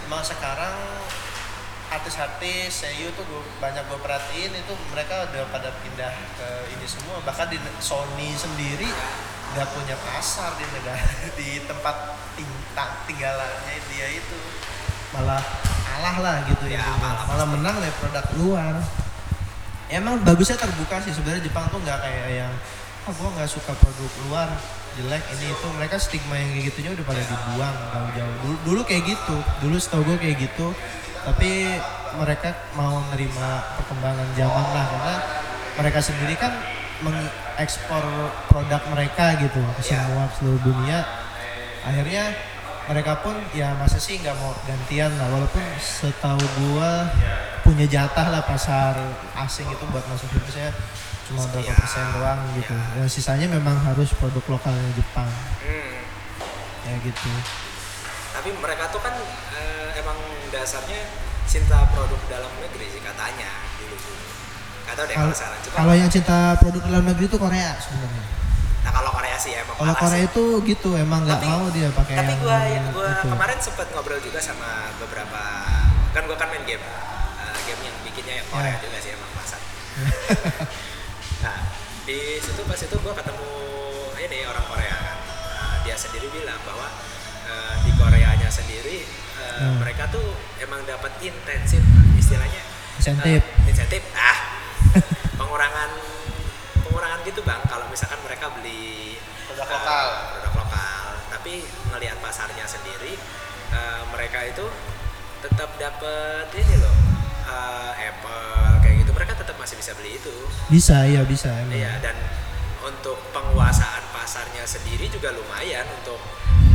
Emang 0.09 0.25
sekarang 0.25 0.75
artis-artis 1.93 2.73
seiyu 2.73 3.13
tuh 3.13 3.29
gua, 3.29 3.45
banyak 3.61 3.85
gue 3.85 4.01
perhatiin 4.01 4.57
itu 4.57 4.73
mereka 4.89 5.29
udah 5.29 5.45
pada 5.53 5.69
pindah 5.85 6.13
ke 6.41 6.49
ini 6.73 6.87
semua. 6.89 7.21
Bahkan 7.29 7.53
di 7.53 7.61
Sony 7.85 8.33
sendiri 8.33 8.89
nggak 9.53 9.69
punya 9.77 9.97
pasar 10.01 10.57
di 10.57 10.65
negara 10.73 11.05
di 11.39 11.49
tempat 11.69 11.97
tinggal 12.37 12.89
tinggalannya 13.05 13.77
dia 13.93 14.07
itu. 14.17 14.39
Malah 15.13 15.43
kalah 15.85 16.17
lah 16.25 16.37
gitu 16.49 16.65
Ya, 16.73 16.81
malah 16.97 17.29
malah 17.29 17.47
menang 17.53 17.77
dari 17.77 17.95
produk 18.01 18.27
luar. 18.41 18.75
Emang 19.93 20.25
bagusnya 20.25 20.57
terbuka 20.57 21.05
sih. 21.05 21.13
Sebenarnya 21.13 21.45
Jepang 21.45 21.69
tuh 21.69 21.85
nggak 21.85 21.99
kayak 22.01 22.29
yang 22.33 22.53
ah 23.03 23.13
gua 23.13 23.29
nggak 23.37 23.51
suka 23.51 23.77
produk 23.77 24.13
luar 24.29 24.49
jelek 24.97 25.21
ini 25.37 25.53
itu. 25.53 25.67
Mereka 25.77 25.97
stigma 26.01 26.35
yang 26.41 26.51
kayak 26.57 26.65
gitunya 26.73 26.91
udah 26.97 27.05
pada 27.05 27.21
dibuang 27.21 27.77
jauh-jauh. 27.93 28.37
Dulu, 28.41 28.57
dulu 28.65 28.81
kayak 28.89 29.05
gitu. 29.05 29.37
Dulu 29.61 29.77
setahu 29.77 30.03
gue 30.09 30.17
kayak 30.17 30.37
gitu. 30.49 30.73
Tapi 31.29 31.77
mereka 32.17 32.73
mau 32.73 33.05
nerima 33.13 33.77
perkembangan 33.77 34.29
zaman 34.33 34.67
lah. 34.73 34.87
Karena 34.89 35.15
mereka 35.77 35.99
sendiri 36.01 36.35
kan 36.41 36.53
mengekspor 37.03 38.05
produk 38.49 38.83
mereka 38.91 39.37
gitu 39.39 39.61
ke 39.79 39.83
Ya. 39.85 40.07
semua 40.07 40.25
seluruh 40.39 40.63
dunia. 40.63 41.03
Akhirnya 41.83 42.31
mereka 42.83 43.23
pun 43.23 43.35
ya 43.53 43.75
masa 43.79 43.99
sih 43.99 44.19
nggak 44.19 44.35
mau 44.39 44.55
gantian 44.65 45.11
lah. 45.19 45.29
Walaupun 45.31 45.63
setahu 45.79 46.43
gua 46.63 47.11
punya 47.63 47.87
jatah 47.87 48.27
lah 48.31 48.43
pasar 48.43 48.95
asing 49.39 49.67
itu 49.67 49.85
buat 49.91 50.03
masuk 50.07 50.27
Indonesia 50.35 50.75
cuma 51.23 51.47
berapa 51.47 51.71
Ya, 51.71 51.75
persen 51.79 52.07
doang 52.19 52.41
gitu. 52.59 52.75
Dan 52.75 53.07
sisanya 53.07 53.47
memang 53.47 53.79
harus 53.83 54.11
produk 54.19 54.43
lokalnya 54.49 54.91
Jepang. 54.95 55.31
Hmm. 55.63 55.95
ya 56.83 56.95
gitu. 56.99 57.31
Tapi 58.35 58.51
mereka 58.59 58.91
tuh 58.91 58.99
kan 58.99 59.15
eh, 59.55 59.89
emang 60.03 60.19
dasarnya 60.51 60.99
cinta 61.47 61.87
produk 61.95 62.19
dalam 62.27 62.51
negeri 62.59 62.91
sih 62.91 62.99
katanya 62.99 63.51
dulu 63.79 63.95
dulu. 63.95 64.27
Gak 64.93 64.97
tau 64.99 65.07
deh 65.07 65.17
kalau 65.17 65.33
sekarang. 65.33 65.59
Kalau 65.73 65.95
yang 65.95 66.07
cinta 66.07 66.39
produk 66.55 66.83
dalam 66.85 67.05
negeri 67.07 67.25
itu 67.27 67.39
Korea 67.39 67.73
sebenarnya 67.79 68.25
nah 68.83 68.91
kalau 68.91 69.11
Korea 69.11 69.37
sih 69.37 69.55
emang 69.55 69.75
kalau 69.75 69.95
Korea 69.97 70.19
sih. 70.19 70.29
itu 70.29 70.45
gitu 70.67 70.91
emang 70.97 71.23
nggak 71.23 71.39
mau 71.41 71.71
dia 71.71 71.87
pakai 71.89 72.15
Tapi 72.15 72.29
yang 72.29 72.41
gua 72.41 72.59
ya, 72.61 72.81
gua 72.91 73.09
itu. 73.15 73.29
kemarin 73.31 73.59
sempet 73.59 73.87
ngobrol 73.89 74.19
juga 74.19 74.37
sama 74.39 74.69
beberapa 74.99 75.41
kan 76.11 76.23
gua 76.25 76.35
kan 76.35 76.51
main 76.51 76.67
game. 76.67 76.83
Eh, 76.83 77.57
game 77.65 77.79
yang 77.81 77.97
bikinnya 78.03 78.35
yang 78.37 78.49
Korea 78.49 78.69
Ya. 78.69 78.79
juga 78.81 78.99
sih 78.99 79.11
emang 79.13 79.31
pasar. 79.33 79.61
nah, 81.43 81.59
di 82.03 82.19
situ 82.37 82.61
pas 82.61 82.75
itu 82.77 82.97
gua 82.99 83.15
ketemu 83.15 83.51
ini 84.21 84.39
orang 84.45 84.65
Korea 84.67 84.95
kan. 84.95 85.17
Nah, 85.23 85.75
dia 85.83 85.97
sendiri 85.97 86.27
bilang 86.29 86.59
bahwa 86.63 86.91
eh, 87.45 87.75
di 87.81 87.91
Koreanya 87.95 88.49
sendiri 88.49 88.99
eh, 89.07 89.51
Hmm. 89.55 89.79
mereka 89.79 90.09
tuh 90.09 90.27
emang 90.59 90.83
dapat 90.83 91.13
intensif 91.21 91.83
istilahnya 92.15 92.63
Insentif. 92.97 93.39
eh, 93.39 93.69
insentif 93.69 94.03
ah 94.13 94.39
pengurangan 95.43 95.91
pengurangan 96.87 97.19
gitu 97.27 97.41
bang. 97.43 97.59
Kalau 97.67 97.87
misalkan 97.91 98.21
mereka 98.23 98.47
beli 98.55 99.19
Produk 99.51 99.67
eh, 99.67 99.75
lokal. 99.75 100.07
produk 100.39 100.55
lokal. 100.63 101.05
Tapi 101.35 101.53
melihat 101.91 102.19
pasarnya 102.23 102.65
sendiri 102.65 103.19
eh, 103.75 104.03
mereka 104.15 104.47
itu 104.47 104.67
tetap 105.43 105.75
dapat 105.75 106.47
ini 106.55 106.75
loh 106.79 106.97
eh, 107.51 108.09
Apple 108.15 108.79
kayak 108.87 108.95
gitu. 109.03 109.11
Mereka 109.11 109.35
tetap 109.35 109.59
masih 109.59 109.75
bisa 109.75 109.91
beli 109.99 110.15
itu. 110.15 110.35
Bisa 110.71 111.03
iya 111.03 111.27
bisa 111.27 111.51
emang 111.51 111.75
Iya 111.75 111.99
dan 111.99 112.15
untuk 112.83 113.19
penguasaan 113.31 114.03
pasarnya 114.15 114.63
sendiri 114.67 115.07
juga 115.11 115.35
lumayan 115.35 115.87
untuk 116.03 116.19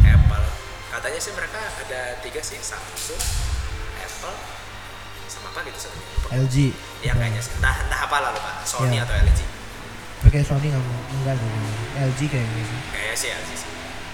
Apple. 0.03 0.47
Katanya 0.87 1.19
sih 1.19 1.35
mereka 1.35 1.59
ada 1.59 2.15
tiga 2.23 2.39
sih 2.39 2.55
Samsung, 2.63 3.19
Apple, 3.99 4.35
apa 5.57 5.65
gitu 5.65 5.79
sebenarnya. 5.89 6.45
LG 6.45 6.55
Ya 7.01 7.11
kayaknya 7.17 7.41
sih. 7.41 7.53
Entah 7.57 7.75
entah 7.81 7.99
apa 8.05 8.17
lah 8.21 8.29
lupa. 8.29 8.51
Sony 8.61 9.01
Iya. 9.01 9.09
atau 9.09 9.15
LG. 9.17 9.39
pakai 10.17 10.41
Sony 10.45 10.67
nggak 10.69 10.83
enggak 11.17 11.35
sih 11.37 11.49
LG 11.97 12.19
kayaknya 12.29 12.61
sih 12.61 12.79
Kayaknya 12.93 13.17
sih 13.17 13.29
LG 13.33 13.49
sih. 13.57 13.69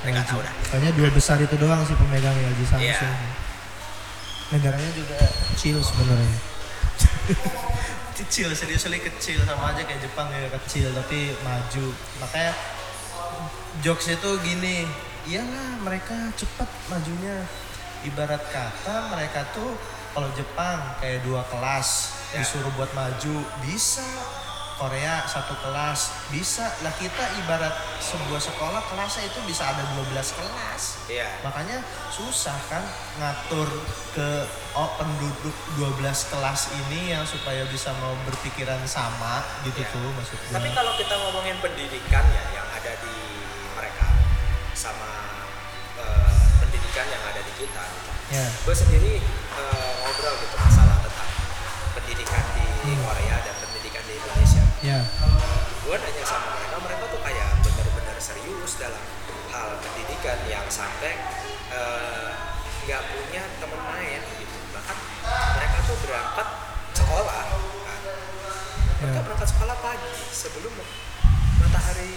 Nggak 0.08 0.26
tahu 0.28 0.40
dah. 0.40 0.54
Soalnya 0.72 0.92
dua 0.96 1.10
besar 1.12 1.38
itu 1.44 1.56
doang 1.60 1.84
sih 1.84 1.96
pemegang 2.00 2.32
LG 2.32 2.62
Samsung. 2.64 2.88
Iya. 2.88 3.12
Negaranya 4.56 4.92
juga 4.96 5.20
kecil 5.52 5.84
sebenarnya. 5.84 6.38
kecil 8.24 8.48
serius 8.54 8.86
kecil 8.86 9.42
sama 9.44 9.74
aja 9.74 9.82
kayak 9.84 10.00
Jepang 10.00 10.32
ya 10.32 10.48
kecil 10.64 10.88
tapi 10.96 11.36
maju. 11.44 11.86
Makanya 12.24 12.54
jokes 13.84 14.08
itu 14.08 14.30
gini, 14.46 14.88
iyalah 15.28 15.82
mereka 15.84 16.16
cepat 16.40 16.70
majunya. 16.88 17.44
Ibarat 18.04 18.44
kata 18.52 19.16
mereka 19.16 19.48
tuh 19.56 19.74
kalau 20.14 20.30
Jepang 20.32 20.78
kayak 20.98 21.22
dua 21.22 21.42
kelas 21.46 22.14
Ya. 22.30 22.42
disuruh 22.42 22.74
buat 22.74 22.90
maju 22.94 23.36
bisa 23.62 24.02
Korea 24.74 25.22
satu 25.24 25.54
kelas 25.54 26.34
bisa 26.34 26.66
lah 26.82 26.90
kita 26.92 27.22
ibarat 27.38 27.70
sebuah 28.02 28.42
sekolah 28.42 28.82
kelasnya 28.90 29.30
itu 29.30 29.38
bisa 29.46 29.70
ada 29.70 29.86
12 29.94 30.10
kelas 30.34 30.84
Iya. 31.06 31.30
makanya 31.46 31.78
susah 32.10 32.58
kan 32.66 32.82
ngatur 33.16 33.70
ke 34.12 34.50
oh, 34.74 34.90
penduduk 34.98 35.54
12 35.78 36.02
kelas 36.34 36.62
ini 36.74 37.14
yang 37.14 37.22
supaya 37.22 37.70
bisa 37.70 37.94
mau 38.02 38.18
berpikiran 38.26 38.82
sama 38.84 39.46
gitu 39.62 39.78
Iya. 39.78 39.94
tuh 39.94 40.10
maksud 40.10 40.38
gua. 40.42 40.58
Tapi 40.58 40.70
kalau 40.74 40.98
kita 40.98 41.14
ngomongin 41.22 41.58
pendidikan 41.62 42.26
ya 42.34 42.44
yang 42.52 42.68
ada 42.68 42.98
di 42.98 43.14
mereka 43.78 44.10
sama 44.74 45.38
eh, 45.96 46.34
pendidikan 46.58 47.06
yang 47.06 47.22
ada 47.24 47.46
di 47.46 47.54
kita, 47.56 47.84
ya 48.34 48.46
gue 48.60 48.76
sendiri 48.76 49.14
eh, 49.54 49.92
ngobrol 50.00 50.34
gitu 50.40 50.56
masalah 50.58 50.98
tentang 51.00 51.30
pendidikan 51.94 52.44
di 52.52 52.66
Hmm. 52.84 53.00
Korea 53.00 53.38
dan 53.40 53.56
pendidikan 53.58 54.04
di 54.04 54.14
Indonesia. 54.14 54.64
ya 54.82 55.00
Gue 55.80 55.96
nanya 55.96 56.24
sama 56.24 56.52
mereka, 56.52 56.76
mereka 56.80 57.04
tuh 57.08 57.22
kayak 57.22 57.48
bener-bener 57.62 58.18
serius 58.18 58.76
dalam 58.76 59.00
hal 59.50 59.80
pendidikan 59.80 60.36
yang 60.46 60.66
sampai 60.68 61.16
eh, 61.70 62.30
nggak 62.84 63.02
punya 63.08 63.44
teman 63.56 63.82
main 63.86 64.20
gitu. 64.36 64.58
Bahkan 64.70 64.98
mereka 65.56 65.78
tuh 65.86 65.96
berangkat 66.02 66.48
sekolah 66.94 67.40
kan. 67.40 68.00
mereka 68.98 69.14
Ya. 69.14 69.22
berangkat 69.22 69.48
sekolah 69.50 69.76
pagi 69.78 70.12
sebelum 70.30 70.74
matahari 71.58 72.12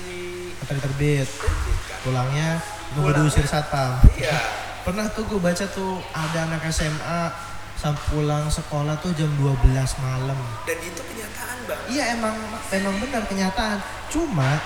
Matahari 0.57 0.81
terbit. 0.83 1.29
terbit 1.31 1.79
kan 1.87 1.99
Pulangnya 2.03 2.49
nunggu 2.91 3.11
diusir 3.15 3.45
satpam. 3.45 4.03
iya 4.17 4.66
Pernah 4.87 5.11
tuh 5.11 5.27
gue 5.27 5.43
baca 5.43 5.67
tuh 5.75 5.99
ada 6.15 6.47
anak 6.47 6.63
SMA 6.71 7.35
sampai 7.75 8.03
pulang 8.07 8.47
sekolah 8.47 8.95
tuh 9.03 9.11
jam 9.19 9.27
12 9.35 9.67
malam. 9.99 10.39
dan 10.63 10.79
itu 10.79 11.03
kenyataan 11.03 11.57
bang 11.67 11.81
Iya 11.91 12.05
emang 12.15 12.37
emang 12.71 12.95
benar 13.03 13.23
kenyataan. 13.27 13.83
Cuma 14.15 14.63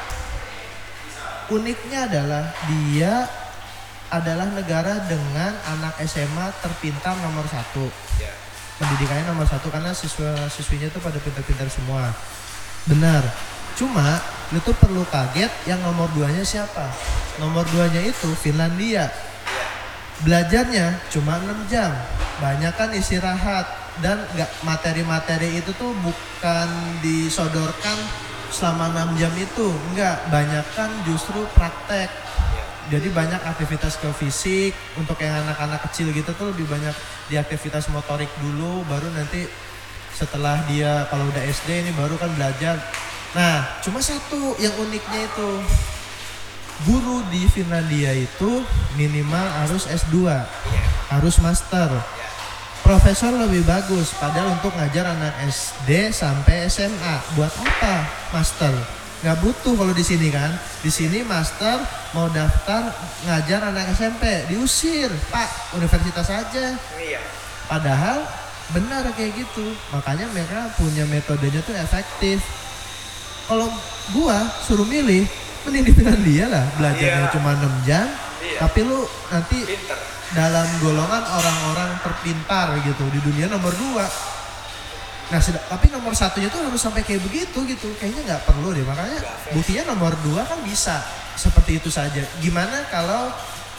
uniknya 1.48 2.04
adalah 2.04 2.52
dia 2.68 3.26
adalah 4.12 4.44
negara 4.52 5.08
dengan 5.08 5.56
anak 5.72 5.96
SMA 6.04 6.52
terpintar 6.60 7.16
nomor 7.24 7.48
satu. 7.48 7.88
ya 8.20 8.28
Pendidikannya 8.76 9.24
nomor 9.24 9.48
satu 9.48 9.72
karena 9.72 9.96
siswa 9.96 10.36
siswinya 10.52 10.92
tuh 10.92 11.00
pada 11.00 11.16
pintar-pintar 11.16 11.66
semua. 11.72 12.12
Benar. 12.84 13.24
Cuma 13.72 14.20
lu 14.52 14.60
tuh 14.60 14.76
perlu 14.76 15.00
kaget 15.08 15.48
yang 15.64 15.80
nomor 15.80 16.12
duanya 16.12 16.44
siapa? 16.44 16.92
Nomor 17.40 17.64
duanya 17.72 18.04
itu 18.04 18.28
Finlandia. 18.36 19.08
Ya 20.20 20.24
Belajarnya 20.24 20.86
cuma 21.08 21.40
6 21.40 21.72
jam. 21.72 21.92
Banyak 22.40 22.72
kan 22.76 22.92
istirahat 22.92 23.66
dan 24.00 24.20
nggak 24.36 24.50
materi-materi 24.64 25.60
itu 25.60 25.72
tuh 25.76 25.92
bukan 26.00 26.68
disodorkan 27.00 27.96
selama 28.52 28.92
6 29.16 29.20
jam 29.20 29.32
itu. 29.36 29.72
Enggak, 29.92 30.20
banyak 30.28 30.66
kan 30.76 30.90
justru 31.08 31.40
praktek. 31.56 32.08
Jadi 32.90 33.06
banyak 33.14 33.38
aktivitas 33.46 34.02
ke 34.02 34.10
fisik 34.18 34.74
untuk 34.98 35.14
yang 35.22 35.46
anak-anak 35.46 35.78
kecil 35.88 36.10
gitu 36.10 36.34
tuh 36.34 36.50
lebih 36.50 36.66
banyak 36.66 36.92
di 37.30 37.38
aktivitas 37.38 37.86
motorik 37.94 38.26
dulu 38.42 38.82
baru 38.90 39.06
nanti 39.14 39.46
setelah 40.10 40.58
dia 40.66 41.06
kalau 41.06 41.22
udah 41.30 41.38
SD 41.38 41.86
ini 41.86 41.94
baru 41.94 42.18
kan 42.18 42.34
belajar. 42.34 42.82
Nah, 43.30 43.62
cuma 43.78 44.02
satu 44.02 44.58
yang 44.58 44.74
uniknya 44.74 45.22
itu 45.22 45.48
guru 46.88 47.20
di 47.28 47.44
Finlandia 47.50 48.16
itu 48.16 48.64
minimal 48.96 49.46
harus 49.64 49.84
S2, 49.84 50.14
iya 50.28 51.00
harus 51.10 51.42
master. 51.42 51.90
ya 51.90 52.28
Profesor 52.80 53.36
lebih 53.36 53.60
bagus 53.68 54.16
padahal 54.16 54.56
untuk 54.56 54.72
ngajar 54.72 55.12
anak 55.12 55.36
SD 55.52 56.14
sampai 56.16 56.64
SMA. 56.72 57.16
Buat 57.36 57.52
apa 57.60 58.08
master? 58.32 58.72
Nggak 59.20 59.38
butuh 59.44 59.74
kalau 59.76 59.92
di 59.92 60.00
sini 60.00 60.32
kan. 60.32 60.48
Di 60.80 60.88
sini 60.88 61.20
master 61.20 61.76
mau 62.16 62.32
daftar 62.32 62.88
ngajar 63.28 63.68
anak 63.68 63.92
SMP, 63.92 64.48
diusir. 64.48 65.12
Pak, 65.28 65.76
universitas 65.76 66.24
aja. 66.32 66.72
iya 66.96 67.20
Padahal 67.68 68.24
benar 68.72 69.04
kayak 69.12 69.36
gitu. 69.36 69.76
Makanya 69.92 70.26
mereka 70.32 70.72
punya 70.80 71.04
metodenya 71.04 71.60
tuh 71.60 71.76
efektif. 71.76 72.40
Kalau 73.44 73.68
gua 74.16 74.40
suruh 74.64 74.88
milih, 74.88 75.28
mending 75.62 75.84
di 75.84 75.92
Finlandia 75.92 76.44
lah. 76.46 76.64
Belajarnya 76.74 77.24
Iya. 77.24 77.32
cuma 77.32 77.50
6 77.54 77.74
jam. 77.82 78.06
Iya. 78.40 78.58
Tapi 78.58 78.80
lu 78.82 78.98
nanti 79.28 79.58
pinter 79.62 79.98
dalam 80.30 80.66
golongan 80.78 81.22
orang-orang 81.26 81.90
terpintar 82.00 82.78
gitu 82.80 83.02
di 83.08 83.20
dunia 83.20 83.46
nomor 83.46 83.72
dua. 83.72 84.06
Nah, 85.30 85.38
sed- 85.38 85.62
tapi 85.64 85.86
nomor 85.88 86.10
satunya 86.12 86.46
tuh 86.46 86.58
harus 86.60 86.78
sampai 86.78 87.02
kayak 87.02 87.22
begitu 87.22 87.58
gitu. 87.64 87.86
Kayaknya 87.96 88.22
nggak 88.28 88.42
perlu 88.44 88.70
deh. 88.70 88.82
Makanya 88.82 89.18
buktinya 89.50 89.82
nomor 89.88 90.14
dua 90.20 90.42
kan 90.42 90.58
bisa 90.60 91.02
seperti 91.34 91.78
itu 91.78 91.86
saja. 91.86 92.22
Gimana 92.38 92.82
kalau 92.88 93.30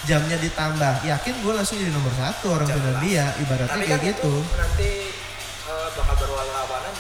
jamnya 0.02 0.38
ditambah? 0.38 1.04
Yakin 1.04 1.34
gue 1.38 1.54
langsung 1.54 1.76
jadi 1.76 1.92
nomor 1.92 2.12
satu 2.14 2.56
orang. 2.56 2.68
Finlandia. 2.68 3.36
Ibaratnya 3.38 3.68
tapi 3.70 3.84
kayak 3.86 4.00
kan 4.00 4.10
gitu. 4.10 4.34
itu 4.40 4.56
nanti 4.56 4.92
eh, 5.68 5.88
bakal 5.94 6.16
berlawanan 6.18 6.91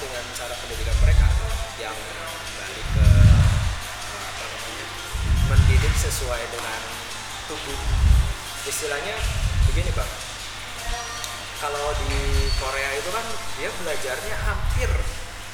sesuai 6.02 6.41
dengan 6.49 6.80
tubuh. 7.45 7.78
Istilahnya 8.66 9.14
begini 9.70 9.93
bang. 9.93 10.12
Kalau 11.62 11.93
di 11.93 12.18
Korea 12.58 12.89
itu 12.97 13.10
kan 13.14 13.26
dia 13.54 13.70
belajarnya 13.70 14.36
hampir 14.41 14.89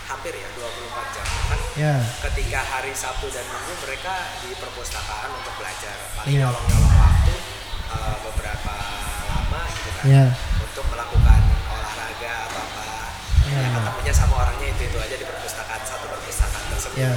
hampir 0.08 0.32
ya 0.32 0.48
24 0.56 1.16
jam. 1.20 1.28
Kan 1.52 1.60
Ya, 1.76 1.96
ketika 2.24 2.64
hari 2.64 2.96
Sabtu 2.96 3.28
dan 3.28 3.44
Minggu 3.44 3.76
mereka 3.84 4.16
di 4.40 4.56
perpustakaan 4.56 5.30
untuk 5.36 5.52
belajar. 5.60 5.96
Paling 6.16 6.32
Iya. 6.32 6.48
nyolong-nyolong 6.48 6.96
waktu 6.96 7.34
eh, 7.92 8.16
beberapa 8.24 8.74
lama 9.28 9.62
gitu 9.68 9.90
kan 9.94 10.04
ya, 10.08 10.24
untuk 10.64 10.86
melakukan 10.88 11.42
olahraga 11.70 12.34
atau 12.48 12.60
apa. 12.64 12.84
Iya. 13.48 13.60
ya 13.62 13.68
ketemunya 13.76 14.14
sama 14.16 14.34
orangnya 14.42 14.68
itu 14.72 14.82
itu 14.88 14.98
aja 14.98 15.16
di 15.16 15.26
perpustakaan 15.28 15.84
satu 15.84 16.06
perpustakaan 16.08 16.66
tersebut. 16.72 16.98
Ya, 16.98 17.12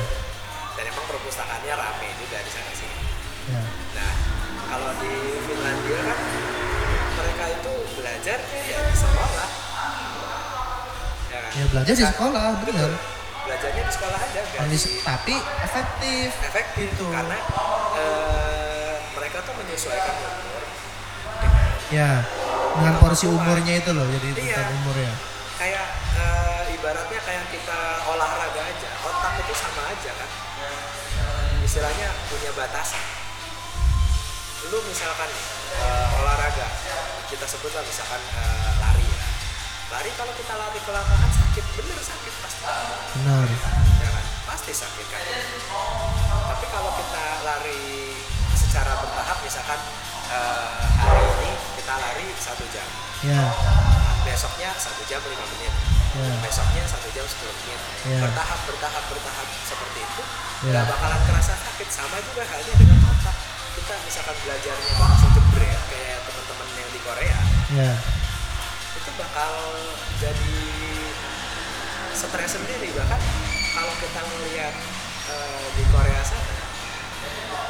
dan 0.74 0.84
emang 0.86 1.06
perpustakaannya 1.06 1.74
rame 1.74 2.08
juga 2.18 2.38
di 2.42 2.50
sana 2.50 2.70
sih 2.74 2.90
ya. 3.50 3.62
nah 3.94 4.12
kalau 4.66 4.90
di 4.96 5.12
Finlandia 5.42 5.98
kan 6.00 6.18
mereka 7.12 7.44
itu 7.52 7.72
belajar 7.94 8.38
ya 8.40 8.78
di 8.80 8.94
sekolah 8.96 9.48
ya 11.26 11.38
kan 11.40 11.50
Ya 11.50 11.64
belajar 11.66 11.92
di 11.92 12.00
Kan- 12.00 12.12
sekolah, 12.12 12.46
bener. 12.62 12.90
belajarnya 13.42 13.82
di 13.82 13.92
sekolah 13.92 14.18
aja 14.20 14.40
di- 14.40 15.02
tapi 15.02 15.34
efektif. 15.60 16.28
efektif 16.40 16.88
Gitu. 16.88 17.06
karena 17.06 17.38
eh, 17.96 18.94
mereka 19.12 19.38
tuh 19.42 19.54
menyesuaikan 19.56 20.14
umur 20.16 20.62
Ya, 21.90 22.22
dengan 22.72 22.94
porsi 22.96 23.26
umurnya 23.26 23.74
itu 23.76 23.90
loh. 23.90 24.06
Jadi 24.06 24.30
Iya. 24.38 24.54
tentang 24.54 24.78
umur 24.78 24.94
ya. 24.94 25.10
kayak 25.58 25.86
eh, 26.16 26.72
ibaratnya 26.72 27.20
kayak 27.20 27.44
kita 27.50 27.78
olahraga 28.06 28.62
aja 28.62 28.88
otak 29.02 29.32
itu 29.36 29.52
sama 29.52 29.82
aja 29.88 30.10
kan 30.14 30.30
istilahnya 31.60 32.08
punya 32.26 32.50
batasan 32.54 33.02
lu 34.68 34.78
misalkan 34.84 35.30
eh, 35.72 36.18
olahraga 36.20 36.68
kita 37.32 37.46
sebutlah 37.48 37.80
misalkan 37.80 38.20
eh, 38.36 38.70
lari 38.76 39.06
ya. 39.08 39.24
Lari 39.90 40.10
kalau 40.14 40.32
kita 40.36 40.54
lari 40.54 40.78
kelamaan 40.84 41.30
sakit 41.32 41.64
bener 41.80 41.98
sakit 41.98 42.34
pasti. 42.44 42.62
Benar. 43.16 43.46
ya 44.04 44.10
kan? 44.12 44.24
Pasti 44.44 44.72
sakit 44.76 45.06
kan? 45.08 45.22
Tapi 46.52 46.66
kalau 46.68 46.92
kita 46.92 47.24
lari 47.42 48.20
secara 48.52 49.00
bertahap 49.00 49.38
misalkan 49.40 49.80
eh, 50.28 50.70
hari 51.00 51.24
ini 51.40 51.50
kita 51.80 51.94
lari 51.96 52.26
satu 52.36 52.64
jam. 52.68 52.88
Ya, 53.20 53.52
besoknya 54.24 54.70
satu 54.76 55.02
jam 55.08 55.20
lima 55.24 55.46
menit. 55.56 55.72
Ya, 56.10 56.34
besoknya 56.42 56.82
satu 56.90 57.06
jam 57.14 57.22
10 57.22 57.38
menit. 57.54 57.80
Iya. 58.02 58.18
bertahap 58.26 58.58
bertahap 58.66 59.04
bertahap 59.06 59.46
seperti 59.62 60.02
itu 60.02 60.22
Iya. 60.66 60.72
nggak 60.74 60.84
bakalan 60.90 61.20
kerasa 61.24 61.54
sakit. 61.54 61.88
Sama 61.88 62.18
juga 62.18 62.42
halnya 62.50 62.74
dengan 62.74 62.98
otak 63.06 63.36
kita 63.70 63.94
misalkan 64.02 64.36
belajarnya 64.42 64.92
langsung 64.98 65.30
jebret 65.32 65.80
kayak 65.88 66.18
teman-teman 66.26 66.68
yang 66.76 66.90
di 66.90 67.00
Korea 67.00 67.38
ya. 67.72 67.92
itu 68.98 69.10
bakal 69.16 69.52
jadi 70.18 70.54
stres 72.12 72.50
sendiri 72.58 72.90
bahkan 72.92 73.20
kalau 73.72 73.94
kita 73.96 74.20
ngelihat 74.20 74.74
eh, 75.30 75.64
di 75.78 75.84
Korea 75.88 76.20
sana 76.20 76.54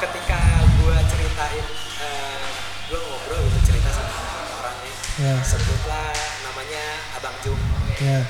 ketika 0.01 0.39
gua 0.81 0.97
ceritain 1.05 1.65
eh, 2.01 2.45
gua 2.89 2.99
ngobrol 2.99 3.39
gitu 3.47 3.59
cerita 3.71 3.89
sama 3.93 4.15
orang 4.57 4.75
nih 4.81 4.95
Ya. 5.21 5.35
sebutlah 5.43 6.09
namanya 6.41 6.83
Abang 7.13 7.35
Jung 7.45 7.59
Ya. 8.01 8.25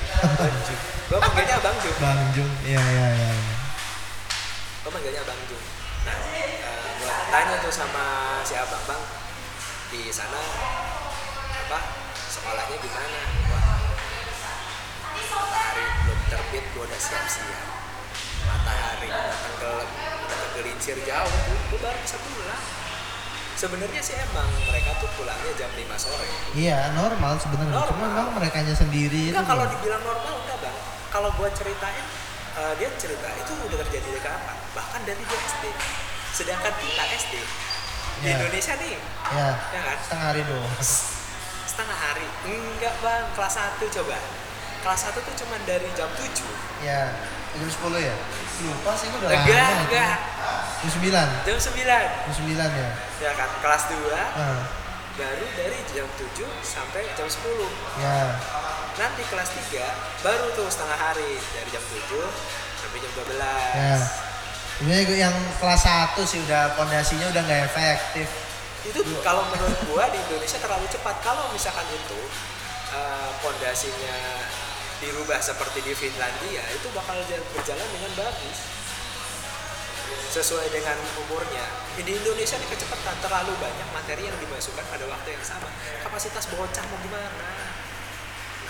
gue 1.08 1.16
panggilnya 1.16 1.56
Abang 1.56 1.76
Jung 1.80 1.96
Bang 1.96 2.20
Jung. 2.36 2.52
Ya, 2.68 2.76
ya, 2.76 3.06
ya. 3.08 3.30
ya. 3.32 3.54
gue 4.82 4.90
panggilnya 4.92 5.22
Abang 5.24 5.40
Jung 5.48 5.62
nah 6.02 6.14
gue 6.18 6.61
tanya 7.32 7.56
tuh 7.64 7.72
sama 7.72 8.04
si 8.44 8.52
Abang 8.52 8.84
Bang 8.84 9.00
di 9.88 10.12
sana 10.12 10.36
apa 11.64 11.80
sekolahnya 12.28 12.76
gimana 12.76 13.20
wah 13.48 13.80
matahari 15.16 15.86
belum 16.04 16.20
terbit 16.28 16.64
gue 16.76 16.84
udah 16.84 17.00
siap-siap 17.00 17.68
matahari 18.44 19.08
udah 19.08 19.36
tenggelam 19.48 19.88
udah 19.96 20.36
kegelincir 20.44 20.96
jauh 21.08 21.36
gue 21.72 21.78
baru 21.80 21.98
bisa 22.04 22.20
pulang 22.20 22.64
sebenarnya 23.56 24.00
sih 24.04 24.16
emang 24.20 24.48
mereka 24.68 24.92
tuh 25.00 25.08
pulangnya 25.16 25.52
jam 25.56 25.72
5 25.72 25.88
sore 26.04 26.28
Iya, 26.52 26.92
normal 26.92 27.40
sebenarnya. 27.40 27.80
Cuma 27.88 28.12
memang 28.12 28.36
mereka 28.36 28.60
sendiri 28.76 29.30
itu. 29.30 29.32
Enggak 29.32 29.48
kalau 29.48 29.64
loh. 29.64 29.72
dibilang 29.72 30.02
normal 30.04 30.34
enggak 30.44 30.58
bang. 30.60 30.76
Kalau 31.08 31.30
gua 31.38 31.48
ceritain, 31.54 32.04
eh, 32.60 32.72
dia 32.76 32.90
cerita 33.00 33.28
itu 33.38 33.52
udah 33.56 33.78
terjadi 33.86 34.04
dari 34.04 34.20
kapan? 34.20 34.56
Bahkan 34.76 35.00
dari 35.08 35.22
dia 35.24 35.40
SD. 35.48 35.64
Sedangkan 36.32 36.72
kita 36.74 37.04
SD 37.12 37.34
di 38.18 38.24
Ya. 38.24 38.38
Indonesia 38.38 38.74
nih, 38.76 38.96
Ya, 39.28 39.48
ya 39.68 39.80
kan? 39.82 39.96
setengah 39.98 40.26
hari 40.28 40.42
doang. 40.44 40.72
Setengah 41.62 41.98
hari. 41.98 42.26
Enggak 42.44 42.94
bang, 43.00 43.24
kelas 43.32 43.54
1 43.54 43.88
coba. 43.90 44.16
Kelas 44.80 45.00
1 45.04 45.20
tuh 45.20 45.34
cuma 45.36 45.56
dari 45.62 45.88
jam 45.92 46.08
7 46.12 46.46
Ya, 46.80 47.10
jam 47.52 47.66
10 47.66 47.98
ya? 47.98 48.14
Lupa 48.62 48.92
sih 48.94 49.08
udah 49.10 49.28
Enggak, 49.28 49.56
lama 49.58 49.72
itu. 49.72 49.84
enggak. 49.86 50.16
Jam 50.78 50.90
9. 50.90 51.28
Jam 51.42 51.56
9 51.58 52.02
Jam 52.26 52.32
9 52.34 52.70
ya. 52.72 52.90
Ya 53.20 53.30
kan, 53.32 53.50
kelas 53.58 53.82
2 53.90 54.12
Ah, 54.12 54.60
baru 55.12 55.46
dari 55.52 55.78
jam 55.88 56.06
7 56.14 56.48
sampai 56.62 57.02
jam 57.12 57.26
10 57.26 57.68
Ya. 57.98 58.38
nanti 58.94 59.22
kelas 59.24 59.50
3 59.52 59.84
baru 60.20 60.46
tuh 60.52 60.68
setengah 60.68 60.96
hari 60.96 61.36
dari 61.50 61.68
jam 61.68 61.82
7 61.82 62.22
sampai 62.76 62.98
jam 62.98 63.12
12 63.14 63.74
Ya. 63.74 63.98
Ini 64.80 65.04
yang 65.14 65.34
kelas 65.60 65.82
1 65.84 66.16
sih 66.24 66.40
udah 66.42 66.72
pondasinya 66.74 67.28
udah 67.28 67.42
nggak 67.44 67.62
efektif. 67.68 68.28
itu 68.82 68.98
kalau 69.22 69.46
menurut 69.46 69.78
gua 69.86 70.10
di 70.10 70.18
Indonesia 70.18 70.58
terlalu 70.58 70.90
cepat. 70.90 71.22
Kalau 71.22 71.46
misalkan 71.54 71.86
itu 71.92 72.18
eh, 72.90 73.30
pondasinya 73.38 74.16
dirubah 74.98 75.38
seperti 75.38 75.82
di 75.82 75.94
Finlandia 75.94 76.62
itu 76.70 76.86
bakal 76.90 77.14
ja- 77.26 77.46
berjalan 77.54 77.88
dengan 77.94 78.10
bagus. 78.16 78.58
Sesuai 80.32 80.66
dengan 80.72 80.96
umurnya. 81.20 81.62
Di 81.94 82.02
Indonesia 82.02 82.56
ini 82.56 82.66
kecepatan 82.66 83.16
terlalu 83.20 83.52
banyak 83.60 83.88
materi 83.92 84.26
yang 84.26 84.34
dimasukkan 84.40 84.82
pada 84.88 85.04
waktu 85.06 85.28
yang 85.30 85.44
sama. 85.44 85.68
Kapasitas 86.02 86.48
bocah 86.50 86.84
mau 86.88 86.98
gimana? 87.04 87.48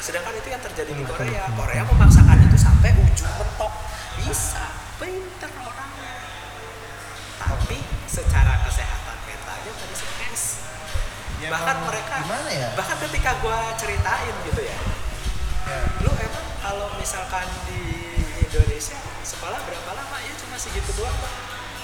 Sedangkan 0.02 0.34
itu 0.34 0.48
yang 0.50 0.60
terjadi 0.60 0.92
di 0.92 1.04
Korea. 1.06 1.46
Korea 1.54 1.82
memaksakan 1.86 2.36
itu 2.50 2.58
sampai 2.58 2.90
ujung 2.98 3.32
mentok. 3.38 3.72
Bisa 4.18 4.66
pinter 5.02 5.50
orangnya. 5.58 6.14
Tapi 7.42 7.78
secara 8.06 8.54
kesehatan 8.62 9.18
mentalnya 9.26 9.72
tadi 9.74 9.94
stres. 9.98 10.42
Bahkan 11.42 11.74
emang 11.74 11.90
mereka 11.90 12.14
gimana 12.22 12.50
ya? 12.54 12.68
bahkan 12.78 12.96
ketika 13.02 13.34
gua 13.42 13.74
ceritain 13.74 14.34
gitu 14.46 14.62
ya. 14.62 14.78
Ya. 15.66 15.78
lu 16.06 16.10
emang 16.14 16.46
kalau 16.62 16.86
misalkan 17.02 17.50
di 17.66 17.82
Indonesia 18.46 18.98
sekolah 19.26 19.58
berapa 19.66 19.90
lama? 19.90 20.16
Ya 20.22 20.32
cuma 20.38 20.54
segitu 20.54 20.94
doang 20.94 21.14
pak. 21.18 21.34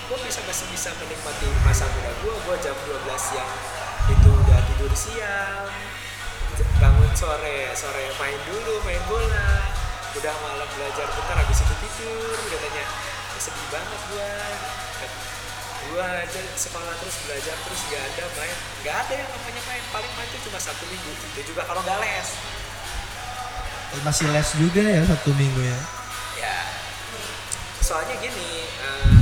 Gue 0.08 0.18
bisa 0.24 0.40
masih 0.46 0.64
bisa 0.72 0.88
menikmati 0.96 1.52
masa 1.66 1.84
muda 1.84 2.08
gue 2.24 2.32
gue 2.32 2.56
jam 2.64 2.72
12 2.72 3.12
siang 3.18 3.52
itu 4.08 4.28
udah 4.30 4.60
tidur 4.72 4.92
siang. 4.94 5.68
Bangun 6.78 7.12
sore 7.18 7.74
sore 7.74 8.08
main 8.16 8.38
dulu 8.46 8.78
main 8.86 9.02
bola 9.10 9.77
udah 10.16 10.34
malam 10.40 10.68
belajar 10.72 11.06
bentar 11.12 11.36
habis 11.36 11.58
itu 11.60 11.74
tidur 11.84 12.38
katanya. 12.48 12.84
"Ya, 13.34 13.38
sedih 13.38 13.66
banget 13.68 14.00
gue 14.08 14.30
gue 15.88 16.04
aja 16.04 16.40
sekolah 16.52 16.94
terus 17.00 17.16
belajar 17.24 17.56
terus 17.64 17.80
gak 17.88 18.02
ada 18.12 18.24
main. 18.36 18.56
Gak 18.84 18.96
ada 19.08 19.12
yang 19.24 19.30
namanya 19.32 19.62
main 19.64 19.84
paling 19.88 20.12
main 20.20 20.28
itu 20.28 20.38
cuma 20.48 20.58
satu 20.60 20.84
minggu. 20.84 21.12
Itu 21.32 21.40
juga 21.54 21.64
kalau 21.64 21.80
nggak 21.80 21.98
les. 22.04 22.28
Masih 24.04 24.28
les 24.28 24.48
juga 24.60 24.84
ya 24.84 25.02
satu 25.08 25.32
minggu 25.32 25.60
ya. 25.64 25.78
ya. 26.44 26.56
Soalnya 27.80 28.20
gini 28.20 28.68
eh, 28.68 29.16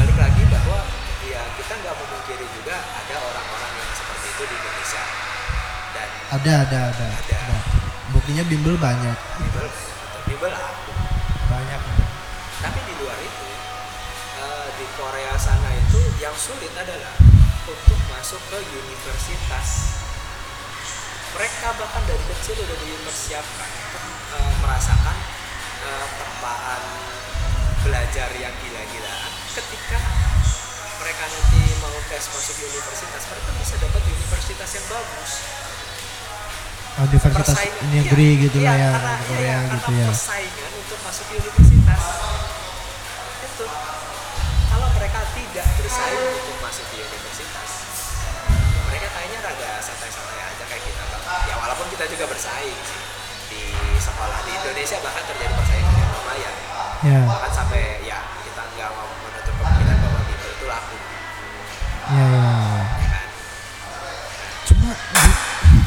balik 0.00 0.16
lagi 0.16 0.42
bahwa 0.48 0.80
ya 1.28 1.42
kita 1.60 1.72
nggak 1.76 1.94
memungkiri 2.00 2.46
juga 2.56 2.76
ada 2.80 3.16
orang-orang 3.20 3.72
yang 3.76 3.90
seperti 3.92 4.26
itu 4.32 4.42
di 4.48 4.54
Indonesia. 4.56 5.02
Dan 5.92 6.08
Ada, 6.40 6.52
ada, 6.66 6.80
ada. 6.88 7.06
Ada. 7.20 7.38
Buktinya 8.16 8.44
bimbel 8.48 8.80
banyak. 8.80 9.16
Bible 9.44 9.68
Bible 10.32 10.48
aku 10.48 10.92
Banyak. 11.52 11.82
tapi 12.64 12.80
di 12.88 12.94
luar 13.04 13.20
itu 13.20 13.48
eh, 14.40 14.68
di 14.80 14.86
Korea 14.96 15.36
sana 15.36 15.68
itu 15.76 16.00
yang 16.24 16.32
sulit 16.32 16.72
adalah 16.72 17.12
untuk 17.68 18.00
masuk 18.08 18.40
ke 18.48 18.56
universitas. 18.64 19.92
Mereka 21.36 21.76
bahkan 21.76 22.02
dari 22.08 22.24
kecil 22.32 22.64
udah 22.64 22.78
dipersiapkan 22.80 23.68
untuk 23.76 24.04
eh, 24.40 24.52
merasakan 24.64 25.16
terpaan 26.16 26.82
belajar 27.84 28.32
yang 28.32 28.56
gila-gilaan. 28.56 29.32
Ketika 29.52 30.00
mereka 30.96 31.24
nanti 31.28 31.60
mau 31.84 31.92
tes 32.08 32.24
masuk 32.32 32.56
universitas 32.56 33.22
mereka 33.28 33.50
bisa 33.60 33.74
dapat 33.84 34.00
universitas 34.08 34.70
yang 34.80 34.86
bagus 34.88 35.32
Universitas 36.92 37.56
Persaingan- 37.56 37.88
negeri 37.88 38.28
iya, 38.28 38.42
gitu 38.44 38.58
iya, 38.60 38.68
lah 38.68 38.76
ya 38.76 38.90
karena, 38.92 39.12
di 39.16 39.24
Korea 39.24 39.48
iya, 39.48 39.56
gitu 39.64 39.80
karena 39.88 39.96
ya. 39.96 40.08
persaingan 40.12 40.70
untuk 40.76 40.98
masuk 41.00 41.26
universitas. 41.32 42.02
Itu. 43.42 43.64
Kalau 44.68 44.88
mereka 44.92 45.20
tidak 45.32 45.66
bersaing 45.72 46.20
untuk 46.36 46.58
masuk 46.60 46.86
di 46.92 46.98
universitas 47.00 47.70
mereka 48.86 49.08
kayaknya 49.08 49.38
rada 49.40 49.70
santai-santai 49.80 50.38
aja 50.44 50.64
kayak 50.68 50.82
kita 50.84 51.02
ya 51.48 51.54
walaupun 51.56 51.86
kita 51.88 52.04
juga 52.12 52.24
bersaing 52.28 52.76
sih. 52.84 53.00
Di 53.48 53.62
sekolah 53.96 54.38
di 54.44 54.52
Indonesia 54.52 54.96
bahkan 55.00 55.24
terjadi 55.28 55.52
persaingan 55.52 55.94
yang 55.96 56.10
lumayan. 56.12 56.54
Ya, 57.02 57.18
bahkan 57.26 57.52
sampai 57.52 57.82
ya 58.00 58.20
kita 58.44 58.62
nggak 58.62 58.90
mau 58.92 59.08
menutup 59.08 59.54
kemungkinan 59.56 59.96
bahwa 59.96 60.20
itu 60.28 60.64
laku. 60.68 60.96
Ya. 62.12 62.28
ya 63.00 63.08
kan 63.08 63.28
Cuma 64.68 64.90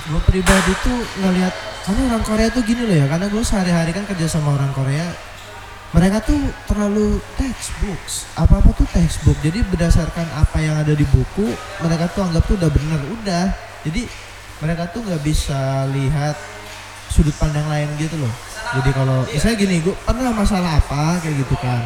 gue 0.06 0.22
pribadi 0.30 0.74
tuh 0.86 0.99
ngelihat 1.22 1.53
karena 1.86 2.01
orang 2.14 2.24
Korea 2.26 2.47
tuh 2.53 2.62
gini 2.66 2.82
loh 2.86 2.97
ya, 2.97 3.06
karena 3.10 3.26
gue 3.30 3.43
sehari-hari 3.45 3.91
kan 3.93 4.06
kerja 4.06 4.26
sama 4.30 4.53
orang 4.53 4.74
Korea. 4.74 5.06
Mereka 5.93 6.28
tuh 6.28 6.41
terlalu 6.68 7.24
textbooks, 7.39 8.28
apa-apa 8.36 8.74
tuh 8.76 8.84
textbook. 8.91 9.38
Jadi 9.39 9.64
berdasarkan 9.64 10.28
apa 10.36 10.58
yang 10.60 10.76
ada 10.76 10.91
di 10.91 11.08
buku, 11.08 11.56
mereka 11.80 12.12
tuh 12.12 12.28
anggap 12.28 12.43
tuh 12.49 12.60
udah 12.60 12.68
bener, 12.68 12.99
udah. 13.22 13.47
Jadi 13.88 14.03
mereka 14.60 14.91
tuh 14.91 15.06
nggak 15.08 15.24
bisa 15.24 15.88
lihat 15.95 16.36
sudut 17.08 17.32
pandang 17.39 17.64
lain 17.72 17.88
gitu 17.95 18.18
loh. 18.20 18.34
Jadi 18.76 18.89
kalau 18.91 19.24
misalnya 19.30 19.58
gini, 19.62 19.76
gue 19.80 19.95
pernah 20.03 20.34
masalah 20.36 20.84
apa 20.84 21.22
kayak 21.24 21.47
gitu 21.47 21.56
kan. 21.64 21.82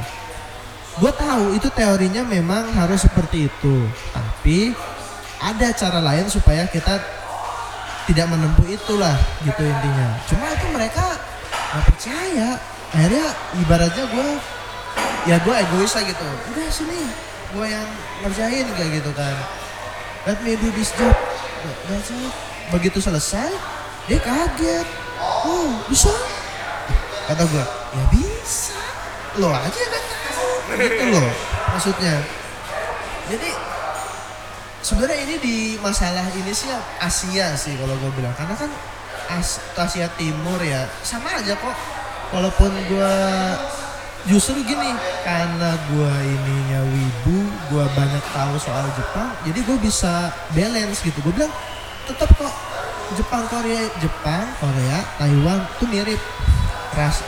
Gue 0.98 1.12
tahu 1.14 1.54
itu 1.54 1.70
teorinya 1.70 2.24
memang 2.26 2.66
harus 2.74 3.06
seperti 3.06 3.46
itu, 3.46 3.76
tapi 4.10 4.74
ada 5.38 5.70
cara 5.76 6.00
lain 6.02 6.26
supaya 6.28 6.66
kita 6.66 7.19
tidak 8.10 8.26
menempuh 8.26 8.66
itulah 8.66 9.14
gitu 9.46 9.62
intinya. 9.62 10.18
Cuma 10.26 10.50
itu 10.50 10.66
mereka 10.74 11.06
nggak 11.54 11.84
percaya. 11.94 12.50
Akhirnya 12.90 13.28
ibaratnya 13.62 14.06
gue 14.10 14.28
ya 15.30 15.38
gue 15.46 15.54
egois 15.54 15.94
lah 15.94 16.04
gitu. 16.10 16.28
Udah 16.50 16.68
sini 16.74 17.06
gue 17.54 17.66
yang 17.70 17.86
ngerjain 18.26 18.66
kayak 18.74 18.92
gitu 18.98 19.14
kan. 19.14 19.38
Let 20.26 20.42
me 20.42 20.58
do 20.58 20.74
this 20.74 20.90
job. 20.98 21.14
Begitu 22.74 22.98
selesai 22.98 23.54
dia 24.10 24.18
kaget. 24.18 24.90
Oh 25.46 25.70
bisa? 25.86 26.10
Kata 27.30 27.46
gue 27.46 27.66
ya 27.94 28.04
bisa. 28.10 28.82
Lo 29.38 29.54
aja 29.54 29.84
kan 29.86 30.04
gitu 30.82 31.06
loh 31.14 31.30
maksudnya. 31.78 32.26
Jadi 33.30 33.50
sebenarnya 34.90 35.20
ini 35.22 35.36
di 35.38 35.58
masalah 35.78 36.26
ini 36.34 36.50
sih 36.50 36.74
Asia 36.98 37.54
sih 37.54 37.78
kalau 37.78 37.94
gue 38.02 38.12
bilang. 38.18 38.34
Karena 38.34 38.58
kan 38.58 38.72
As 39.30 39.62
Asia 39.78 40.10
Timur 40.18 40.58
ya 40.66 40.90
sama 41.06 41.30
aja 41.38 41.54
kok. 41.54 41.78
Walaupun 42.34 42.74
gue 42.90 43.14
justru 44.26 44.58
gini 44.66 44.92
karena 45.24 45.78
gue 45.90 46.14
ininya 46.26 46.82
wibu 46.90 47.40
gue 47.72 47.86
banyak 47.96 48.24
tahu 48.36 48.60
soal 48.60 48.84
Jepang 48.98 49.32
jadi 49.46 49.60
gue 49.62 49.78
bisa 49.78 50.34
balance 50.58 51.06
gitu. 51.06 51.22
Gue 51.22 51.34
bilang 51.38 51.54
tetap 52.10 52.34
kok 52.34 52.54
Jepang 53.14 53.46
Korea 53.46 53.86
Jepang 54.02 54.46
Korea 54.58 54.98
Taiwan 55.22 55.62
tuh 55.78 55.88
mirip. 55.90 56.22
Ras 56.98 57.22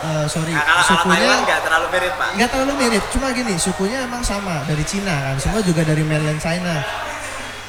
eh, 0.00 0.26
sorry 0.26 0.52
nah, 0.52 0.64
kalau, 0.64 0.84
sukunya 0.84 1.32
nggak 1.44 1.60
terlalu 1.64 1.86
mirip 1.92 2.12
pak. 2.16 2.28
Nggak 2.36 2.48
terlalu 2.52 2.72
mirip 2.80 3.04
cuma 3.12 3.26
gini 3.32 3.54
sukunya 3.60 3.98
emang 4.04 4.22
sama 4.24 4.64
dari 4.64 4.84
Cina 4.84 5.14
kan 5.30 5.36
semua 5.36 5.60
juga 5.60 5.82
dari 5.84 6.02
mainland 6.04 6.40
China. 6.40 6.80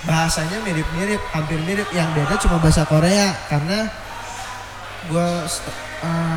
Bahasanya 0.02 0.58
mirip-mirip 0.66 1.22
hampir 1.30 1.62
mirip 1.62 1.86
yang 1.94 2.10
beda 2.18 2.34
cuma 2.42 2.58
bahasa 2.58 2.82
Korea 2.90 3.38
karena 3.52 3.86
gue 5.06 5.30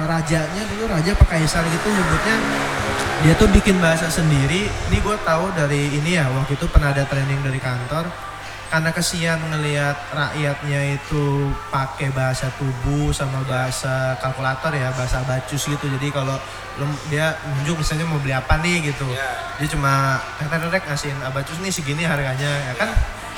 rajanya 0.05 0.63
dulu 0.69 0.85
raja 0.89 1.17
apa 1.17 1.25
kaisar 1.25 1.65
gitu 1.65 1.89
nyebutnya 1.89 2.37
dia 3.25 3.33
tuh 3.41 3.49
bikin 3.49 3.81
bahasa 3.81 4.13
sendiri. 4.13 4.69
Ini 4.69 4.97
gue 5.01 5.17
tahu 5.25 5.49
dari 5.57 5.97
ini 5.97 6.21
ya 6.21 6.29
waktu 6.29 6.61
itu 6.61 6.69
pernah 6.69 6.93
ada 6.93 7.09
training 7.09 7.41
dari 7.41 7.57
kantor 7.57 8.34
karena 8.75 8.91
kesian 8.91 9.39
ngelihat 9.55 9.95
rakyatnya 10.11 10.99
itu 10.99 11.47
pakai 11.71 12.11
bahasa 12.11 12.51
tubuh 12.59 13.15
sama 13.15 13.47
bahasa 13.47 14.19
kalkulator 14.19 14.75
ya 14.75 14.91
bahasa 14.99 15.23
bacus 15.23 15.71
gitu. 15.71 15.87
Jadi 15.87 16.11
kalau 16.11 16.35
dia 17.07 17.39
nunjuk 17.55 17.79
misalnya 17.79 18.03
mau 18.11 18.19
beli 18.19 18.35
apa 18.35 18.59
nih 18.59 18.91
gitu. 18.91 19.07
Ya. 19.15 19.31
dia 19.63 19.71
cuma 19.71 20.19
tek 20.43 20.83
ngasihin 20.91 21.15
abacus 21.23 21.55
nih 21.63 21.71
segini 21.71 22.03
harganya 22.03 22.51
ya 22.51 22.75
kan? 22.75 22.91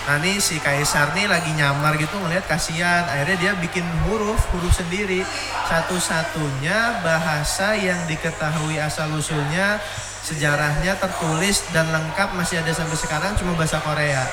Nah 0.09 0.17
nih 0.25 0.41
si 0.41 0.57
kaisar 0.57 1.13
nih 1.13 1.29
lagi 1.29 1.53
nyamar 1.53 2.01
gitu 2.01 2.17
ngeliat 2.17 2.49
kasihan. 2.49 3.05
Akhirnya 3.05 3.37
dia 3.37 3.53
bikin 3.61 3.85
huruf 4.09 4.41
huruf 4.57 4.73
sendiri. 4.73 5.21
Satu-satunya 5.69 7.05
bahasa 7.05 7.77
yang 7.77 8.01
diketahui 8.09 8.81
asal 8.81 9.13
usulnya 9.13 9.85
sejarahnya 10.25 10.97
tertulis 10.97 11.61
dan 11.77 11.93
lengkap 11.93 12.33
masih 12.41 12.65
ada 12.65 12.73
sampai 12.73 12.97
sekarang 12.97 13.37
cuma 13.37 13.53
bahasa 13.53 13.85
Korea 13.85 14.25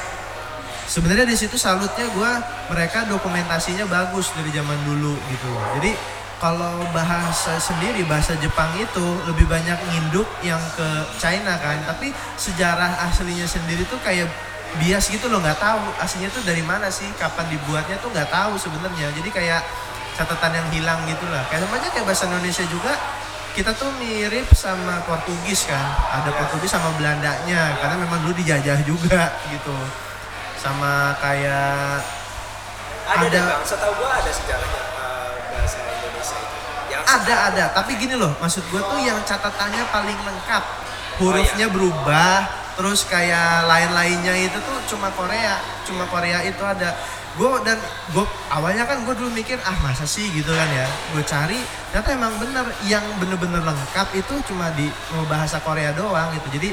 sebenarnya 0.87 1.25
di 1.27 1.37
situ 1.37 1.55
salutnya 1.55 2.07
gue 2.11 2.31
mereka 2.71 3.07
dokumentasinya 3.07 3.87
bagus 3.87 4.31
dari 4.35 4.51
zaman 4.51 4.77
dulu 4.83 5.15
gitu. 5.31 5.49
Jadi 5.79 5.91
kalau 6.43 6.83
bahasa 6.91 7.55
sendiri 7.55 8.03
bahasa 8.03 8.35
Jepang 8.43 8.67
itu 8.75 9.05
lebih 9.31 9.47
banyak 9.47 9.79
nginduk 9.87 10.27
yang 10.43 10.59
ke 10.75 10.87
China 11.15 11.55
kan. 11.55 11.79
Tapi 11.87 12.11
sejarah 12.35 12.99
aslinya 13.07 13.47
sendiri 13.47 13.87
tuh 13.87 13.99
kayak 14.03 14.27
bias 14.81 15.07
gitu 15.07 15.29
loh 15.29 15.37
nggak 15.37 15.61
tahu 15.61 15.79
aslinya 16.01 16.33
tuh 16.33 16.41
dari 16.43 16.65
mana 16.65 16.89
sih 16.89 17.05
kapan 17.15 17.45
dibuatnya 17.47 17.95
tuh 18.03 18.11
nggak 18.11 18.27
tahu 18.27 18.59
sebenarnya. 18.59 19.07
Jadi 19.15 19.29
kayak 19.31 19.61
catatan 20.19 20.51
yang 20.51 20.67
hilang 20.75 20.99
gitu 21.07 21.25
lah. 21.31 21.47
Kayak 21.47 21.63
sama 21.63 21.79
aja 21.79 21.87
kayak 21.95 22.05
bahasa 22.05 22.23
Indonesia 22.27 22.65
juga 22.67 22.93
kita 23.53 23.71
tuh 23.77 23.87
mirip 24.01 24.49
sama 24.51 24.99
Portugis 25.07 25.63
kan. 25.63 25.95
Ada. 26.11 26.33
Portugis 26.33 26.73
sama 26.73 26.91
Belandanya 26.99 27.77
karena 27.79 27.95
memang 28.03 28.19
dulu 28.25 28.33
dijajah 28.35 28.83
juga 28.83 29.31
gitu 29.47 29.77
sama 30.63 31.11
kayak 31.19 31.99
Ada, 33.03 33.27
Ada. 33.27 33.41
bang, 33.51 33.63
setahu 33.67 33.99
gua 33.99 34.15
ada 34.15 34.31
sejarahnya 34.31 34.81
eh, 34.95 35.31
bahasa 35.51 35.77
Indonesia 35.83 36.37
itu. 36.39 36.57
Yang 36.87 37.03
ada 37.03 37.35
ada. 37.51 37.65
tapi 37.75 37.91
gini 37.99 38.15
loh 38.15 38.31
maksud 38.39 38.63
gue 38.71 38.79
tuh 38.79 38.99
yang 39.03 39.19
catatannya 39.27 39.83
paling 39.91 40.15
lengkap. 40.23 40.63
Hurufnya 41.19 41.67
berubah 41.67 42.47
terus 42.73 43.05
kayak 43.05 43.69
lain-lainnya 43.69 44.33
itu 44.39 44.57
tuh 44.63 44.77
cuma 44.95 45.11
Korea 45.13 45.59
cuma 45.83 46.07
Korea 46.07 46.39
itu 46.47 46.63
ada. 46.63 46.95
Gue 47.33 47.49
dan 47.65 47.75
gue 48.13 48.25
awalnya 48.53 48.85
kan 48.87 49.03
gue 49.03 49.13
dulu 49.19 49.29
mikir 49.35 49.59
ah 49.67 49.75
masa 49.83 50.07
sih? 50.07 50.31
Gitu 50.31 50.47
kan 50.47 50.69
ya. 50.71 50.87
Gue 51.11 51.27
cari 51.27 51.59
ternyata 51.91 52.09
emang 52.15 52.33
bener. 52.39 52.65
Yang 52.87 53.03
bener-bener 53.19 53.61
lengkap 53.67 54.07
itu 54.15 54.33
cuma 54.47 54.71
di 54.79 54.87
bahasa 55.27 55.59
Korea 55.59 55.91
doang 55.91 56.31
gitu. 56.39 56.47
Jadi 56.55 56.69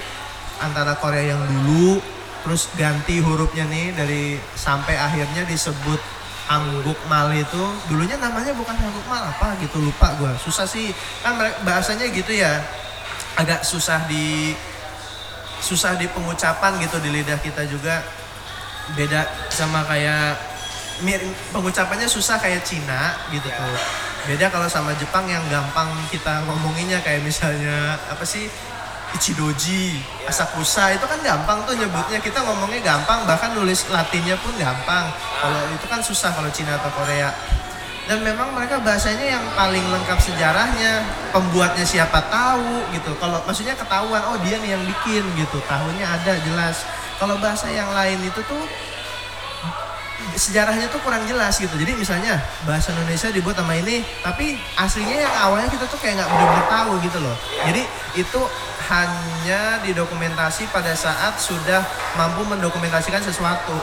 antara 0.62 0.95
Korea 0.95 1.34
yang 1.34 1.43
dulu 1.43 2.20
terus 2.43 2.68
ganti 2.74 3.20
hurufnya 3.20 3.64
nih 3.68 3.93
dari 3.95 4.36
sampai 4.57 4.97
akhirnya 4.97 5.45
disebut 5.47 6.01
Hanggukmal 6.51 7.30
itu. 7.38 7.62
Dulunya 7.86 8.18
namanya 8.18 8.51
bukan 8.51 8.74
Hanggukmal 8.74 9.22
apa 9.22 9.55
gitu 9.62 9.78
lupa 9.78 10.18
gua. 10.18 10.34
Susah 10.34 10.66
sih. 10.66 10.91
Kan 11.22 11.38
bahasanya 11.62 12.11
gitu 12.11 12.34
ya. 12.34 12.59
Agak 13.38 13.62
susah 13.62 14.03
di 14.11 14.59
susah 15.62 15.95
di 15.95 16.11
pengucapan 16.11 16.74
gitu 16.82 16.99
di 16.99 17.14
lidah 17.14 17.38
kita 17.38 17.62
juga. 17.70 18.03
Beda 18.99 19.22
sama 19.55 19.86
kayak 19.86 20.34
mir- 21.07 21.22
pengucapannya 21.55 22.11
susah 22.11 22.36
kayak 22.41 22.66
Cina 22.66 23.16
gitu 23.32 23.49
Ya. 23.49 23.57
tuh 23.57 23.78
beda 24.28 24.53
kalau 24.53 24.68
sama 24.68 24.93
Jepang 25.01 25.24
yang 25.24 25.41
gampang 25.49 25.88
kita 26.12 26.45
ngomonginnya 26.45 27.01
kayak 27.01 27.24
misalnya 27.24 27.97
apa 28.12 28.20
sih 28.20 28.53
Ichidoji, 29.17 29.99
Ya. 30.23 30.31
Asakusa 30.31 30.95
itu 30.95 31.03
kan 31.03 31.19
gampang 31.27 31.67
tuh 31.67 31.75
nyebutnya. 31.75 32.23
Kita 32.23 32.45
ngomongnya 32.47 32.79
gampang 32.85 33.27
bahkan 33.27 33.51
nulis 33.57 33.91
Latinnya 33.91 34.39
pun 34.39 34.55
gampang. 34.55 35.11
Kalau 35.43 35.61
itu 35.75 35.87
kan 35.91 35.99
susah 35.99 36.31
kalau 36.31 36.47
Cina 36.55 36.79
atau 36.79 36.93
Korea. 36.95 37.35
Dan 38.07 38.27
memang 38.27 38.51
mereka 38.55 38.83
bahasanya 38.83 39.39
yang 39.39 39.45
paling 39.55 39.87
lengkap 39.87 40.19
sejarahnya 40.19 41.03
pembuatnya 41.31 41.87
siapa 41.87 42.19
tahu 42.27 42.91
gitu. 42.95 43.15
Kalau 43.19 43.39
maksudnya 43.47 43.75
ketahuan 43.79 44.23
oh 44.31 44.39
dia 44.43 44.59
nih 44.59 44.75
yang 44.75 44.83
bikin 44.83 45.23
gitu 45.39 45.59
tahunnya 45.67 46.07
ada 46.07 46.35
jelas. 46.43 46.87
Kalau 47.19 47.39
bahasa 47.39 47.71
yang 47.71 47.91
lain 47.95 48.19
itu 48.23 48.43
tuh 48.47 48.63
sejarahnya 50.35 50.91
tuh 50.91 50.99
kurang 51.03 51.23
jelas 51.27 51.59
gitu. 51.59 51.71
Jadi 51.75 51.95
misalnya 51.95 52.39
bahasa 52.67 52.91
Indonesia 52.95 53.31
dibuat 53.31 53.59
sama 53.59 53.79
ini 53.79 54.03
tapi 54.23 54.59
aslinya 54.79 55.27
yang 55.27 55.35
awalnya 55.47 55.69
kita 55.71 55.87
tuh 55.87 55.99
kayak 55.99 56.19
nggak 56.23 56.31
benar-benar 56.31 56.67
tahu 56.67 56.93
gitu 57.03 57.19
loh. 57.23 57.37
Jadi 57.67 57.83
itu 58.19 58.41
hanya 58.91 59.78
didokumentasi 59.86 60.66
pada 60.74 60.91
saat 60.99 61.38
sudah 61.38 61.78
mampu 62.18 62.43
mendokumentasikan 62.43 63.22
sesuatu. 63.22 63.78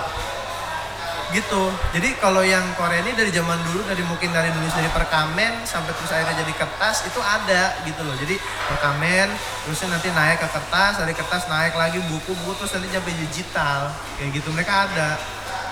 Gitu. 1.32 1.64
Jadi 1.92 2.16
kalau 2.24 2.40
yang 2.40 2.64
Korea 2.80 3.04
ini 3.04 3.12
dari 3.12 3.28
zaman 3.36 3.60
dulu 3.68 3.84
dari 3.84 4.00
mungkin 4.08 4.32
dari 4.32 4.48
nulis 4.48 4.72
dari 4.72 4.88
perkamen 4.88 5.68
sampai 5.68 5.92
terus 5.92 6.12
akhirnya 6.12 6.40
jadi 6.40 6.54
kertas 6.56 7.04
itu 7.04 7.20
ada 7.20 7.76
gitu 7.84 8.00
loh. 8.04 8.16
Jadi 8.16 8.40
perkamen 8.72 9.28
terusnya 9.68 9.96
nanti 9.96 10.08
naik 10.12 10.40
ke 10.40 10.48
kertas 10.48 11.04
dari 11.04 11.12
kertas 11.12 11.52
naik 11.52 11.76
lagi 11.76 12.00
buku 12.08 12.32
buku 12.32 12.52
terus 12.64 12.72
nanti 12.80 12.88
sampai 12.96 13.16
digital. 13.28 13.92
Kayak 14.16 14.40
gitu 14.40 14.50
mereka 14.56 14.88
ada. 14.88 15.20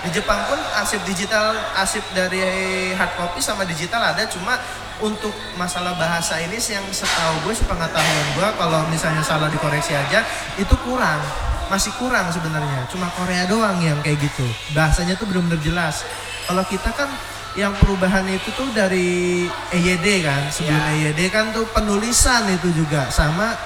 Di 0.04 0.12
Jepang 0.12 0.44
pun 0.52 0.60
arsip 0.76 1.00
digital 1.08 1.56
arsip 1.76 2.04
dari 2.12 2.92
hard 2.92 3.16
copy 3.16 3.40
sama 3.40 3.64
digital 3.64 4.12
ada 4.12 4.28
cuma 4.28 4.60
untuk 5.00 5.32
masalah 5.56 5.92
bahasa 5.96 6.40
ini 6.40 6.56
sih 6.56 6.72
yang 6.72 6.86
setahu 6.88 7.44
gue 7.44 7.54
sepengetahuan 7.54 8.28
gue 8.34 8.48
kalau 8.56 8.80
misalnya 8.88 9.20
salah 9.20 9.52
dikoreksi 9.52 9.92
aja 9.92 10.24
itu 10.56 10.76
kurang. 10.84 11.20
Masih 11.66 11.90
kurang 11.98 12.30
sebenarnya. 12.30 12.86
Cuma 12.88 13.10
Korea 13.12 13.50
doang 13.50 13.82
yang 13.82 13.98
kayak 14.00 14.22
gitu. 14.22 14.46
Bahasanya 14.72 15.18
tuh 15.18 15.26
benar-benar 15.26 15.58
jelas. 15.60 16.06
Kalau 16.46 16.62
kita 16.62 16.94
kan 16.94 17.10
yang 17.58 17.74
perubahan 17.74 18.22
itu 18.30 18.54
tuh 18.54 18.70
dari 18.70 19.50
EYD 19.74 20.22
kan. 20.22 20.46
Sebelum 20.54 20.78
Ya. 20.78 21.10
EYD 21.10 21.34
kan 21.34 21.50
tuh 21.52 21.66
penulisan 21.74 22.46
itu 22.54 22.70
juga. 22.70 23.10
Sama 23.10 23.58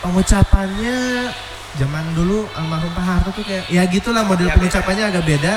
pengucapannya. 0.00 1.28
Zaman 1.72 2.04
dulu 2.12 2.44
almarhum 2.52 2.92
Pak 2.92 3.04
Harto 3.04 3.30
tuh 3.32 3.44
kayak 3.44 3.64
ya 3.68 3.80
gitulah 3.88 4.24
model 4.24 4.44
Ya, 4.44 4.52
beda. 4.52 4.60
pengucapannya 4.60 5.04
agak 5.08 5.24
beda. 5.24 5.54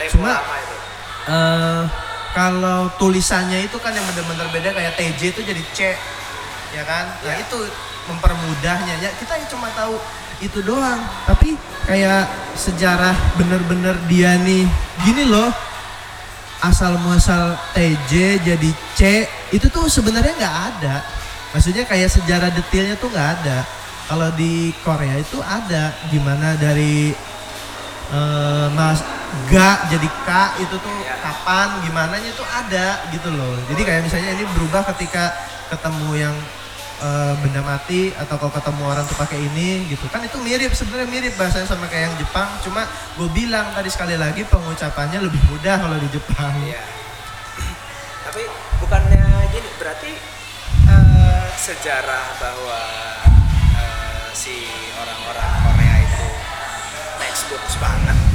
Tempo 0.00 0.12
cuma 0.16 0.32
eh 1.28 1.82
kalau 2.36 2.92
tulisannya 3.00 3.64
itu 3.64 3.76
kan 3.80 3.92
yang 3.92 4.04
benar-benar 4.12 4.48
beda 4.52 4.70
kayak 4.74 4.92
TJ 4.96 5.20
itu 5.36 5.40
jadi 5.44 5.62
C 5.72 5.78
ya 6.76 6.82
kan? 6.84 7.04
Nah 7.24 7.34
Ya. 7.34 7.44
itu 7.44 7.58
mempermudahnya. 8.08 8.94
Ya 9.00 9.10
kita 9.16 9.36
cuma 9.52 9.68
tahu 9.72 9.96
itu 10.38 10.60
doang. 10.62 11.00
Tapi 11.26 11.56
kayak 11.88 12.28
sejarah 12.54 13.16
bener-bener 13.36 13.96
dia 14.06 14.36
nih 14.40 14.64
gini 15.04 15.24
loh. 15.28 15.50
Asal 16.58 16.98
muasal 16.98 17.54
TJ 17.70 18.42
jadi 18.42 18.70
C 18.98 19.00
itu 19.54 19.66
tuh 19.70 19.86
sebenarnya 19.86 20.34
nggak 20.34 20.58
ada. 20.74 20.96
Maksudnya 21.54 21.86
kayak 21.86 22.10
sejarah 22.10 22.50
detailnya 22.50 22.98
tuh 22.98 23.08
nggak 23.08 23.30
ada. 23.40 23.62
Kalau 24.08 24.28
di 24.34 24.74
Korea 24.82 25.16
itu 25.20 25.38
ada. 25.38 25.94
Gimana 26.10 26.58
dari 26.58 27.14
eh, 28.08 28.66
mas 28.74 29.04
ga 29.52 29.86
jadi 29.92 30.08
k 30.24 30.28
itu 30.64 30.76
tuh 30.80 30.94
Ya. 31.04 31.14
Kapan 31.28 31.68
gimana 31.84 32.16
itu 32.16 32.44
ada 32.48 33.04
gitu 33.12 33.28
loh 33.28 33.52
jadi 33.68 33.82
kayak 33.84 34.02
misalnya 34.08 34.30
ini 34.32 34.44
berubah 34.56 34.82
ketika 34.96 35.36
ketemu 35.68 36.10
yang 36.16 36.36
eh, 37.04 37.34
benda 37.44 37.60
mati 37.60 38.10
atau 38.16 38.40
kalau 38.40 38.52
ketemu 38.52 38.82
orang 38.88 39.04
tuh 39.04 39.18
pakai 39.20 39.38
ini 39.38 39.84
gitu 39.92 40.08
kan 40.08 40.24
itu 40.24 40.40
mirip 40.40 40.72
sebenarnya 40.72 41.08
mirip 41.08 41.34
bahasanya 41.36 41.68
sama 41.68 41.86
kayak 41.86 42.10
yang 42.10 42.16
Jepang 42.16 42.48
cuma 42.64 42.88
gue 43.20 43.28
bilang 43.36 43.68
tadi 43.76 43.92
sekali 43.92 44.16
lagi 44.16 44.42
pengucapannya 44.48 45.20
lebih 45.20 45.40
mudah 45.52 45.76
kalau 45.76 45.96
di 46.00 46.08
Jepang 46.08 46.52
Iya. 46.64 46.82
Tapi 48.26 48.42
bukannya 48.82 49.24
gini, 49.52 49.70
berarti 49.78 50.12
eh, 50.88 51.46
sejarah 51.60 52.24
bahwa 52.40 52.80
eh, 53.78 54.26
si 54.32 54.66
orang-orang 54.96 55.50
Korea 55.64 55.94
itu 56.02 56.26
textbooks 57.20 57.74
banget. 57.78 58.27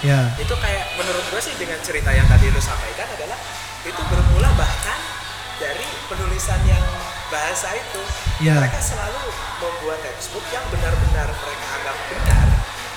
Ya 0.00 0.20
Itu 0.40 0.54
kayak 0.56 0.96
menurut 0.96 1.24
gue 1.28 1.40
sih 1.40 1.54
dengan 1.60 1.78
cerita 1.84 2.10
yang 2.12 2.24
tadi 2.28 2.48
lu 2.48 2.60
sampaikan 2.60 3.08
adalah 3.12 3.38
itu 3.84 4.02
bermula 4.08 4.50
bahkan 4.56 5.00
dari 5.60 5.84
penulisan 6.08 6.60
yang 6.64 6.84
bahasa 7.28 7.72
itu. 7.76 8.02
Ya. 8.40 8.56
Mereka 8.64 8.80
selalu 8.80 9.20
membuat 9.60 10.00
textbook 10.00 10.44
yang 10.48 10.64
benar-benar 10.72 11.28
mereka 11.28 11.66
anggap 11.76 11.96
benar 12.08 12.46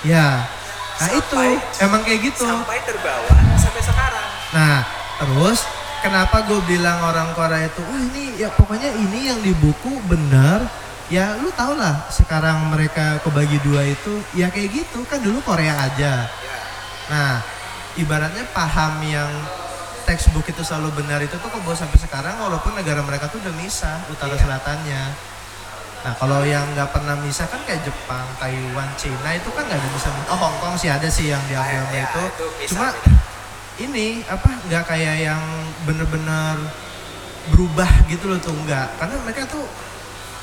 ya 0.04 0.45
nah 0.93 1.10
Sampai- 1.10 1.58
itu 1.58 1.82
emang 1.82 2.01
kayak 2.06 2.20
gitu 2.22 2.45
sampai 2.45 2.78
terbawa 2.86 3.34
sampai 3.58 3.82
sekarang. 3.82 4.28
Nah, 4.54 4.86
terus 5.18 5.66
kenapa 6.06 6.45
gue 6.45 6.62
bilang 6.70 7.01
orang 7.01 7.34
Korea 7.34 7.66
itu, 7.66 7.82
wah 7.82 7.97
ini 7.97 8.38
ya 8.38 8.54
pokoknya 8.54 8.93
ini 8.93 9.34
yang 9.34 9.39
di 9.41 9.58
buku 9.58 9.97
benar. 10.06 10.62
Ya 11.12 11.34
lu 11.41 11.49
tau 11.58 11.74
lah 11.74 12.06
sekarang 12.14 12.70
mereka 12.70 13.18
kebagi 13.26 13.58
dua 13.66 13.82
itu 13.89 14.22
ya 14.38 14.54
kayak 14.54 14.70
gitu 14.72 15.01
kan 15.10 15.20
dulu 15.26 15.41
Korea 15.41 15.74
aja. 15.82 16.30
Ya. 16.30 16.58
Nah, 17.08 17.43
ibaratnya 17.95 18.45
paham 18.49 19.04
yang 19.04 19.30
textbook 20.04 20.43
itu 20.45 20.60
selalu 20.62 20.91
benar 20.99 21.20
itu 21.20 21.34
tuh 21.34 21.47
kebawa 21.47 21.72
sampai 21.74 21.95
sekarang 21.95 22.36
walaupun 22.38 22.76
negara 22.76 22.99
mereka 22.99 23.28
tuh 23.28 23.39
udah 23.39 23.56
misah 23.56 24.04
utara 24.08 24.36
Iya. 24.36 24.41
selatannya. 24.41 25.04
Nah 26.04 26.14
kalau 26.14 26.43
yang 26.43 26.68
nggak 26.76 26.91
pernah 26.91 27.16
misah 27.16 27.47
kan 27.47 27.64
kayak 27.64 27.88
Jepang, 27.88 28.28
Taiwan, 28.36 28.91
Cina 28.99 29.30
itu 29.32 29.47
kan 29.49 29.64
nggak 29.64 29.80
ada 29.80 29.89
misah. 29.89 30.12
Oh 30.28 30.36
Hong 30.36 30.60
Kong 30.60 30.76
sih 30.76 30.91
ada 30.91 31.08
sih 31.08 31.32
yang 31.32 31.39
diambil 31.47 31.80
sama 31.80 31.95
Ya, 31.95 32.04
itu. 32.04 32.24
bisa 32.60 32.68
Cuma 32.76 32.88
beda. 32.91 33.12
ini 33.80 34.08
apa 34.28 34.49
nggak 34.68 34.84
kayak 34.84 35.16
yang 35.24 35.41
bener-bener 35.88 36.56
berubah 37.49 37.88
gitu 38.06 38.28
loh 38.28 38.39
tuh 38.39 38.51
nggak 38.54 38.99
karena 38.99 39.16
mereka 39.24 39.43
tuh 39.47 39.64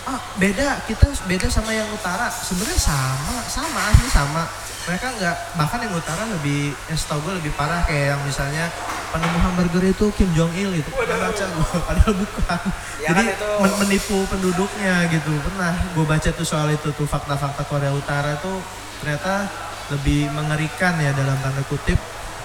ah 0.03 0.17
beda 0.37 0.81
kita 0.85 1.05
beda 1.25 1.47
sama 1.47 1.71
yang 1.71 1.85
utara 1.91 2.29
sebenarnya 2.29 2.77
sama 2.77 3.37
sama 3.47 3.81
asli 3.87 4.09
sama 4.09 4.43
mereka 4.81 5.07
nggak 5.13 5.37
bahkan 5.55 5.79
yang 5.85 5.93
utara 5.93 6.25
lebih 6.25 6.73
yang 6.89 6.99
setahu 6.99 7.21
gue 7.29 7.35
lebih 7.45 7.53
parah 7.53 7.85
kayak 7.85 8.17
yang 8.17 8.21
misalnya 8.25 8.65
penemu 9.13 9.39
hamburger 9.43 9.85
itu 9.85 10.07
Kim 10.17 10.31
Jong 10.33 10.53
Il 10.57 10.71
gitu 10.73 10.89
pernah 10.95 11.19
baca 11.21 11.45
gue 11.45 11.69
padahal 11.85 12.15
bukan. 12.17 12.61
Ya 13.03 13.09
jadi 13.13 13.21
kan 13.21 13.27
itu- 13.37 13.61
men- 13.61 13.77
menipu 13.85 14.17
penduduknya 14.31 14.95
gitu. 15.11 15.33
Pernah 15.43 15.75
gue 15.93 16.05
baca 16.07 16.29
tuh 16.31 16.47
soal 16.47 16.69
itu 16.73 16.89
tuh 16.95 17.05
fakta-fakta 17.05 17.63
Korea 17.67 17.93
Utara 17.93 18.39
tuh 18.41 18.57
ternyata 19.03 19.51
lebih 19.91 20.31
mengerikan 20.31 20.95
ya 21.03 21.11
dalam 21.13 21.35
tanda 21.43 21.61
kutip 21.67 21.99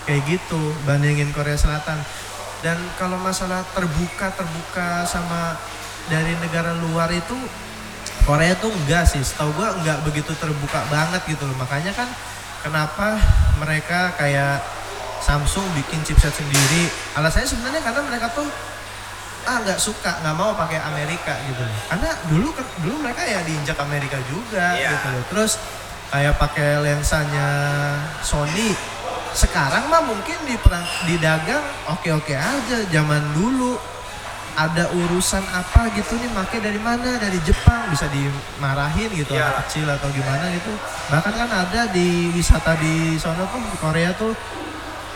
kayak 0.04 0.26
gitu 0.26 0.60
bandingin 0.84 1.30
Korea 1.32 1.56
Selatan. 1.56 2.02
Dan 2.66 2.82
kalau 2.98 3.22
masalah 3.22 3.62
terbuka 3.72 4.34
terbuka 4.34 5.06
sama 5.06 5.54
dari 6.10 6.34
negara 6.42 6.74
luar 6.82 7.14
itu 7.14 7.38
Korea 8.26 8.58
tuh 8.58 8.74
enggak 8.74 9.06
sih. 9.06 9.22
Setahu 9.22 9.54
gua 9.54 9.78
enggak 9.78 10.02
begitu 10.02 10.34
terbuka 10.36 10.82
banget 10.90 11.22
gitu 11.30 11.46
loh. 11.46 11.56
Makanya 11.62 11.94
kan 11.94 12.10
kenapa 12.66 13.22
mereka 13.62 14.12
kayak 14.18 14.60
Samsung 15.22 15.66
bikin 15.74 16.02
chipset 16.06 16.34
sendiri? 16.34 16.90
Alasannya 17.18 17.50
sebenarnya 17.50 17.82
karena 17.82 18.02
mereka 18.06 18.30
tuh 18.34 18.46
ah 19.46 19.62
nggak 19.62 19.78
suka 19.78 20.26
nggak 20.26 20.36
mau 20.38 20.58
pakai 20.58 20.82
Amerika 20.82 21.38
gitu 21.46 21.62
loh. 21.62 21.78
Karena 21.90 22.10
dulu 22.30 22.48
dulu 22.82 22.96
mereka 23.06 23.22
ya 23.26 23.46
diinjak 23.46 23.78
Amerika 23.78 24.18
juga 24.26 24.74
Iya. 24.74 24.90
gitu 24.98 25.08
loh. 25.14 25.24
Terus 25.30 25.52
kayak 26.10 26.38
pakai 26.38 26.82
lensanya 26.82 27.48
Sony 28.22 28.74
sekarang 29.36 29.92
mah 29.92 30.00
mungkin 30.00 30.38
di 30.48 30.56
perang 30.56 30.86
di 31.04 31.20
dagang 31.20 31.60
oke 31.92 32.08
oke 32.08 32.32
aja 32.32 32.78
zaman 32.88 33.20
dulu 33.36 33.76
ada 34.56 34.88
urusan 34.88 35.44
apa 35.52 35.92
gitu 35.94 36.16
nih 36.16 36.32
make 36.32 36.58
dari 36.64 36.80
mana? 36.80 37.20
Dari 37.20 37.40
Jepang 37.44 37.92
bisa 37.92 38.08
dimarahin 38.08 39.12
gitu 39.12 39.36
Iya. 39.36 39.52
anak 39.52 39.68
kecil 39.68 39.88
atau 39.88 40.08
gimana 40.12 40.48
gitu. 40.56 40.72
Bahkan 41.12 41.34
kan 41.36 41.50
ada 41.52 41.82
di 41.92 42.32
wisata 42.32 42.80
di 42.80 43.20
sono 43.20 43.44
tuh 43.52 43.60
di 43.60 43.78
Korea 43.78 44.16
tuh 44.16 44.32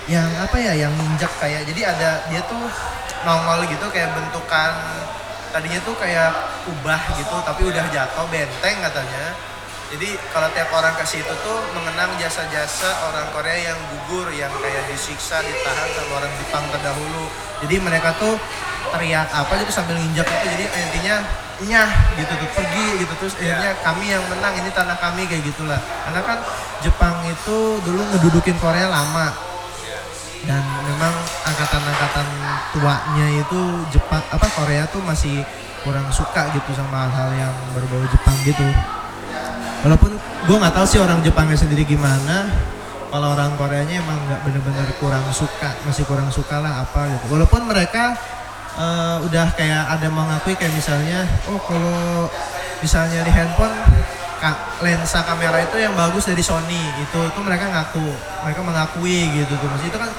yang 0.09 0.27
apa 0.41 0.57
ya 0.57 0.73
yang 0.73 0.91
ninjak 0.97 1.29
kayak 1.37 1.69
jadi 1.69 1.93
ada 1.93 2.09
dia 2.27 2.41
tuh 2.49 2.65
nongol 3.23 3.61
gitu 3.69 3.85
kayak 3.93 4.09
bentukan 4.17 4.73
tadinya 5.53 5.79
tuh 5.85 5.93
kayak 6.01 6.33
kubah 6.65 6.97
gitu 7.13 7.35
tapi 7.45 7.61
udah 7.69 7.85
jatuh 7.93 8.25
benteng 8.29 8.77
katanya 8.81 9.37
jadi 9.89 10.09
kalau 10.29 10.45
tiap 10.53 10.69
orang 10.69 10.93
ke 11.01 11.05
situ 11.05 11.33
tuh 11.41 11.59
mengenang 11.73 12.13
jasa-jasa 12.21 13.09
orang 13.09 13.25
Korea 13.33 13.73
yang 13.73 13.79
gugur 13.89 14.29
yang 14.29 14.53
kayak 14.61 14.85
disiksa 14.85 15.41
ditahan 15.41 15.89
sama 15.97 16.21
orang 16.21 16.33
Jepang 16.37 16.61
terdahulu. 16.69 17.25
Jadi 17.65 17.75
mereka 17.81 18.13
tuh 18.21 18.37
teriak 18.93 19.25
apa 19.33 19.49
gitu 19.65 19.73
sambil 19.73 19.97
nginjak 19.97 20.29
itu 20.29 20.45
jadi 20.45 20.65
intinya 20.77 21.15
nyah 21.65 21.91
gitu 22.21 22.33
tuh 22.37 22.49
pergi 22.53 22.87
gitu. 23.01 23.13
Terus 23.17 23.33
akhirnya 23.41 23.71
kami 23.81 24.13
yang 24.13 24.21
menang 24.29 24.53
ini 24.61 24.69
tanah 24.69 24.97
kami 25.01 25.25
kayak 25.25 25.41
gitulah. 25.49 25.81
Karena 25.81 26.21
kan 26.21 26.37
Jepang 26.85 27.25
itu 27.25 27.81
dulu 27.81 28.01
ngedudukin 28.13 28.61
Korea 28.61 28.93
lama. 28.93 29.33
Dan 30.45 30.63
memang 30.85 31.11
angkatan-angkatan 31.49 32.27
tuanya 32.77 33.27
itu 33.41 33.59
Jepang 33.89 34.21
apa 34.29 34.47
Korea 34.53 34.85
tuh 34.93 35.01
masih 35.01 35.41
kurang 35.81 36.05
suka 36.13 36.53
gitu 36.53 36.77
sama 36.77 37.09
hal 37.09 37.33
yang 37.33 37.53
berbau 37.73 38.05
Jepang 38.13 38.37
gitu 38.45 38.69
walaupun 39.85 40.11
gue 40.19 40.57
nggak 40.59 40.75
tahu 40.75 40.85
sih 40.87 40.99
orang 40.99 41.19
Jepangnya 41.23 41.57
sendiri 41.59 41.83
gimana 41.87 42.49
kalau 43.09 43.33
orang 43.33 43.57
Koreanya 43.57 44.05
emang 44.05 44.19
nggak 44.29 44.41
bener-bener 44.45 44.87
kurang 45.01 45.25
suka 45.33 45.73
masih 45.87 46.05
kurang 46.05 46.29
suka 46.29 46.61
lah 46.61 46.85
apa 46.85 47.09
gitu. 47.09 47.25
Walaupun 47.33 47.65
mereka 47.65 48.13
eh, 48.77 49.17
udah 49.25 49.49
kayak 49.57 49.97
ada 49.97 50.07
mengakui 50.13 50.53
kayak 50.53 50.73
misalnya 50.77 51.25
oh 51.49 51.57
kalau 51.65 52.29
misalnya 52.79 53.25
di 53.25 53.31
handphone 53.33 53.73
ka- 54.39 54.61
lensa 54.79 55.19
kamera 55.25 55.59
itu 55.59 55.75
yang 55.81 55.91
bagus 55.97 56.29
dari 56.29 56.39
Sony 56.39 56.79
itu 57.01 57.19
itu 57.19 57.39
mereka 57.43 57.67
ngaku 57.67 58.07
mereka 58.45 58.61
mengakui 58.61 59.19
gitu 59.41 59.53
tuh. 59.57 59.67
Mas 59.67 59.83
itu 59.83 59.97
kan 59.97 60.11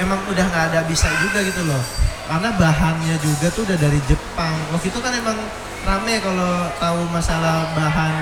emang 0.00 0.20
udah 0.30 0.44
nggak 0.48 0.64
ada 0.70 0.80
bisa 0.86 1.10
juga 1.20 1.42
gitu 1.42 1.66
loh. 1.66 1.82
Karena 2.30 2.54
bahannya 2.54 3.18
juga 3.18 3.50
tuh 3.50 3.66
udah 3.66 3.74
dari 3.74 3.98
Jepang. 4.06 4.54
Waktu 4.70 4.86
itu 4.86 5.02
kan 5.02 5.10
emang 5.10 5.34
rame 5.82 6.14
kalau 6.22 6.70
tahu 6.78 7.00
masalah 7.10 7.66
bahan 7.74 8.14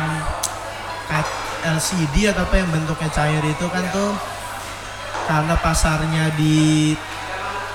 LCD 1.59 2.31
atau 2.31 2.45
apa 2.45 2.55
yang 2.57 2.69
bentuknya 2.71 3.09
cair 3.11 3.43
itu 3.43 3.67
kan 3.69 3.85
tuh 3.91 4.13
karena 5.27 5.55
pasarnya 5.61 6.33
di 6.37 6.95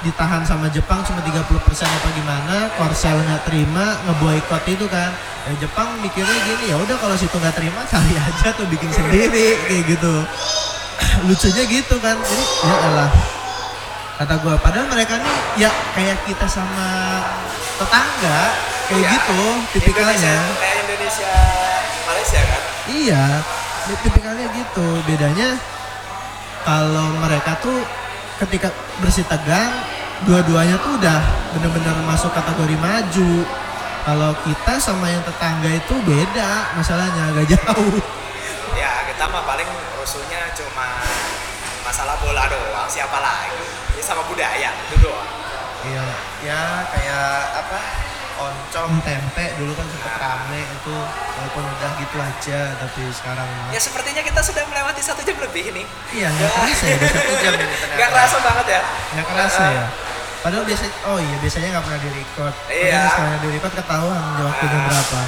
ditahan 0.03 0.43
sama 0.43 0.67
Jepang 0.67 0.99
cuma 1.07 1.23
30% 1.23 1.47
apa 1.87 2.07
gimana, 2.11 2.67
Korsel 2.75 3.15
nggak 3.15 3.47
terima, 3.47 3.95
ngeboikot 4.03 4.63
itu 4.67 4.83
kan. 4.91 5.15
Ya 5.47 5.55
Jepang 5.63 5.95
mikirnya 6.03 6.37
gini, 6.43 6.71
ya 6.71 6.75
udah 6.75 6.99
kalau 6.99 7.15
situ 7.15 7.31
nggak 7.31 7.55
terima 7.55 7.87
cari 7.87 8.11
aja 8.19 8.51
tuh 8.51 8.67
bikin 8.67 8.91
sendiri 8.91 9.55
kayak 9.71 9.83
gitu. 9.95 10.13
Lucunya 11.27 11.63
gitu 11.71 11.95
kan. 12.03 12.19
Jadi 12.19 12.43
ya 12.67 12.75
elah. 12.83 13.11
Kata 14.19 14.33
gua 14.43 14.59
padahal 14.59 14.91
mereka 14.91 15.15
nih 15.23 15.37
ya 15.63 15.71
kayak 15.95 16.19
kita 16.27 16.45
sama 16.51 17.23
tetangga 17.79 18.39
kayak 18.91 18.99
Iya. 18.99 19.11
gitu 19.15 19.39
Indonesia 19.39 19.71
tipikalnya. 19.73 20.35
kayak 20.59 20.77
Indonesia 20.83 21.31
Malaysia 22.05 22.41
kan 22.41 22.61
Iya, 22.83 23.23
tipikalnya 23.87 24.47
gitu. 24.51 24.87
Bedanya 25.07 25.55
kalau 26.61 27.15
mereka 27.17 27.55
tuh 27.59 27.79
ketika 28.43 28.67
bersih 28.99 29.23
tegang, 29.23 29.71
dua-duanya 30.23 30.75
tuh 30.79 30.99
udah 30.99 31.19
bener-bener 31.55 31.95
masuk 32.03 32.35
kategori 32.35 32.75
maju. 32.75 33.47
Kalau 34.03 34.35
kita 34.43 34.73
sama 34.77 35.07
yang 35.07 35.23
tetangga 35.23 35.71
itu 35.71 35.95
beda, 36.03 36.75
masalahnya 36.75 37.31
agak 37.31 37.47
jauh. 37.55 37.99
ya 38.75 39.07
kita 39.07 39.31
mah 39.31 39.47
paling 39.47 39.69
rusuhnya 39.95 40.51
cuma 40.51 40.99
masalah 41.81 42.19
bola 42.19 42.51
doang 42.51 42.89
siapa 42.89 43.15
lagi 43.15 43.63
ya 43.95 44.03
sama 44.03 44.27
budaya 44.27 44.75
itu 44.75 44.95
doang 44.99 45.29
Iya, 45.83 46.05
ya 46.43 46.61
kayak 46.89 47.31
apa? 47.59 47.79
Oncom 48.43 48.91
tempe 49.07 49.45
dulu 49.55 49.71
kan 49.71 49.85
sempet 49.87 50.13
rame 50.19 50.61
itu 50.67 50.95
walaupun 51.39 51.63
udah 51.63 51.91
gitu 51.95 52.17
aja 52.19 52.59
tapi 52.75 53.01
sekarang 53.15 53.47
ya 53.71 53.79
sepertinya 53.79 54.19
kita 54.19 54.41
sudah 54.43 54.63
melewati 54.67 54.99
satu 54.99 55.23
jam 55.23 55.39
lebih 55.39 55.71
nih 55.71 55.85
iya 56.11 56.27
nggak 56.27 56.51
kerasa 56.51 56.85
ya 56.91 56.97
satu 57.07 57.33
jam 57.39 57.53
ini 57.55 57.75
nggak 57.97 58.09
kerasa 58.11 58.37
banget 58.43 58.65
ya 58.67 58.81
Nggak 59.13 59.27
kerasa 59.29 59.63
ya? 59.69 59.85
Padahal 60.43 60.67
biasa, 60.67 60.83
oh 61.07 61.23
iya 61.23 61.39
biasanya 61.39 61.67
nggak 61.71 61.85
pernah 61.87 62.01
di 62.03 62.09
record. 62.19 62.53
Iya. 62.67 63.07
Sekarang 63.15 63.39
di 63.39 63.49
record 63.55 63.73
ketahuan 63.79 64.19
waktunya 64.43 64.79
berapa. 64.91 65.19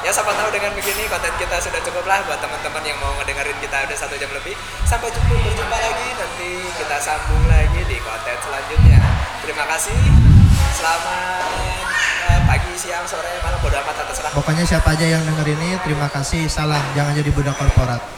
Ya 0.00 0.10
siapa 0.10 0.32
tahu 0.32 0.48
dengan 0.48 0.72
begini 0.72 1.04
konten 1.12 1.28
kita 1.36 1.60
sudah 1.60 1.76
cukup 1.84 2.08
lah 2.08 2.24
buat 2.24 2.40
teman-teman 2.40 2.82
yang 2.88 2.96
mau 3.04 3.12
ngedengerin 3.20 3.54
kita 3.60 3.84
udah 3.84 3.94
satu 3.94 4.16
jam 4.16 4.32
lebih. 4.32 4.56
Sampai 4.88 5.12
jumpa 5.12 5.38
berjumpa 5.38 5.76
lagi 5.76 6.08
nanti 6.16 6.50
kita 6.82 6.96
sambung 6.98 7.44
lagi 7.46 7.80
di 7.84 8.00
konten 8.00 8.36
selanjutnya. 8.40 8.98
Terima 9.44 9.64
kasih. 9.68 10.29
Selamat 10.70 11.42
eh, 12.30 12.40
pagi, 12.46 12.72
siang, 12.78 13.06
sore, 13.06 13.42
malam 13.42 13.58
bodo 13.58 13.76
amat 13.78 13.94
terserah. 14.06 14.30
Pokoknya 14.30 14.64
siapa 14.66 14.94
aja 14.94 15.06
yang 15.06 15.22
denger 15.26 15.46
ini, 15.58 15.78
terima 15.82 16.06
kasih. 16.06 16.46
Salam, 16.46 16.82
jangan 16.94 17.14
jadi 17.14 17.30
budak 17.34 17.58
korporat. 17.58 18.10